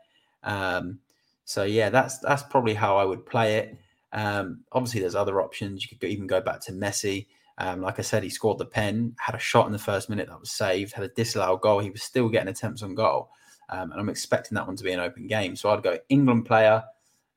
Um, 0.44 1.00
so 1.46 1.64
yeah, 1.64 1.90
that's 1.90 2.20
that's 2.20 2.44
probably 2.44 2.76
how 2.76 2.98
I 2.98 3.06
would 3.06 3.26
play 3.26 3.58
it. 3.58 3.78
Um, 4.14 4.62
obviously, 4.72 5.02
there's 5.02 5.16
other 5.16 5.42
options. 5.42 5.84
You 5.84 5.98
could 5.98 6.08
even 6.08 6.28
go 6.28 6.42
back 6.42 6.62
to 6.62 6.72
Messi. 6.72 7.26
Um, 7.58 7.82
like 7.82 8.00
I 8.00 8.04
said, 8.04 8.24
he 8.24 8.30
scored 8.30 8.58
the 8.58 8.66
pen, 8.66 9.16
had 9.20 9.36
a 9.36 9.40
shot 9.40 9.66
in 9.66 9.74
the 9.74 9.80
first 9.80 10.10
minute 10.10 10.30
that 10.30 10.40
was 10.40 10.52
saved, 10.52 10.94
had 10.94 11.04
a 11.04 11.10
disallowed 11.10 11.62
goal. 11.62 11.80
He 11.80 11.90
was 11.90 12.04
still 12.04 12.30
getting 12.30 12.50
attempts 12.50 12.84
on 12.84 12.94
goal, 12.94 13.32
um, 13.70 13.92
and 13.92 14.00
I'm 14.00 14.10
expecting 14.10 14.56
that 14.56 14.68
one 14.68 14.76
to 14.76 14.84
be 14.84 14.92
an 14.92 15.00
open 15.00 15.26
game. 15.26 15.56
So 15.56 15.72
I'd 15.72 15.84
go 15.84 15.98
England 16.10 16.46
player. 16.46 16.84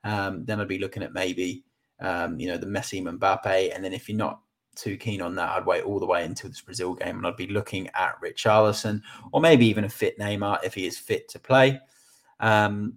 Um, 0.05 0.45
then 0.45 0.61
I'd 0.61 0.69
be 0.69 0.79
looking 0.79 1.03
at 1.03 1.15
maybe 1.15 1.65
um, 2.01 2.39
you 2.39 2.49
know 2.49 2.59
the 2.59 2.67
Messi 2.67 3.03
Mbappe, 3.03 3.75
and 3.75 3.83
then 3.83 3.95
if 3.95 4.11
you're 4.11 4.19
not 4.19 4.42
too 4.75 4.97
keen 4.97 5.21
on 5.21 5.35
that, 5.37 5.51
I'd 5.51 5.67
wait 5.67 5.85
all 5.85 5.99
the 5.99 6.07
way 6.07 6.25
until 6.25 6.51
this 6.51 6.61
Brazil 6.61 6.95
game, 6.95 7.19
and 7.19 7.27
I'd 7.27 7.37
be 7.37 7.47
looking 7.47 7.89
at 7.95 8.21
Richarlison 8.23 9.03
or 9.33 9.41
maybe 9.41 9.67
even 9.67 9.85
a 9.85 9.89
fit 9.89 10.19
Neymar 10.19 10.65
if 10.65 10.75
he 10.75 10.87
is 10.87 10.99
fit 10.99 11.29
to 11.31 11.39
play. 11.39 11.81
Um, 12.41 12.95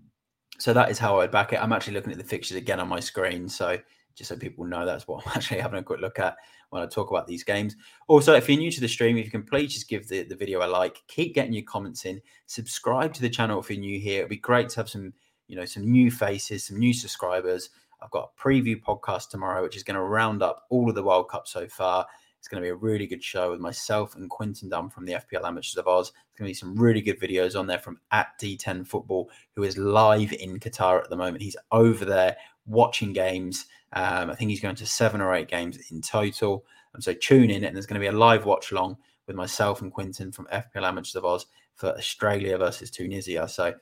so 0.57 0.73
that 0.73 0.89
is 0.89 0.99
how 0.99 1.19
I'd 1.19 1.31
back 1.31 1.53
it. 1.53 1.61
I'm 1.61 1.73
actually 1.73 1.93
looking 1.93 2.11
at 2.11 2.17
the 2.17 2.23
fixtures 2.23 2.57
again 2.57 2.79
on 2.79 2.87
my 2.87 2.99
screen. 2.99 3.49
So 3.49 3.77
just 4.15 4.29
so 4.29 4.37
people 4.37 4.65
know 4.65 4.85
that's 4.85 5.07
what 5.07 5.23
I'm 5.25 5.33
actually 5.35 5.61
having 5.61 5.79
a 5.79 5.83
quick 5.83 6.01
look 6.01 6.19
at 6.19 6.37
when 6.69 6.81
I 6.81 6.87
talk 6.87 7.11
about 7.11 7.27
these 7.27 7.43
games. 7.43 7.75
Also, 8.07 8.33
if 8.33 8.49
you're 8.49 8.57
new 8.57 8.71
to 8.71 8.81
the 8.81 8.87
stream, 8.87 9.17
if 9.17 9.25
you 9.25 9.31
can 9.31 9.43
please 9.43 9.73
just 9.73 9.87
give 9.87 10.07
the, 10.07 10.23
the 10.23 10.35
video 10.35 10.65
a 10.65 10.67
like, 10.67 11.01
keep 11.07 11.35
getting 11.35 11.53
your 11.53 11.63
comments 11.63 12.05
in, 12.05 12.21
subscribe 12.47 13.13
to 13.13 13.21
the 13.21 13.29
channel 13.29 13.59
if 13.59 13.69
you're 13.69 13.79
new 13.79 13.99
here. 13.99 14.19
It'd 14.19 14.29
be 14.29 14.37
great 14.37 14.69
to 14.69 14.77
have 14.77 14.89
some, 14.89 15.13
you 15.47 15.55
know, 15.55 15.65
some 15.65 15.89
new 15.89 16.09
faces, 16.09 16.65
some 16.65 16.79
new 16.79 16.93
subscribers. 16.93 17.69
I've 18.01 18.11
got 18.11 18.31
a 18.37 18.41
preview 18.41 18.81
podcast 18.81 19.29
tomorrow, 19.29 19.63
which 19.63 19.75
is 19.75 19.83
going 19.83 19.95
to 19.95 20.01
round 20.01 20.43
up 20.43 20.65
all 20.69 20.89
of 20.89 20.95
the 20.95 21.03
World 21.03 21.29
Cup 21.29 21.47
so 21.47 21.67
far. 21.67 22.05
It's 22.39 22.47
going 22.47 22.61
to 22.61 22.65
be 22.65 22.71
a 22.71 22.75
really 22.75 23.07
good 23.07 23.23
show 23.23 23.49
with 23.49 23.59
myself 23.59 24.15
and 24.15 24.29
Quinton 24.29 24.69
Dunn 24.69 24.89
from 24.89 25.05
the 25.05 25.13
FPL 25.13 25.45
Amateurs 25.45 25.77
of 25.77 25.87
Oz. 25.87 26.09
It's 26.09 26.37
going 26.37 26.47
to 26.47 26.51
be 26.51 26.53
some 26.53 26.75
really 26.75 27.01
good 27.01 27.19
videos 27.19 27.59
on 27.59 27.65
there 27.65 27.79
from 27.79 27.99
at 28.11 28.27
D10 28.39 28.87
Football, 28.87 29.31
who 29.55 29.63
is 29.63 29.79
live 29.79 30.31
in 30.31 30.59
Qatar 30.59 31.03
at 31.03 31.09
the 31.09 31.15
moment. 31.15 31.41
He's 31.41 31.57
over 31.71 32.05
there 32.05 32.37
watching 32.67 33.13
games. 33.13 33.65
Um, 33.93 34.29
I 34.29 34.35
think 34.35 34.49
he's 34.51 34.61
going 34.61 34.75
to 34.75 34.85
seven 34.85 35.21
or 35.21 35.33
eight 35.33 35.47
games 35.47 35.91
in 35.91 36.01
total. 36.01 36.65
And 36.93 37.03
so 37.03 37.13
tune 37.13 37.49
in, 37.49 37.63
and 37.63 37.75
there's 37.75 37.87
going 37.87 37.99
to 37.99 38.07
be 38.07 38.15
a 38.15 38.19
live 38.19 38.45
watch 38.45 38.71
along 38.71 38.97
with 39.27 39.35
myself 39.35 39.81
and 39.81 39.91
Quinton 39.91 40.31
from 40.31 40.47
FPL 40.53 40.87
Amateurs 40.87 41.15
of 41.15 41.25
Oz 41.25 41.47
for 41.75 41.97
Australia 41.97 42.57
versus 42.57 42.91
Tunisia. 42.91 43.47
So, 43.47 43.73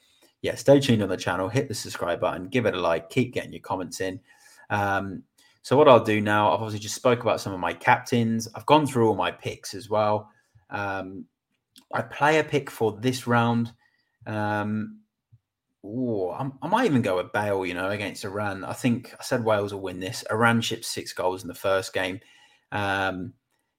yeah, 0.43 0.55
stay 0.55 0.79
tuned 0.79 1.01
on 1.01 1.09
the 1.09 1.17
channel, 1.17 1.47
hit 1.47 1.69
the 1.69 1.73
subscribe 1.73 2.19
button, 2.19 2.49
give 2.49 2.65
it 2.65 2.75
a 2.75 2.79
like, 2.79 3.09
keep 3.09 3.33
getting 3.33 3.53
your 3.53 3.61
comments 3.61 4.01
in. 4.01 4.19
Um, 4.69 5.23
so 5.61 5.77
what 5.77 5.87
I'll 5.87 6.03
do 6.03 6.19
now, 6.19 6.49
I've 6.49 6.55
obviously 6.55 6.79
just 6.79 6.95
spoke 6.95 7.21
about 7.21 7.39
some 7.39 7.53
of 7.53 7.61
my 7.61 7.73
captains. 7.73 8.49
I've 8.53 8.65
gone 8.65 8.85
through 8.85 9.07
all 9.07 9.15
my 9.15 9.31
picks 9.31 9.73
as 9.73 9.89
well. 9.89 10.29
Um, 10.69 11.25
I 11.93 12.01
play 12.01 12.39
a 12.39 12.43
pick 12.43 12.69
for 12.69 12.91
this 12.91 13.25
round. 13.25 13.71
Um, 14.27 14.99
ooh, 15.85 16.31
i 16.31 16.67
might 16.67 16.85
even 16.85 17.01
go 17.01 17.15
with 17.15 17.31
Bale, 17.31 17.65
you 17.65 17.73
know, 17.73 17.89
against 17.89 18.25
Iran. 18.25 18.65
I 18.65 18.73
think 18.73 19.15
I 19.17 19.23
said 19.23 19.45
Wales 19.45 19.73
will 19.73 19.81
win 19.81 20.01
this. 20.01 20.25
Iran 20.29 20.59
shipped 20.59 20.83
six 20.83 21.13
goals 21.13 21.43
in 21.43 21.47
the 21.47 21.55
first 21.55 21.93
game. 21.93 22.19
Um, 22.73 23.31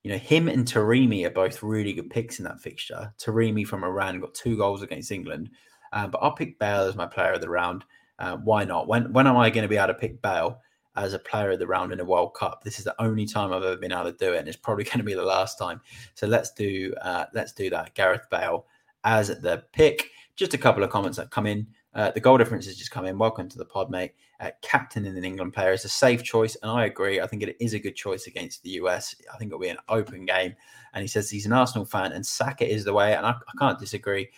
you 0.03 0.11
know, 0.13 0.19
him 0.19 0.49
and 0.49 0.67
Taremi 0.67 1.27
are 1.27 1.31
both 1.31 1.63
really 1.63 1.93
good 1.93 2.09
picks 2.09 2.39
in 2.39 2.47
that 2.47 2.61
fixture. 2.61 3.13
Taremi 3.19 3.67
from 3.67 3.85
Iran 3.85 4.21
got 4.21 4.33
two 4.33 4.57
goals 4.57 4.81
against 4.81 5.13
England. 5.13 5.51
Uh, 5.95 6.09
but 6.09 6.19
I'll 6.19 6.33
pick 6.35 6.59
Bale 6.59 6.83
as 6.83 6.97
my 6.97 7.07
player 7.07 7.33
of 7.33 7.41
the 7.41 7.49
round. 7.49 7.85
Uh, 8.19 8.37
why 8.37 8.65
not? 8.65 8.87
When 8.87 9.13
when 9.13 9.27
am 9.27 9.39
I 9.39 9.49
going 9.49 9.63
to 9.63 9.69
be 9.69 9.79
able 9.79 9.89
to 9.89 9.95
pick 9.95 10.21
Bale? 10.21 10.61
as 10.97 11.13
a 11.13 11.19
player 11.19 11.51
of 11.51 11.59
the 11.59 11.67
round 11.67 11.93
in 11.93 12.01
a 12.01 12.05
World 12.05 12.35
Cup. 12.35 12.63
This 12.63 12.79
is 12.79 12.85
the 12.85 12.95
only 13.03 13.27
time 13.27 13.53
I've 13.53 13.65
ever 13.65 13.77
been 13.77 13.93
able 13.93 14.05
to 14.05 14.13
do 14.13 14.35
it, 14.35 14.39
and 14.39 14.49
it's 14.49 14.57
probably 14.57 14.85
going 14.85 14.99
to 14.99 15.05
be 15.05 15.15
the 15.15 15.25
last 15.25 15.59
time. 15.59 15.81
So 16.15 16.27
let's 16.27 16.53
do 16.53 16.95
uh, 17.03 17.27
let's 17.35 17.53
do 17.53 17.71
that. 17.71 17.95
Gareth 17.95 18.29
Bale 18.31 18.67
as 19.05 19.29
the 19.29 19.65
pick. 19.73 20.11
just 20.37 20.55
a 20.55 20.59
couple 20.59 20.83
of 20.83 20.91
comments 20.91 21.19
that 21.19 21.31
come 21.31 21.47
in. 21.47 21.67
Uh, 21.95 22.11
the 22.11 22.21
goal 22.21 22.37
difference 22.37 22.67
has 22.67 22.77
just 22.77 22.91
come 22.91 23.07
in. 23.07 23.19
Welcome 23.19 23.49
to 23.49 23.59
the 23.59 23.65
pod, 23.65 23.89
mate. 23.89 24.13
Uh, 24.41 24.51
captain 24.63 25.07
in 25.07 25.17
an 25.17 25.25
England 25.25 25.53
player 25.53 25.73
is 25.73 25.85
a 25.85 25.89
safe 25.89 26.25
choice, 26.25 26.57
and 26.63 26.71
I 26.71 26.87
agree. 26.87 27.21
I 27.21 27.27
think 27.27 27.43
it 27.43 27.57
is 27.61 27.73
a 27.73 27.79
good 27.79 27.95
choice 27.95 28.27
against 28.27 28.63
the 28.63 28.71
US. 28.71 29.15
I 29.33 29.37
think 29.37 29.51
it'll 29.51 29.61
be 29.61 29.69
an 29.69 29.79
open 29.89 30.25
game. 30.25 30.55
And 30.93 31.03
he 31.03 31.09
says 31.09 31.31
he's 31.31 31.47
an 31.47 31.53
Arsenal 31.53 31.85
fan, 31.85 32.13
and 32.13 32.27
Saka 32.27 32.69
is 32.69 32.85
the 32.85 32.93
way, 32.93 33.15
and 33.15 33.25
I, 33.27 33.31
I 33.31 33.59
can't 33.59 33.79
disagree. 33.79 34.29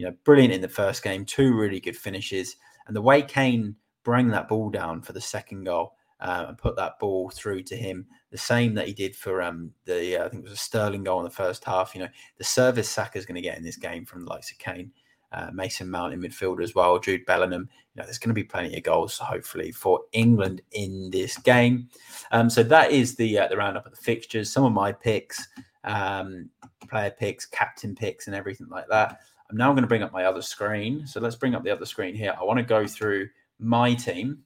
You 0.00 0.06
know, 0.06 0.16
brilliant 0.24 0.54
in 0.54 0.62
the 0.62 0.68
first 0.68 1.02
game, 1.02 1.26
two 1.26 1.54
really 1.54 1.78
good 1.78 1.94
finishes, 1.94 2.56
and 2.86 2.96
the 2.96 3.02
way 3.02 3.20
Kane 3.20 3.76
bring 4.02 4.28
that 4.28 4.48
ball 4.48 4.70
down 4.70 5.02
for 5.02 5.12
the 5.12 5.20
second 5.20 5.64
goal 5.64 5.92
uh, 6.20 6.46
and 6.48 6.56
put 6.56 6.74
that 6.76 6.98
ball 6.98 7.28
through 7.28 7.64
to 7.64 7.76
him, 7.76 8.06
the 8.30 8.38
same 8.38 8.72
that 8.76 8.86
he 8.86 8.94
did 8.94 9.14
for 9.14 9.42
um, 9.42 9.72
the 9.84 10.16
uh, 10.16 10.24
I 10.24 10.28
think 10.30 10.40
it 10.40 10.48
was 10.48 10.54
a 10.54 10.56
Sterling 10.56 11.04
goal 11.04 11.18
in 11.18 11.24
the 11.24 11.30
first 11.30 11.64
half. 11.64 11.94
You 11.94 12.00
know, 12.00 12.08
the 12.38 12.44
service 12.44 12.88
Saka 12.88 13.18
is 13.18 13.26
going 13.26 13.34
to 13.34 13.42
get 13.42 13.58
in 13.58 13.62
this 13.62 13.76
game 13.76 14.06
from 14.06 14.24
the 14.24 14.30
likes 14.30 14.50
of 14.50 14.56
Kane 14.56 14.90
uh, 15.32 15.50
Mason 15.52 15.90
Mount 15.90 16.14
in 16.14 16.22
midfield 16.22 16.62
as 16.62 16.74
well, 16.74 16.98
Jude 16.98 17.26
Bellingham. 17.26 17.68
You 17.94 18.00
know, 18.00 18.04
there's 18.04 18.18
going 18.18 18.30
to 18.30 18.34
be 18.34 18.42
plenty 18.42 18.74
of 18.78 18.82
goals, 18.82 19.18
hopefully, 19.18 19.70
for 19.70 20.00
England 20.12 20.62
in 20.72 21.10
this 21.10 21.36
game. 21.36 21.90
Um, 22.32 22.48
so 22.48 22.62
that 22.62 22.90
is 22.90 23.16
the 23.16 23.38
uh, 23.38 23.48
the 23.48 23.58
roundup 23.58 23.84
of 23.84 23.92
the 23.92 24.02
fixtures. 24.02 24.50
Some 24.50 24.64
of 24.64 24.72
my 24.72 24.92
picks, 24.92 25.46
um, 25.84 26.48
player 26.88 27.10
picks, 27.10 27.44
captain 27.44 27.94
picks, 27.94 28.28
and 28.28 28.34
everything 28.34 28.68
like 28.70 28.86
that. 28.88 29.20
I'm 29.50 29.56
now 29.56 29.72
going 29.72 29.82
to 29.82 29.88
bring 29.88 30.02
up 30.02 30.12
my 30.12 30.24
other 30.24 30.42
screen. 30.42 31.06
So 31.06 31.20
let's 31.20 31.36
bring 31.36 31.54
up 31.54 31.64
the 31.64 31.70
other 31.70 31.86
screen 31.86 32.14
here. 32.14 32.34
I 32.38 32.44
want 32.44 32.58
to 32.58 32.64
go 32.64 32.86
through 32.86 33.28
my 33.58 33.94
team. 33.94 34.38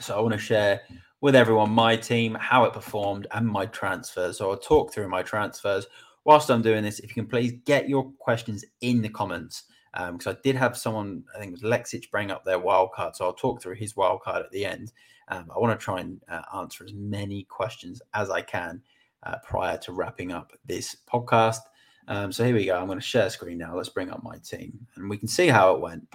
So 0.00 0.16
I 0.16 0.20
want 0.20 0.32
to 0.32 0.38
share 0.38 0.82
with 1.20 1.36
everyone 1.36 1.70
my 1.70 1.96
team, 1.96 2.34
how 2.34 2.64
it 2.64 2.72
performed, 2.72 3.26
and 3.32 3.46
my 3.46 3.66
transfers. 3.66 4.38
So 4.38 4.50
I'll 4.50 4.56
talk 4.56 4.92
through 4.92 5.08
my 5.08 5.22
transfers. 5.22 5.86
Whilst 6.24 6.50
I'm 6.50 6.62
doing 6.62 6.82
this, 6.82 6.98
if 6.98 7.10
you 7.10 7.22
can 7.22 7.26
please 7.26 7.52
get 7.64 7.88
your 7.88 8.10
questions 8.18 8.64
in 8.80 9.00
the 9.00 9.08
comments 9.08 9.64
because 9.92 10.26
um, 10.26 10.36
I 10.36 10.40
did 10.42 10.56
have 10.56 10.76
someone, 10.76 11.24
I 11.34 11.38
think 11.38 11.50
it 11.52 11.62
was 11.62 11.62
Lexic, 11.62 12.10
bring 12.10 12.30
up 12.30 12.44
their 12.44 12.58
wild 12.58 12.92
card. 12.92 13.16
So 13.16 13.24
I'll 13.24 13.32
talk 13.32 13.62
through 13.62 13.76
his 13.76 13.96
wild 13.96 14.20
card 14.22 14.44
at 14.44 14.50
the 14.50 14.66
end. 14.66 14.92
Um, 15.28 15.50
I 15.54 15.58
want 15.58 15.78
to 15.78 15.82
try 15.82 16.00
and 16.00 16.20
uh, 16.28 16.42
answer 16.54 16.84
as 16.84 16.92
many 16.92 17.44
questions 17.44 18.02
as 18.12 18.28
I 18.28 18.42
can 18.42 18.82
uh, 19.22 19.36
prior 19.42 19.78
to 19.78 19.92
wrapping 19.92 20.32
up 20.32 20.52
this 20.66 20.96
podcast. 21.10 21.60
Um, 22.08 22.32
so 22.32 22.44
here 22.44 22.54
we 22.54 22.66
go. 22.66 22.76
I'm 22.76 22.86
going 22.86 22.98
to 22.98 23.04
share 23.04 23.30
screen 23.30 23.58
now. 23.58 23.76
Let's 23.76 23.88
bring 23.88 24.10
up 24.10 24.22
my 24.22 24.36
team 24.38 24.86
and 24.96 25.10
we 25.10 25.18
can 25.18 25.28
see 25.28 25.48
how 25.48 25.74
it 25.74 25.80
went. 25.80 26.06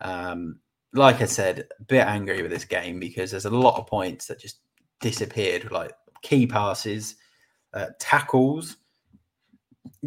Um, 0.00 0.58
like 0.92 1.22
I 1.22 1.26
said, 1.26 1.68
a 1.80 1.84
bit 1.84 2.06
angry 2.06 2.42
with 2.42 2.50
this 2.50 2.64
game 2.64 3.00
because 3.00 3.30
there's 3.30 3.46
a 3.46 3.50
lot 3.50 3.78
of 3.78 3.86
points 3.86 4.26
that 4.26 4.40
just 4.40 4.58
disappeared, 5.00 5.70
like 5.70 5.92
key 6.22 6.46
passes, 6.46 7.16
uh, 7.72 7.86
tackles, 7.98 8.76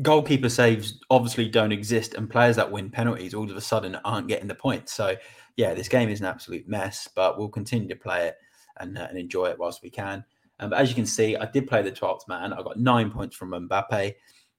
goalkeeper 0.02 0.50
saves 0.50 1.00
obviously 1.10 1.48
don't 1.48 1.72
exist, 1.72 2.14
and 2.14 2.30
players 2.30 2.56
that 2.58 2.72
win 2.72 2.90
penalties 2.90 3.34
all 3.34 3.50
of 3.50 3.56
a 3.56 3.62
sudden 3.62 3.96
aren't 4.06 4.28
getting 4.28 4.48
the 4.48 4.56
points. 4.56 4.94
So, 4.94 5.16
yeah, 5.58 5.74
this 5.74 5.88
game 5.88 6.10
is 6.10 6.20
an 6.20 6.26
absolute 6.26 6.68
mess, 6.68 7.08
but 7.16 7.38
we'll 7.38 7.50
continue 7.50 7.88
to 7.90 7.96
play 7.96 8.28
it 8.28 8.38
and, 8.80 8.98
uh, 8.98 9.08
and 9.10 9.18
enjoy 9.18 9.46
it 9.48 9.60
whilst 9.60 9.82
we 9.82 9.90
can. 9.90 10.24
Um, 10.60 10.70
but 10.70 10.80
as 10.80 10.90
you 10.90 10.96
can 10.96 11.06
see, 11.06 11.36
I 11.36 11.46
did 11.46 11.68
play 11.68 11.82
the 11.82 11.92
12th 11.92 12.28
man. 12.28 12.54
I 12.54 12.62
got 12.62 12.80
nine 12.80 13.12
points 13.12 13.36
from 13.36 13.52
Mbappe. 13.52 14.14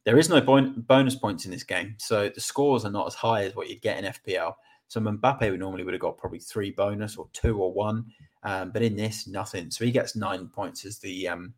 There 0.06 0.18
is 0.20 0.28
no 0.28 0.40
point, 0.40 0.86
bonus 0.86 1.16
points 1.16 1.46
in 1.46 1.50
this 1.50 1.64
game, 1.64 1.96
so 1.98 2.28
the 2.28 2.40
scores 2.40 2.84
are 2.84 2.92
not 2.92 3.08
as 3.08 3.14
high 3.14 3.42
as 3.42 3.56
what 3.56 3.68
you'd 3.68 3.82
get 3.82 3.98
in 3.98 4.12
FPL. 4.12 4.54
So 4.86 5.00
Mbappe 5.00 5.50
would 5.50 5.58
normally 5.58 5.82
would 5.82 5.94
have 5.94 6.00
got 6.00 6.16
probably 6.16 6.38
three 6.38 6.70
bonus 6.70 7.16
or 7.16 7.28
two 7.32 7.58
or 7.58 7.72
one, 7.72 8.06
um, 8.44 8.70
but 8.70 8.82
in 8.82 8.94
this, 8.94 9.26
nothing. 9.26 9.68
So 9.68 9.84
he 9.84 9.90
gets 9.90 10.14
nine 10.14 10.46
points 10.46 10.84
as 10.84 11.00
the 11.00 11.26
um, 11.26 11.54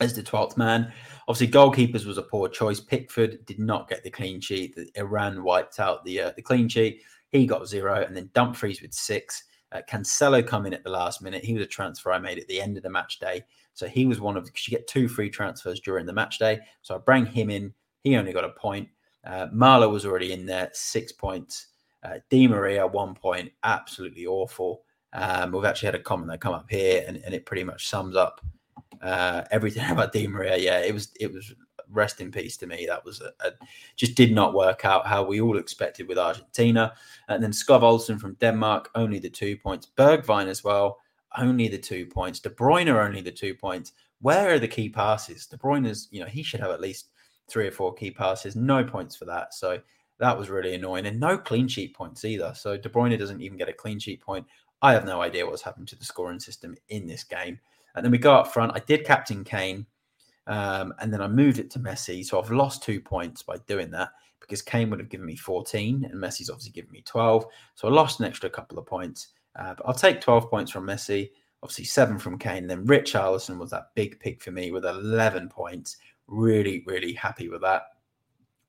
as 0.00 0.12
the 0.12 0.24
12th 0.24 0.56
man. 0.56 0.92
Obviously, 1.28 1.52
goalkeepers 1.52 2.04
was 2.04 2.18
a 2.18 2.22
poor 2.22 2.48
choice. 2.48 2.80
Pickford 2.80 3.46
did 3.46 3.60
not 3.60 3.88
get 3.88 4.02
the 4.02 4.10
clean 4.10 4.40
sheet. 4.40 4.76
Iran 4.96 5.44
wiped 5.44 5.78
out 5.78 6.04
the 6.04 6.20
uh, 6.20 6.32
the 6.34 6.42
clean 6.42 6.68
sheet. 6.68 7.02
He 7.30 7.46
got 7.46 7.68
zero, 7.68 8.02
and 8.02 8.16
then 8.16 8.28
Dumfries 8.34 8.82
with 8.82 8.92
six. 8.92 9.44
Uh, 9.72 9.82
Cancelo 9.88 10.46
come 10.46 10.66
in 10.66 10.74
at 10.74 10.84
the 10.84 10.90
last 10.90 11.22
minute. 11.22 11.44
He 11.44 11.54
was 11.54 11.62
a 11.62 11.66
transfer 11.66 12.12
I 12.12 12.18
made 12.18 12.38
at 12.38 12.48
the 12.48 12.60
end 12.60 12.76
of 12.76 12.82
the 12.82 12.90
match 12.90 13.18
day. 13.18 13.44
So 13.74 13.86
he 13.86 14.06
was 14.06 14.20
one 14.20 14.36
of 14.36 14.46
you 14.46 14.70
get 14.70 14.86
two 14.86 15.08
free 15.08 15.30
transfers 15.30 15.80
during 15.80 16.06
the 16.06 16.12
match 16.12 16.38
day. 16.38 16.60
So 16.82 16.94
I 16.94 16.98
bring 16.98 17.26
him 17.26 17.50
in. 17.50 17.72
He 18.02 18.16
only 18.16 18.32
got 18.32 18.44
a 18.44 18.50
point. 18.50 18.88
Uh, 19.24 19.48
Marlowe 19.52 19.90
was 19.90 20.06
already 20.06 20.32
in 20.32 20.46
there, 20.46 20.70
six 20.72 21.12
points. 21.12 21.68
Uh, 22.02 22.18
Di 22.30 22.46
Maria, 22.46 22.86
one 22.86 23.14
point, 23.14 23.52
absolutely 23.64 24.26
awful. 24.26 24.82
Um, 25.12 25.52
we've 25.52 25.64
actually 25.64 25.86
had 25.86 25.94
a 25.96 26.02
comment 26.02 26.30
that 26.30 26.40
come 26.40 26.54
up 26.54 26.66
here, 26.70 27.04
and, 27.06 27.16
and 27.24 27.34
it 27.34 27.44
pretty 27.44 27.64
much 27.64 27.88
sums 27.88 28.16
up 28.16 28.40
uh, 29.02 29.42
everything 29.50 29.84
about 29.90 30.12
Di 30.12 30.26
Maria. 30.26 30.56
Yeah, 30.56 30.80
it 30.80 30.94
was 30.94 31.12
it 31.20 31.32
was 31.32 31.52
rest 31.90 32.20
in 32.20 32.30
peace 32.30 32.56
to 32.58 32.66
me. 32.66 32.86
That 32.86 33.04
was 33.04 33.20
a, 33.20 33.32
a, 33.46 33.52
just 33.96 34.14
did 34.14 34.32
not 34.32 34.54
work 34.54 34.84
out 34.84 35.06
how 35.06 35.24
we 35.24 35.40
all 35.40 35.58
expected 35.58 36.08
with 36.08 36.18
Argentina. 36.18 36.92
And 37.28 37.42
then 37.42 37.52
Skov 37.52 37.82
Olsen 37.82 38.18
from 38.18 38.34
Denmark, 38.34 38.90
only 38.94 39.18
the 39.18 39.30
two 39.30 39.56
points. 39.56 39.88
Bergwijn 39.96 40.48
as 40.48 40.64
well, 40.64 40.98
only 41.36 41.68
the 41.68 41.78
two 41.78 42.06
points. 42.06 42.40
De 42.40 42.50
Bruyne 42.50 42.88
only 42.88 43.20
the 43.20 43.32
two 43.32 43.54
points. 43.54 43.92
Where 44.20 44.54
are 44.54 44.58
the 44.58 44.68
key 44.68 44.88
passes? 44.88 45.46
De 45.46 45.56
Bruyne's, 45.56 46.08
you 46.10 46.20
know, 46.20 46.26
he 46.26 46.42
should 46.42 46.60
have 46.60 46.70
at 46.70 46.80
least 46.80 47.10
three 47.48 47.66
or 47.66 47.72
four 47.72 47.94
key 47.94 48.10
passes. 48.10 48.56
No 48.56 48.84
points 48.84 49.16
for 49.16 49.24
that. 49.26 49.54
So 49.54 49.80
that 50.18 50.36
was 50.36 50.50
really 50.50 50.74
annoying. 50.74 51.06
And 51.06 51.20
no 51.20 51.38
clean 51.38 51.68
sheet 51.68 51.94
points 51.94 52.24
either. 52.24 52.52
So 52.54 52.76
De 52.76 52.88
Bruyne 52.88 53.18
doesn't 53.18 53.40
even 53.40 53.58
get 53.58 53.68
a 53.68 53.72
clean 53.72 53.98
sheet 53.98 54.20
point. 54.20 54.46
I 54.82 54.92
have 54.92 55.04
no 55.04 55.22
idea 55.22 55.46
what's 55.46 55.62
happened 55.62 55.88
to 55.88 55.96
the 55.96 56.04
scoring 56.04 56.40
system 56.40 56.76
in 56.88 57.06
this 57.06 57.24
game. 57.24 57.58
And 57.94 58.04
then 58.04 58.12
we 58.12 58.18
go 58.18 58.34
up 58.34 58.52
front. 58.52 58.72
I 58.74 58.80
did 58.80 59.04
captain 59.04 59.44
Kane, 59.44 59.86
um, 60.48 60.92
and 60.98 61.12
then 61.12 61.20
I 61.20 61.28
moved 61.28 61.58
it 61.58 61.70
to 61.72 61.78
Messi. 61.78 62.24
So 62.24 62.40
I've 62.40 62.50
lost 62.50 62.82
two 62.82 63.00
points 63.00 63.42
by 63.42 63.56
doing 63.66 63.90
that 63.92 64.10
because 64.40 64.62
Kane 64.62 64.90
would 64.90 64.98
have 64.98 65.10
given 65.10 65.26
me 65.26 65.36
14, 65.36 66.08
and 66.10 66.22
Messi's 66.22 66.50
obviously 66.50 66.72
given 66.72 66.90
me 66.90 67.02
12. 67.04 67.44
So 67.74 67.86
I 67.86 67.90
lost 67.90 68.18
an 68.18 68.26
extra 68.26 68.48
couple 68.48 68.78
of 68.78 68.86
points. 68.86 69.28
Uh, 69.56 69.74
but 69.74 69.86
I'll 69.86 69.94
take 69.94 70.20
12 70.20 70.48
points 70.48 70.70
from 70.70 70.86
Messi, 70.86 71.30
obviously 71.62 71.84
seven 71.84 72.18
from 72.18 72.38
Kane. 72.38 72.66
Then 72.66 72.86
Richarlison 72.86 73.58
was 73.58 73.70
that 73.70 73.94
big 73.94 74.18
pick 74.20 74.42
for 74.42 74.50
me 74.50 74.72
with 74.72 74.84
11 74.84 75.48
points. 75.48 75.98
Really, 76.26 76.82
really 76.86 77.12
happy 77.12 77.48
with 77.48 77.60
that. 77.62 77.82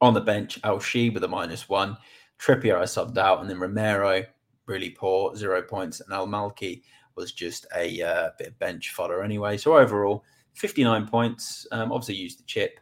On 0.02 0.14
the 0.14 0.22
bench, 0.22 0.60
Shi 0.82 1.10
with 1.10 1.24
a 1.24 1.28
minus 1.28 1.70
one. 1.70 1.98
Trippier 2.40 2.78
I 2.78 2.84
subbed 2.84 3.18
out, 3.18 3.42
and 3.42 3.50
then 3.50 3.60
Romero 3.60 4.24
really 4.70 4.92
poor, 4.92 5.36
zero 5.36 5.62
points, 5.62 6.00
and 6.00 6.14
Al 6.14 6.28
Malki 6.28 6.84
was 7.16 7.34
just 7.34 7.66
a 7.76 8.02
uh, 8.02 8.30
bit 8.38 8.48
of 8.50 8.60
bench 8.60 8.92
fodder 8.92 9.24
anyway. 9.24 9.58
So 9.58 9.78
overall, 9.78 10.24
59 10.54 11.08
points. 11.08 11.68
Um, 11.72 11.92
obviously, 11.92 12.16
used 12.16 12.40
the 12.40 12.44
chip. 12.44 12.80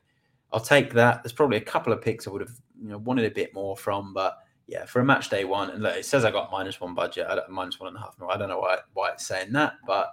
I'll 0.51 0.59
take 0.59 0.93
that. 0.93 1.23
There's 1.23 1.33
probably 1.33 1.57
a 1.57 1.61
couple 1.61 1.93
of 1.93 2.01
picks 2.01 2.27
I 2.27 2.31
would 2.31 2.41
have 2.41 2.55
you 2.81 2.89
know, 2.89 2.97
wanted 2.99 3.25
a 3.25 3.33
bit 3.33 3.53
more 3.53 3.75
from, 3.75 4.13
but 4.13 4.37
yeah, 4.67 4.85
for 4.85 4.99
a 4.99 5.05
match 5.05 5.29
day 5.29 5.45
one, 5.45 5.69
and 5.69 5.83
look, 5.83 5.95
it 5.95 6.05
says 6.05 6.25
I 6.25 6.31
got 6.31 6.51
minus 6.51 6.79
one 6.81 6.93
budget, 6.93 7.27
minus 7.49 7.79
one 7.79 7.89
and 7.89 7.97
a 7.97 7.99
half. 7.99 8.15
I 8.29 8.37
don't 8.37 8.49
know 8.49 8.59
why 8.59 8.77
why 8.93 9.11
it's 9.11 9.25
saying 9.25 9.53
that, 9.53 9.73
but 9.85 10.11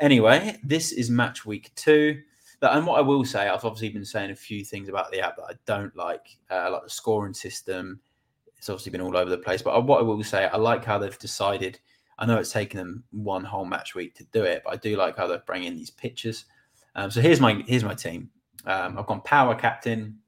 anyway, 0.00 0.58
this 0.64 0.92
is 0.92 1.10
match 1.10 1.46
week 1.46 1.72
two. 1.76 2.20
And 2.62 2.86
what 2.86 2.98
I 2.98 3.02
will 3.02 3.24
say, 3.24 3.48
I've 3.48 3.64
obviously 3.64 3.90
been 3.90 4.04
saying 4.04 4.30
a 4.30 4.36
few 4.36 4.64
things 4.64 4.88
about 4.88 5.12
the 5.12 5.20
app 5.20 5.36
that 5.36 5.44
I 5.44 5.52
don't 5.66 5.94
like, 5.94 6.26
uh, 6.50 6.70
like 6.72 6.84
the 6.84 6.90
scoring 6.90 7.34
system. 7.34 8.00
It's 8.56 8.70
obviously 8.70 8.90
been 8.90 9.02
all 9.02 9.16
over 9.16 9.28
the 9.28 9.38
place, 9.38 9.60
but 9.60 9.86
what 9.86 10.00
I 10.00 10.02
will 10.02 10.24
say, 10.24 10.46
I 10.46 10.56
like 10.56 10.84
how 10.84 10.98
they've 10.98 11.18
decided 11.18 11.78
I 12.18 12.26
know 12.26 12.38
it's 12.38 12.52
taken 12.52 12.78
them 12.78 13.04
one 13.10 13.44
whole 13.44 13.66
match 13.66 13.94
week 13.94 14.14
to 14.16 14.24
do 14.32 14.42
it, 14.44 14.62
but 14.64 14.72
I 14.72 14.76
do 14.76 14.96
like 14.96 15.16
how 15.16 15.26
they're 15.26 15.42
bringing 15.46 15.74
these 15.74 15.90
pictures. 15.90 16.46
Um, 16.96 17.10
so 17.10 17.20
here's 17.20 17.40
my 17.40 17.62
here's 17.66 17.84
my 17.84 17.94
team. 17.94 18.30
Um, 18.64 18.98
I've 18.98 19.06
gone 19.06 19.20
power 19.20 19.54
captain. 19.54 20.18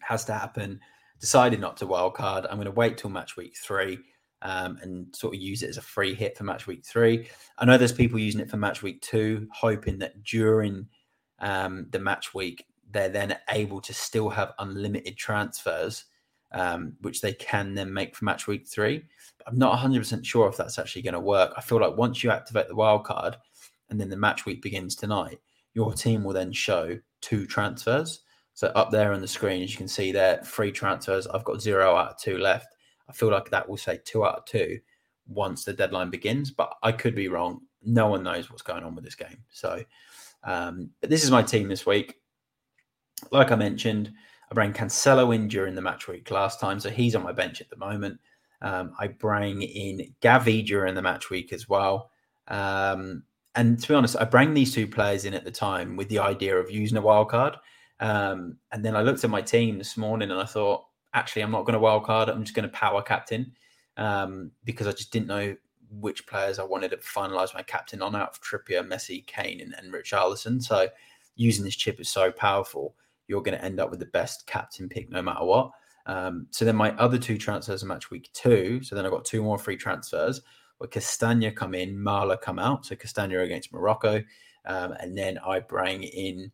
Has 0.00 0.24
to 0.26 0.34
happen. 0.34 0.80
Decided 1.18 1.60
not 1.60 1.76
to 1.78 1.86
wildcard. 1.86 2.46
I'm 2.48 2.56
going 2.56 2.66
to 2.66 2.70
wait 2.70 2.96
till 2.96 3.10
match 3.10 3.36
week 3.36 3.56
three 3.56 3.98
um, 4.42 4.78
and 4.82 5.14
sort 5.14 5.34
of 5.34 5.40
use 5.40 5.64
it 5.64 5.70
as 5.70 5.76
a 5.76 5.82
free 5.82 6.14
hit 6.14 6.38
for 6.38 6.44
match 6.44 6.68
week 6.68 6.84
three. 6.86 7.28
I 7.58 7.64
know 7.64 7.76
there's 7.76 7.92
people 7.92 8.20
using 8.20 8.40
it 8.40 8.48
for 8.48 8.56
match 8.56 8.82
week 8.82 9.02
two, 9.02 9.48
hoping 9.52 9.98
that 9.98 10.22
during 10.22 10.86
um, 11.40 11.88
the 11.90 11.98
match 11.98 12.32
week 12.34 12.66
they're 12.90 13.08
then 13.08 13.36
able 13.50 13.80
to 13.80 13.92
still 13.92 14.30
have 14.30 14.52
unlimited 14.60 15.16
transfers 15.16 16.04
um, 16.52 16.94
which 17.00 17.20
they 17.20 17.32
can 17.32 17.74
then 17.74 17.92
make 17.92 18.16
for 18.16 18.24
match 18.24 18.46
week 18.46 18.66
three. 18.66 19.04
But 19.38 19.48
I'm 19.48 19.58
not 19.58 19.78
100% 19.78 20.24
sure 20.24 20.48
if 20.48 20.56
that's 20.56 20.78
actually 20.78 21.02
going 21.02 21.14
to 21.14 21.20
work. 21.20 21.52
I 21.56 21.60
feel 21.60 21.80
like 21.80 21.96
once 21.96 22.22
you 22.22 22.30
activate 22.30 22.68
the 22.68 22.74
wild 22.74 23.04
card 23.04 23.36
and 23.90 24.00
then 24.00 24.08
the 24.08 24.16
match 24.16 24.46
week 24.46 24.62
begins 24.62 24.94
tonight, 24.94 25.38
your 25.78 25.92
team 25.92 26.24
will 26.24 26.34
then 26.34 26.52
show 26.52 26.98
two 27.20 27.46
transfers. 27.46 28.22
So 28.54 28.66
up 28.74 28.90
there 28.90 29.12
on 29.12 29.20
the 29.20 29.28
screen, 29.28 29.62
as 29.62 29.70
you 29.70 29.76
can 29.76 29.86
see 29.86 30.10
there, 30.10 30.40
three 30.44 30.72
transfers. 30.72 31.28
I've 31.28 31.44
got 31.44 31.62
zero 31.62 31.94
out 31.94 32.10
of 32.10 32.18
two 32.18 32.36
left. 32.36 32.74
I 33.08 33.12
feel 33.12 33.30
like 33.30 33.48
that 33.50 33.68
will 33.68 33.76
say 33.76 34.00
two 34.04 34.24
out 34.26 34.38
of 34.38 34.44
two 34.44 34.80
once 35.28 35.62
the 35.62 35.72
deadline 35.72 36.10
begins, 36.10 36.50
but 36.50 36.74
I 36.82 36.90
could 36.90 37.14
be 37.14 37.28
wrong. 37.28 37.60
No 37.84 38.08
one 38.08 38.24
knows 38.24 38.50
what's 38.50 38.62
going 38.62 38.82
on 38.82 38.96
with 38.96 39.04
this 39.04 39.14
game. 39.14 39.44
So, 39.52 39.84
um, 40.42 40.90
but 41.00 41.10
this 41.10 41.22
is 41.22 41.30
my 41.30 41.42
team 41.42 41.68
this 41.68 41.86
week. 41.86 42.16
Like 43.30 43.52
I 43.52 43.54
mentioned, 43.54 44.10
I 44.50 44.54
bring 44.54 44.72
Cancelo 44.72 45.32
in 45.32 45.46
during 45.46 45.76
the 45.76 45.80
match 45.80 46.08
week 46.08 46.28
last 46.32 46.58
time, 46.58 46.80
so 46.80 46.90
he's 46.90 47.14
on 47.14 47.22
my 47.22 47.32
bench 47.32 47.60
at 47.60 47.70
the 47.70 47.76
moment. 47.76 48.18
Um, 48.62 48.94
I 48.98 49.06
bring 49.06 49.62
in 49.62 50.12
Gavi 50.20 50.66
during 50.66 50.96
the 50.96 51.02
match 51.02 51.30
week 51.30 51.52
as 51.52 51.68
well. 51.68 52.10
Um, 52.48 53.22
and 53.58 53.76
to 53.80 53.88
be 53.88 53.94
honest, 53.94 54.14
I 54.18 54.24
bring 54.24 54.54
these 54.54 54.72
two 54.72 54.86
players 54.86 55.24
in 55.24 55.34
at 55.34 55.44
the 55.44 55.50
time 55.50 55.96
with 55.96 56.08
the 56.08 56.20
idea 56.20 56.56
of 56.56 56.70
using 56.70 56.96
a 56.96 57.00
wild 57.00 57.28
card. 57.28 57.56
Um, 57.98 58.56
and 58.70 58.84
then 58.84 58.94
I 58.94 59.02
looked 59.02 59.24
at 59.24 59.30
my 59.30 59.42
team 59.42 59.78
this 59.78 59.96
morning 59.96 60.30
and 60.30 60.38
I 60.38 60.44
thought, 60.44 60.84
actually, 61.12 61.42
I'm 61.42 61.50
not 61.50 61.64
going 61.64 61.72
to 61.72 61.80
wild 61.80 62.04
card. 62.04 62.28
I'm 62.28 62.44
just 62.44 62.54
going 62.54 62.70
to 62.70 62.76
power 62.76 63.02
captain 63.02 63.52
um, 63.96 64.52
because 64.62 64.86
I 64.86 64.92
just 64.92 65.10
didn't 65.10 65.26
know 65.26 65.56
which 65.90 66.24
players 66.28 66.60
I 66.60 66.62
wanted 66.62 66.92
to 66.92 66.98
finalise 66.98 67.52
my 67.52 67.62
captain 67.62 68.00
on 68.00 68.14
out 68.14 68.28
of 68.28 68.40
Trippier, 68.40 68.86
Messi, 68.86 69.26
Kane, 69.26 69.60
and, 69.60 69.74
and 69.74 69.92
Richarlison. 69.92 70.62
So 70.62 70.86
using 71.34 71.64
this 71.64 71.74
chip 71.74 71.98
is 71.98 72.08
so 72.08 72.30
powerful. 72.30 72.94
You're 73.26 73.42
going 73.42 73.58
to 73.58 73.64
end 73.64 73.80
up 73.80 73.90
with 73.90 73.98
the 73.98 74.06
best 74.06 74.46
captain 74.46 74.88
pick 74.88 75.10
no 75.10 75.20
matter 75.20 75.44
what. 75.44 75.72
Um, 76.06 76.46
so 76.50 76.64
then 76.64 76.76
my 76.76 76.92
other 76.92 77.18
two 77.18 77.36
transfers 77.36 77.82
are 77.82 77.86
match 77.86 78.08
week 78.12 78.30
two. 78.34 78.84
So 78.84 78.94
then 78.94 79.04
I've 79.04 79.10
got 79.10 79.24
two 79.24 79.42
more 79.42 79.58
free 79.58 79.76
transfers 79.76 80.42
where 80.78 80.88
Castagna 80.88 81.52
come 81.52 81.74
in, 81.74 82.00
Mala 82.00 82.38
come 82.38 82.58
out. 82.58 82.86
So 82.86 82.96
Castagna 82.96 83.40
against 83.40 83.72
Morocco. 83.72 84.22
Um, 84.64 84.92
and 85.00 85.16
then 85.16 85.38
I 85.38 85.60
bring 85.60 86.02
in 86.02 86.50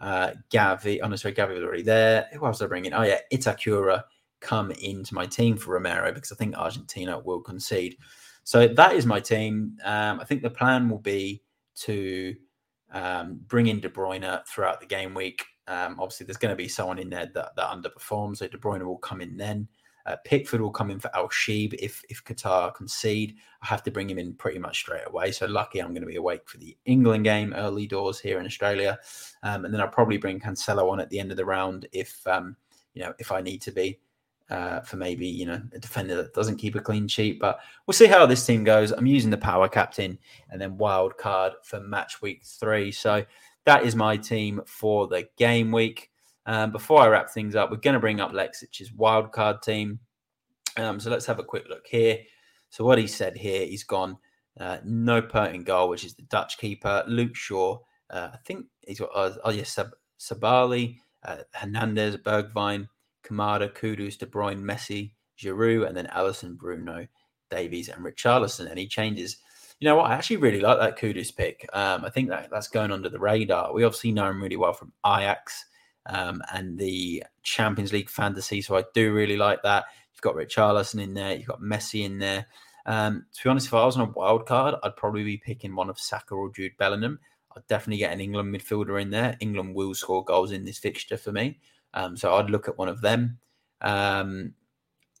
uh, 0.00 0.32
Gavi. 0.50 1.00
Oh, 1.02 1.08
no, 1.08 1.16
sorry, 1.16 1.34
Gavi 1.34 1.54
was 1.54 1.62
already 1.62 1.82
there. 1.82 2.28
Who 2.32 2.44
else 2.46 2.58
did 2.58 2.66
I 2.66 2.68
bring 2.68 2.84
in? 2.84 2.94
Oh, 2.94 3.02
yeah, 3.02 3.18
Itakura 3.32 4.04
come 4.40 4.70
into 4.72 5.14
my 5.14 5.26
team 5.26 5.56
for 5.56 5.72
Romero 5.72 6.12
because 6.12 6.32
I 6.32 6.36
think 6.36 6.56
Argentina 6.56 7.18
will 7.18 7.40
concede. 7.40 7.96
So 8.44 8.68
that 8.68 8.94
is 8.94 9.04
my 9.04 9.20
team. 9.20 9.76
Um, 9.84 10.20
I 10.20 10.24
think 10.24 10.42
the 10.42 10.50
plan 10.50 10.88
will 10.88 11.00
be 11.00 11.42
to 11.80 12.34
um, 12.92 13.40
bring 13.46 13.66
in 13.66 13.80
De 13.80 13.88
Bruyne 13.88 14.46
throughout 14.46 14.80
the 14.80 14.86
game 14.86 15.14
week. 15.14 15.44
Um, 15.66 15.96
obviously, 16.00 16.24
there's 16.24 16.38
going 16.38 16.52
to 16.52 16.56
be 16.56 16.68
someone 16.68 16.98
in 16.98 17.10
there 17.10 17.30
that, 17.34 17.54
that 17.56 17.70
underperforms, 17.70 18.38
so 18.38 18.48
De 18.48 18.56
Bruyne 18.56 18.86
will 18.86 18.96
come 18.96 19.20
in 19.20 19.36
then. 19.36 19.68
Uh, 20.08 20.16
Pickford 20.24 20.62
will 20.62 20.70
come 20.70 20.90
in 20.90 20.98
for 20.98 21.14
Al 21.14 21.28
Sheeb 21.28 21.74
if 21.74 22.02
if 22.08 22.24
Qatar 22.24 22.74
concede. 22.74 23.36
I 23.60 23.66
have 23.66 23.82
to 23.82 23.90
bring 23.90 24.08
him 24.08 24.18
in 24.18 24.32
pretty 24.32 24.58
much 24.58 24.78
straight 24.78 25.06
away. 25.06 25.32
So 25.32 25.44
lucky 25.44 25.80
I'm 25.80 25.90
going 25.90 26.00
to 26.00 26.08
be 26.08 26.16
awake 26.16 26.48
for 26.48 26.56
the 26.56 26.74
England 26.86 27.24
game 27.24 27.52
early 27.54 27.86
doors 27.86 28.18
here 28.18 28.40
in 28.40 28.46
Australia, 28.46 28.98
um, 29.42 29.66
and 29.66 29.74
then 29.74 29.82
I'll 29.82 29.88
probably 29.88 30.16
bring 30.16 30.40
Cancelo 30.40 30.90
on 30.90 30.98
at 30.98 31.10
the 31.10 31.20
end 31.20 31.30
of 31.30 31.36
the 31.36 31.44
round 31.44 31.86
if 31.92 32.26
um, 32.26 32.56
you 32.94 33.02
know 33.02 33.12
if 33.18 33.30
I 33.30 33.42
need 33.42 33.60
to 33.62 33.70
be 33.70 33.98
uh, 34.48 34.80
for 34.80 34.96
maybe 34.96 35.26
you 35.26 35.44
know 35.44 35.60
a 35.74 35.78
defender 35.78 36.16
that 36.16 36.32
doesn't 36.32 36.56
keep 36.56 36.74
a 36.74 36.80
clean 36.80 37.06
sheet. 37.06 37.38
But 37.38 37.60
we'll 37.86 37.92
see 37.92 38.06
how 38.06 38.24
this 38.24 38.46
team 38.46 38.64
goes. 38.64 38.92
I'm 38.92 39.06
using 39.06 39.30
the 39.30 39.36
power 39.36 39.68
captain 39.68 40.18
and 40.50 40.58
then 40.58 40.78
wild 40.78 41.18
card 41.18 41.52
for 41.64 41.80
match 41.80 42.22
week 42.22 42.44
three. 42.44 42.92
So 42.92 43.26
that 43.66 43.84
is 43.84 43.94
my 43.94 44.16
team 44.16 44.62
for 44.64 45.06
the 45.06 45.28
game 45.36 45.70
week. 45.70 46.10
Um, 46.48 46.72
before 46.72 47.02
I 47.02 47.08
wrap 47.08 47.28
things 47.28 47.54
up, 47.54 47.70
we're 47.70 47.76
going 47.76 47.92
to 47.92 48.00
bring 48.00 48.20
up 48.20 48.32
Lexic's 48.32 48.90
wild 48.90 49.32
card 49.32 49.60
team. 49.60 50.00
Um, 50.78 50.98
so 50.98 51.10
let's 51.10 51.26
have 51.26 51.38
a 51.38 51.44
quick 51.44 51.66
look 51.68 51.86
here. 51.86 52.20
So 52.70 52.84
what 52.84 52.96
he 52.96 53.06
said 53.06 53.36
here, 53.36 53.66
he's 53.66 53.84
gone 53.84 54.16
uh, 54.58 54.78
Noppert 54.78 55.52
in 55.52 55.62
goal, 55.62 55.90
which 55.90 56.04
is 56.04 56.14
the 56.14 56.22
Dutch 56.22 56.56
keeper. 56.56 57.04
Luke 57.06 57.36
Shaw, 57.36 57.78
uh, 58.08 58.30
I 58.32 58.38
think 58.46 58.64
he's 58.86 58.98
got 58.98 59.10
uh, 59.14 59.34
oh 59.44 59.50
yes, 59.50 59.72
Sab- 59.72 59.94
Sabaly, 60.18 60.96
uh, 61.22 61.36
Hernandez, 61.52 62.16
Bergwijn, 62.16 62.88
Kamada, 63.22 63.70
Kudus, 63.70 64.18
De 64.18 64.24
Bruyne, 64.24 64.62
Messi, 64.62 65.12
Giroud, 65.38 65.86
and 65.86 65.94
then 65.94 66.06
Alisson, 66.16 66.56
Bruno, 66.56 67.06
Davies, 67.50 67.90
and 67.90 68.02
Richarlison. 68.02 68.70
And 68.70 68.78
he 68.78 68.88
changes. 68.88 69.36
You 69.80 69.84
know 69.84 69.96
what? 69.96 70.10
I 70.10 70.14
actually 70.14 70.38
really 70.38 70.60
like 70.60 70.78
that 70.78 70.98
Kudus 70.98 71.36
pick. 71.36 71.68
Um, 71.74 72.06
I 72.06 72.10
think 72.10 72.30
that 72.30 72.48
that's 72.50 72.68
going 72.68 72.90
under 72.90 73.10
the 73.10 73.20
radar. 73.20 73.74
We 73.74 73.84
obviously 73.84 74.12
know 74.12 74.30
him 74.30 74.42
really 74.42 74.56
well 74.56 74.72
from 74.72 74.94
Ajax 75.06 75.66
um, 76.08 76.42
and 76.52 76.78
the 76.78 77.22
Champions 77.42 77.92
League 77.92 78.10
fantasy, 78.10 78.60
so 78.62 78.76
I 78.76 78.84
do 78.94 79.12
really 79.12 79.36
like 79.36 79.62
that. 79.62 79.86
You've 80.12 80.22
got 80.22 80.34
Richarlison 80.34 81.02
in 81.02 81.14
there. 81.14 81.36
You've 81.36 81.46
got 81.46 81.60
Messi 81.60 82.04
in 82.04 82.18
there. 82.18 82.46
Um, 82.86 83.26
to 83.34 83.44
be 83.44 83.50
honest, 83.50 83.66
if 83.66 83.74
I 83.74 83.84
was 83.84 83.96
on 83.96 84.08
a 84.08 84.12
wild 84.12 84.46
card, 84.46 84.74
I'd 84.82 84.96
probably 84.96 85.22
be 85.22 85.36
picking 85.36 85.76
one 85.76 85.90
of 85.90 85.98
Saka 85.98 86.34
or 86.34 86.50
Jude 86.50 86.76
Bellingham. 86.78 87.20
I'd 87.56 87.66
definitely 87.66 87.98
get 87.98 88.12
an 88.12 88.20
England 88.20 88.54
midfielder 88.54 89.00
in 89.00 89.10
there. 89.10 89.36
England 89.40 89.74
will 89.74 89.94
score 89.94 90.24
goals 90.24 90.52
in 90.52 90.64
this 90.64 90.78
fixture 90.78 91.16
for 91.16 91.32
me. 91.32 91.60
Um, 91.94 92.16
so 92.16 92.34
I'd 92.34 92.50
look 92.50 92.68
at 92.68 92.78
one 92.78 92.88
of 92.88 93.00
them. 93.00 93.38
Um, 93.80 94.54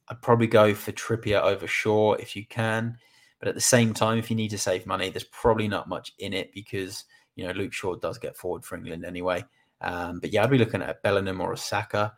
I'd 0.08 0.22
probably 0.22 0.46
go 0.46 0.74
for 0.74 0.92
Trippier 0.92 1.42
over 1.42 1.66
Shaw 1.66 2.14
if 2.14 2.34
you 2.34 2.46
can. 2.46 2.96
But 3.38 3.48
at 3.48 3.54
the 3.54 3.60
same 3.60 3.94
time, 3.94 4.18
if 4.18 4.30
you 4.30 4.36
need 4.36 4.50
to 4.50 4.58
save 4.58 4.86
money, 4.86 5.10
there's 5.10 5.24
probably 5.24 5.68
not 5.68 5.88
much 5.88 6.12
in 6.18 6.32
it 6.32 6.52
because, 6.52 7.04
you 7.36 7.46
know, 7.46 7.52
Luke 7.52 7.72
Shaw 7.72 7.94
does 7.94 8.18
get 8.18 8.36
forward 8.36 8.64
for 8.64 8.76
England 8.76 9.04
anyway. 9.04 9.44
Um, 9.80 10.20
but 10.20 10.32
yeah, 10.32 10.44
I'd 10.44 10.50
be 10.50 10.58
looking 10.58 10.82
at 10.82 10.90
a 10.90 10.96
Bellingham 11.02 11.40
or 11.40 11.52
a 11.52 11.56
Saka. 11.56 12.12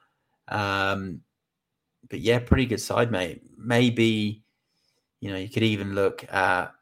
Um, 0.49 1.21
but 2.09 2.21
yeah, 2.21 2.39
pretty 2.39 2.67
good 2.67 2.81
side, 2.81 3.11
mate. 3.11 3.43
Maybe, 3.57 4.43
you 5.21 5.31
know, 5.31 5.37
you 5.37 5.49
could 5.49 5.63
even 5.63 5.95
look 5.95 6.25
at 6.33 6.63
a 6.65 6.73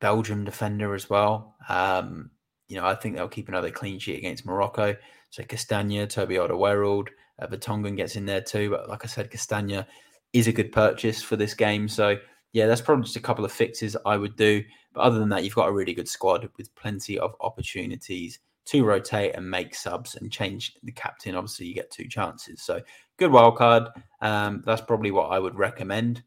Belgium 0.00 0.44
defender 0.44 0.94
as 0.94 1.08
well. 1.08 1.56
Um, 1.68 2.30
you 2.68 2.76
know, 2.76 2.86
I 2.86 2.94
think 2.94 3.16
they'll 3.16 3.28
keep 3.28 3.48
another 3.48 3.70
clean 3.70 3.98
sheet 3.98 4.18
against 4.18 4.46
Morocco. 4.46 4.96
So 5.30 5.42
Castagna, 5.44 6.06
Toby 6.06 6.36
Alderweireld, 6.36 7.08
uh, 7.38 7.46
Vertonghen 7.46 7.96
gets 7.96 8.16
in 8.16 8.26
there 8.26 8.40
too. 8.40 8.70
But 8.70 8.88
like 8.88 9.04
I 9.04 9.08
said, 9.08 9.30
Castagna 9.30 9.86
is 10.32 10.46
a 10.46 10.52
good 10.52 10.72
purchase 10.72 11.22
for 11.22 11.36
this 11.36 11.54
game. 11.54 11.88
So 11.88 12.18
yeah, 12.52 12.66
that's 12.66 12.80
probably 12.80 13.04
just 13.04 13.16
a 13.16 13.20
couple 13.20 13.44
of 13.44 13.52
fixes 13.52 13.96
I 14.06 14.16
would 14.16 14.36
do. 14.36 14.62
But 14.92 15.00
other 15.00 15.18
than 15.18 15.28
that, 15.30 15.42
you've 15.42 15.54
got 15.54 15.68
a 15.68 15.72
really 15.72 15.94
good 15.94 16.08
squad 16.08 16.48
with 16.56 16.74
plenty 16.76 17.18
of 17.18 17.34
opportunities 17.40 18.38
to 18.66 18.84
rotate 18.84 19.34
and 19.34 19.48
make 19.48 19.74
subs 19.74 20.14
and 20.14 20.30
change 20.30 20.74
the 20.82 20.92
captain. 20.92 21.34
Obviously, 21.34 21.66
you 21.66 21.74
get 21.74 21.90
two 21.90 22.08
chances. 22.08 22.62
So 22.62 22.80
good 23.18 23.30
wild 23.30 23.56
card. 23.56 23.88
Um, 24.20 24.62
that's 24.64 24.80
probably 24.80 25.10
what 25.10 25.30
I 25.30 25.38
would 25.38 25.56
recommend. 25.56 26.22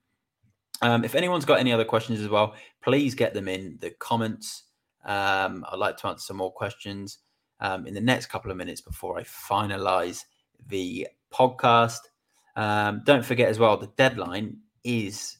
Um, 0.81 1.03
if 1.03 1.15
anyone's 1.15 1.45
got 1.45 1.59
any 1.59 1.73
other 1.73 1.85
questions 1.85 2.21
as 2.21 2.29
well, 2.29 2.53
please 2.83 3.15
get 3.15 3.33
them 3.33 3.47
in 3.47 3.77
the 3.81 3.91
comments. 3.91 4.63
Um, 5.05 5.65
I'd 5.71 5.79
like 5.79 5.97
to 5.97 6.07
answer 6.07 6.25
some 6.25 6.37
more 6.37 6.51
questions 6.51 7.19
um, 7.59 7.87
in 7.87 7.93
the 7.93 8.01
next 8.01 8.27
couple 8.27 8.51
of 8.51 8.57
minutes 8.57 8.81
before 8.81 9.17
I 9.17 9.23
finalize 9.23 10.23
the 10.67 11.07
podcast. 11.33 11.99
Um, 12.55 13.01
don't 13.05 13.25
forget 13.25 13.49
as 13.49 13.59
well, 13.59 13.77
the 13.77 13.91
deadline 13.97 14.57
is 14.83 15.37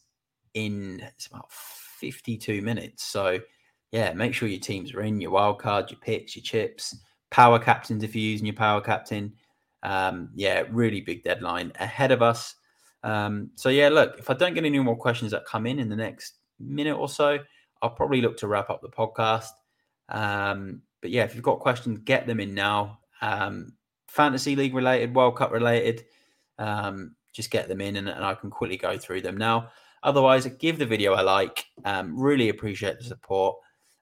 in 0.53 1.01
it's 1.01 1.27
about 1.27 1.51
52 1.51 2.61
minutes. 2.61 3.03
So, 3.03 3.39
yeah, 3.91 4.13
make 4.13 4.33
sure 4.33 4.49
your 4.49 4.59
teams 4.59 4.93
are 4.93 5.01
in 5.01 5.21
your 5.21 5.31
wild 5.31 5.59
card, 5.59 5.89
your 5.89 5.99
picks, 5.99 6.35
your 6.35 6.43
chips, 6.43 6.95
power 7.29 7.59
captains 7.59 8.03
if 8.03 8.15
you're 8.15 8.31
using 8.31 8.45
your 8.45 8.55
power 8.55 8.81
captain. 8.81 9.33
Um, 9.83 10.29
yeah, 10.35 10.63
really 10.69 11.01
big 11.01 11.23
deadline 11.23 11.71
ahead 11.79 12.11
of 12.11 12.21
us. 12.21 12.55
Um, 13.03 13.51
so, 13.55 13.69
yeah, 13.69 13.89
look, 13.89 14.17
if 14.17 14.29
I 14.29 14.33
don't 14.33 14.53
get 14.53 14.65
any 14.65 14.79
more 14.79 14.97
questions 14.97 15.31
that 15.31 15.45
come 15.45 15.65
in 15.65 15.79
in 15.79 15.89
the 15.89 15.95
next 15.95 16.39
minute 16.59 16.95
or 16.97 17.07
so, 17.07 17.39
I'll 17.81 17.91
probably 17.91 18.21
look 18.21 18.37
to 18.37 18.47
wrap 18.47 18.69
up 18.69 18.81
the 18.81 18.89
podcast. 18.89 19.51
Um, 20.09 20.81
but 21.01 21.11
yeah, 21.11 21.23
if 21.23 21.35
you've 21.35 21.43
got 21.43 21.59
questions, 21.59 21.99
get 21.99 22.27
them 22.27 22.39
in 22.39 22.53
now. 22.53 22.99
Um, 23.21 23.73
fantasy 24.07 24.55
league 24.55 24.73
related, 24.73 25.15
World 25.15 25.37
Cup 25.37 25.51
related, 25.51 26.05
um, 26.59 27.15
just 27.33 27.51
get 27.51 27.67
them 27.67 27.81
in 27.81 27.97
and, 27.97 28.09
and, 28.09 28.23
I 28.23 28.33
can 28.33 28.49
quickly 28.49 28.77
go 28.77 28.97
through 28.97 29.21
them 29.21 29.37
now. 29.37 29.69
Otherwise, 30.03 30.47
give 30.59 30.79
the 30.79 30.85
video 30.85 31.13
a 31.13 31.21
like. 31.21 31.65
Um, 31.85 32.19
really 32.19 32.49
appreciate 32.49 32.97
the 32.97 33.03
support. 33.03 33.57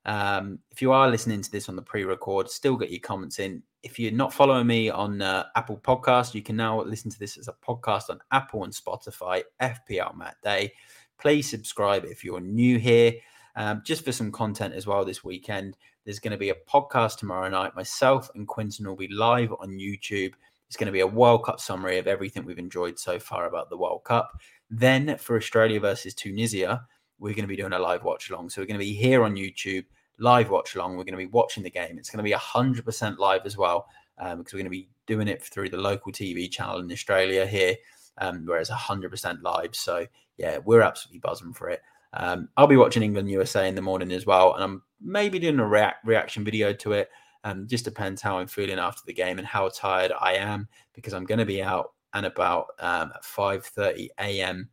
Um, 0.06 0.60
if 0.72 0.82
you 0.82 0.91
are 0.91 1.10
listening 1.10 1.41
to 1.41 1.51
this 1.51 1.68
on 1.68 1.76
the 1.76 1.82
pre-record, 1.82 2.49
still 2.49 2.78
get 2.78 2.91
your 2.91 2.99
comments 2.99 3.39
in. 3.39 3.64
If 3.84 3.99
you're 3.99 4.12
not 4.12 4.34
following 4.34 4.68
me 4.68 4.89
on 4.89 5.22
uh, 5.22 5.45
Apple 5.56 5.78
Podcast, 5.78 6.34
you 6.34 6.41
can 6.41 6.56
now 6.56 6.82
listen 6.82 7.12
to 7.12 7.20
this 7.20 7.38
as 7.38 7.47
a 7.47 7.53
podcast 7.53 8.10
on 8.10 8.20
Apple 8.32 8.64
and 8.64 8.74
Spotify. 8.74 9.43
FPL 9.62 10.16
Matt 10.16 10.38
Day. 10.43 10.74
Please 11.20 11.49
subscribe 11.49 12.06
if 12.06 12.24
you're 12.24 12.41
new 12.41 12.78
here. 12.78 13.14
Um, 13.56 13.82
just 13.86 14.03
for 14.03 14.12
some 14.12 14.32
content 14.32 14.74
as 14.74 14.86
well 14.86 15.06
this 15.06 15.24
weekend. 15.24 15.78
There's 16.03 16.20
going 16.20 16.34
to 16.34 16.38
be 16.38 16.49
a 16.49 16.56
podcast 16.70 17.18
tomorrow 17.18 17.49
night. 17.49 17.76
Myself 17.76 18.30
and 18.36 18.47
Quinton 18.47 18.88
will 18.88 18.95
be 18.95 19.08
live 19.08 19.53
on 19.60 19.72
YouTube. 19.72 20.34
It's 20.68 20.78
going 20.78 20.88
to 20.88 20.91
be 20.91 20.99
a 20.99 21.08
World 21.08 21.45
Cup 21.45 21.60
summary 21.60 21.97
of 21.97 22.08
everything 22.08 22.43
we've 22.43 22.60
enjoyed 22.60 22.99
so 22.99 23.18
far 23.18 23.47
about 23.47 23.70
the 23.70 23.78
World 23.78 24.03
Cup. 24.03 24.32
Then 24.70 25.18
for 25.18 25.38
Australia 25.38 25.80
versus 25.80 26.14
Tunisia, 26.14 26.86
we're 27.18 27.34
going 27.34 27.43
to 27.43 27.47
be 27.47 27.56
doing 27.56 27.74
a 27.74 27.80
live 27.80 28.03
watch 28.03 28.30
along. 28.30 28.49
So 28.49 28.62
we're 28.62 28.68
going 28.68 28.80
to 28.80 28.86
be 28.86 28.93
here 28.93 29.24
on 29.24 29.36
YouTube, 29.36 29.86
live 30.20 30.49
watch 30.49 30.76
along. 30.76 30.91
We're 30.91 31.03
going 31.03 31.13
to 31.13 31.18
be 31.18 31.26
watching 31.26 31.63
the 31.63 31.70
game. 31.70 31.97
It's 31.97 32.09
going 32.09 32.24
to 32.24 32.30
be 32.30 32.36
100% 32.36 33.18
live 33.18 33.41
as 33.45 33.57
well 33.57 33.88
um, 34.18 34.39
because 34.39 34.53
we're 34.53 34.59
going 34.59 34.66
to 34.66 34.70
be 34.72 34.89
doing 35.07 35.28
it 35.28 35.43
through 35.43 35.70
the 35.70 35.78
local 35.78 36.11
TV 36.11 36.49
channel 36.49 36.80
in 36.80 36.91
Australia 36.91 37.45
here, 37.45 37.76
um, 38.20 38.45
where 38.45 38.59
it's 38.59 38.70
100% 38.70 39.41
live. 39.41 39.76
So 39.76 40.05
yeah, 40.38 40.59
we're 40.63 40.82
absolutely 40.82 41.20
buzzing 41.20 41.53
for 41.53 41.70
it. 41.70 41.82
Um, 42.13 42.49
I'll 42.55 42.68
be 42.68 42.78
watching 42.78 43.03
England 43.03 43.30
USA 43.30 43.68
in 43.68 43.76
the 43.76 43.82
morning 43.82 44.11
as 44.11 44.26
well, 44.26 44.53
and 44.53 44.63
I'm 44.63 44.84
maybe 45.01 45.38
doing 45.38 45.59
a 45.59 45.68
react, 45.68 46.05
reaction 46.05 46.43
video 46.43 46.72
to 46.74 46.93
it. 46.93 47.09
Um, 47.43 47.68
just 47.68 47.86
depends 47.86 48.22
how 48.22 48.39
I'm 48.39 48.47
feeling 48.47 48.80
after 48.80 49.01
the 49.05 49.13
game 49.13 49.38
and 49.38 49.45
how 49.45 49.70
tired 49.70 50.11
I 50.20 50.34
am 50.34 50.68
because 50.93 51.13
I'm 51.13 51.26
going 51.26 51.38
to 51.39 51.45
be 51.45 51.61
out 51.61 51.91
and 52.13 52.26
about 52.26 52.68
um, 52.80 53.11
at 53.13 53.24
5:30 53.24 54.07
a.m. 54.20 54.70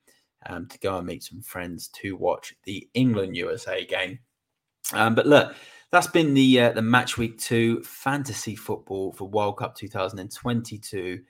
Um, 0.46 0.66
to 0.68 0.78
go 0.78 0.96
and 0.96 1.06
meet 1.06 1.22
some 1.22 1.42
friends 1.42 1.88
to 2.00 2.16
watch 2.16 2.54
the 2.64 2.88
England 2.94 3.36
USA 3.36 3.84
game. 3.84 4.18
Um, 4.92 5.14
but 5.14 5.26
look, 5.26 5.54
that's 5.90 6.06
been 6.06 6.34
the 6.34 6.60
uh, 6.60 6.72
the 6.72 6.82
match 6.82 7.18
week 7.18 7.38
two 7.38 7.82
fantasy 7.82 8.56
football 8.56 9.12
for 9.12 9.28
World 9.28 9.58
Cup 9.58 9.74
2022 9.74 11.20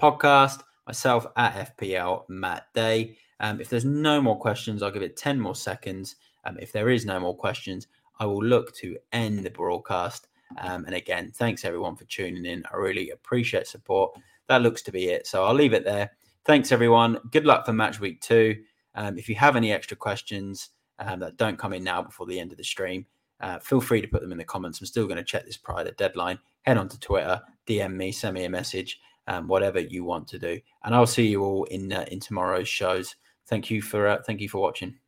podcast. 0.00 0.62
Myself 0.86 1.26
at 1.36 1.76
FPL 1.76 2.28
Matt 2.28 2.66
Day. 2.74 3.16
Um, 3.40 3.60
if 3.60 3.68
there's 3.68 3.84
no 3.84 4.20
more 4.20 4.38
questions, 4.38 4.82
I'll 4.82 4.90
give 4.90 5.02
it 5.02 5.16
10 5.16 5.38
more 5.38 5.54
seconds. 5.54 6.16
Um, 6.44 6.56
if 6.60 6.72
there 6.72 6.90
is 6.90 7.04
no 7.04 7.20
more 7.20 7.36
questions, 7.36 7.86
I 8.18 8.26
will 8.26 8.42
look 8.42 8.74
to 8.76 8.96
end 9.12 9.44
the 9.44 9.50
broadcast. 9.50 10.28
Um, 10.58 10.84
and 10.84 10.94
again, 10.94 11.32
thanks 11.34 11.64
everyone 11.64 11.96
for 11.96 12.04
tuning 12.04 12.46
in. 12.46 12.64
I 12.72 12.76
really 12.76 13.10
appreciate 13.10 13.66
support. 13.66 14.12
That 14.48 14.62
looks 14.62 14.82
to 14.82 14.92
be 14.92 15.06
it. 15.06 15.26
So 15.26 15.44
I'll 15.44 15.54
leave 15.54 15.72
it 15.72 15.84
there. 15.84 16.10
thanks 16.44 16.72
everyone. 16.72 17.18
Good 17.30 17.46
luck 17.46 17.64
for 17.64 17.72
match 17.72 18.00
week 18.00 18.20
two. 18.20 18.62
Um, 18.94 19.18
if 19.18 19.28
you 19.28 19.34
have 19.36 19.56
any 19.56 19.72
extra 19.72 19.96
questions 19.96 20.70
um, 20.98 21.20
that 21.20 21.36
don't 21.36 21.58
come 21.58 21.72
in 21.72 21.84
now 21.84 22.02
before 22.02 22.26
the 22.26 22.38
end 22.38 22.52
of 22.52 22.58
the 22.58 22.64
stream, 22.64 23.06
uh, 23.40 23.58
feel 23.58 23.80
free 23.80 24.00
to 24.00 24.08
put 24.08 24.22
them 24.22 24.32
in 24.32 24.38
the 24.38 24.44
comments. 24.44 24.80
I'm 24.80 24.86
still 24.86 25.06
going 25.06 25.16
to 25.16 25.24
check 25.24 25.44
this 25.44 25.56
prior 25.56 25.84
to 25.84 25.92
deadline. 25.92 26.38
Head 26.62 26.78
on 26.78 26.88
to 26.88 27.00
Twitter, 27.00 27.40
DM 27.66 27.94
me, 27.94 28.12
send 28.12 28.34
me 28.34 28.44
a 28.44 28.50
message, 28.50 29.00
um, 29.26 29.48
whatever 29.48 29.80
you 29.80 30.04
want 30.04 30.28
to 30.28 30.38
do, 30.38 30.60
and 30.84 30.94
I'll 30.94 31.06
see 31.06 31.26
you 31.26 31.42
all 31.42 31.64
in 31.64 31.92
uh, 31.92 32.04
in 32.10 32.20
tomorrow's 32.20 32.68
shows. 32.68 33.16
Thank 33.46 33.70
you 33.70 33.82
for 33.82 34.06
uh, 34.06 34.22
thank 34.24 34.40
you 34.40 34.48
for 34.48 34.60
watching. 34.60 35.01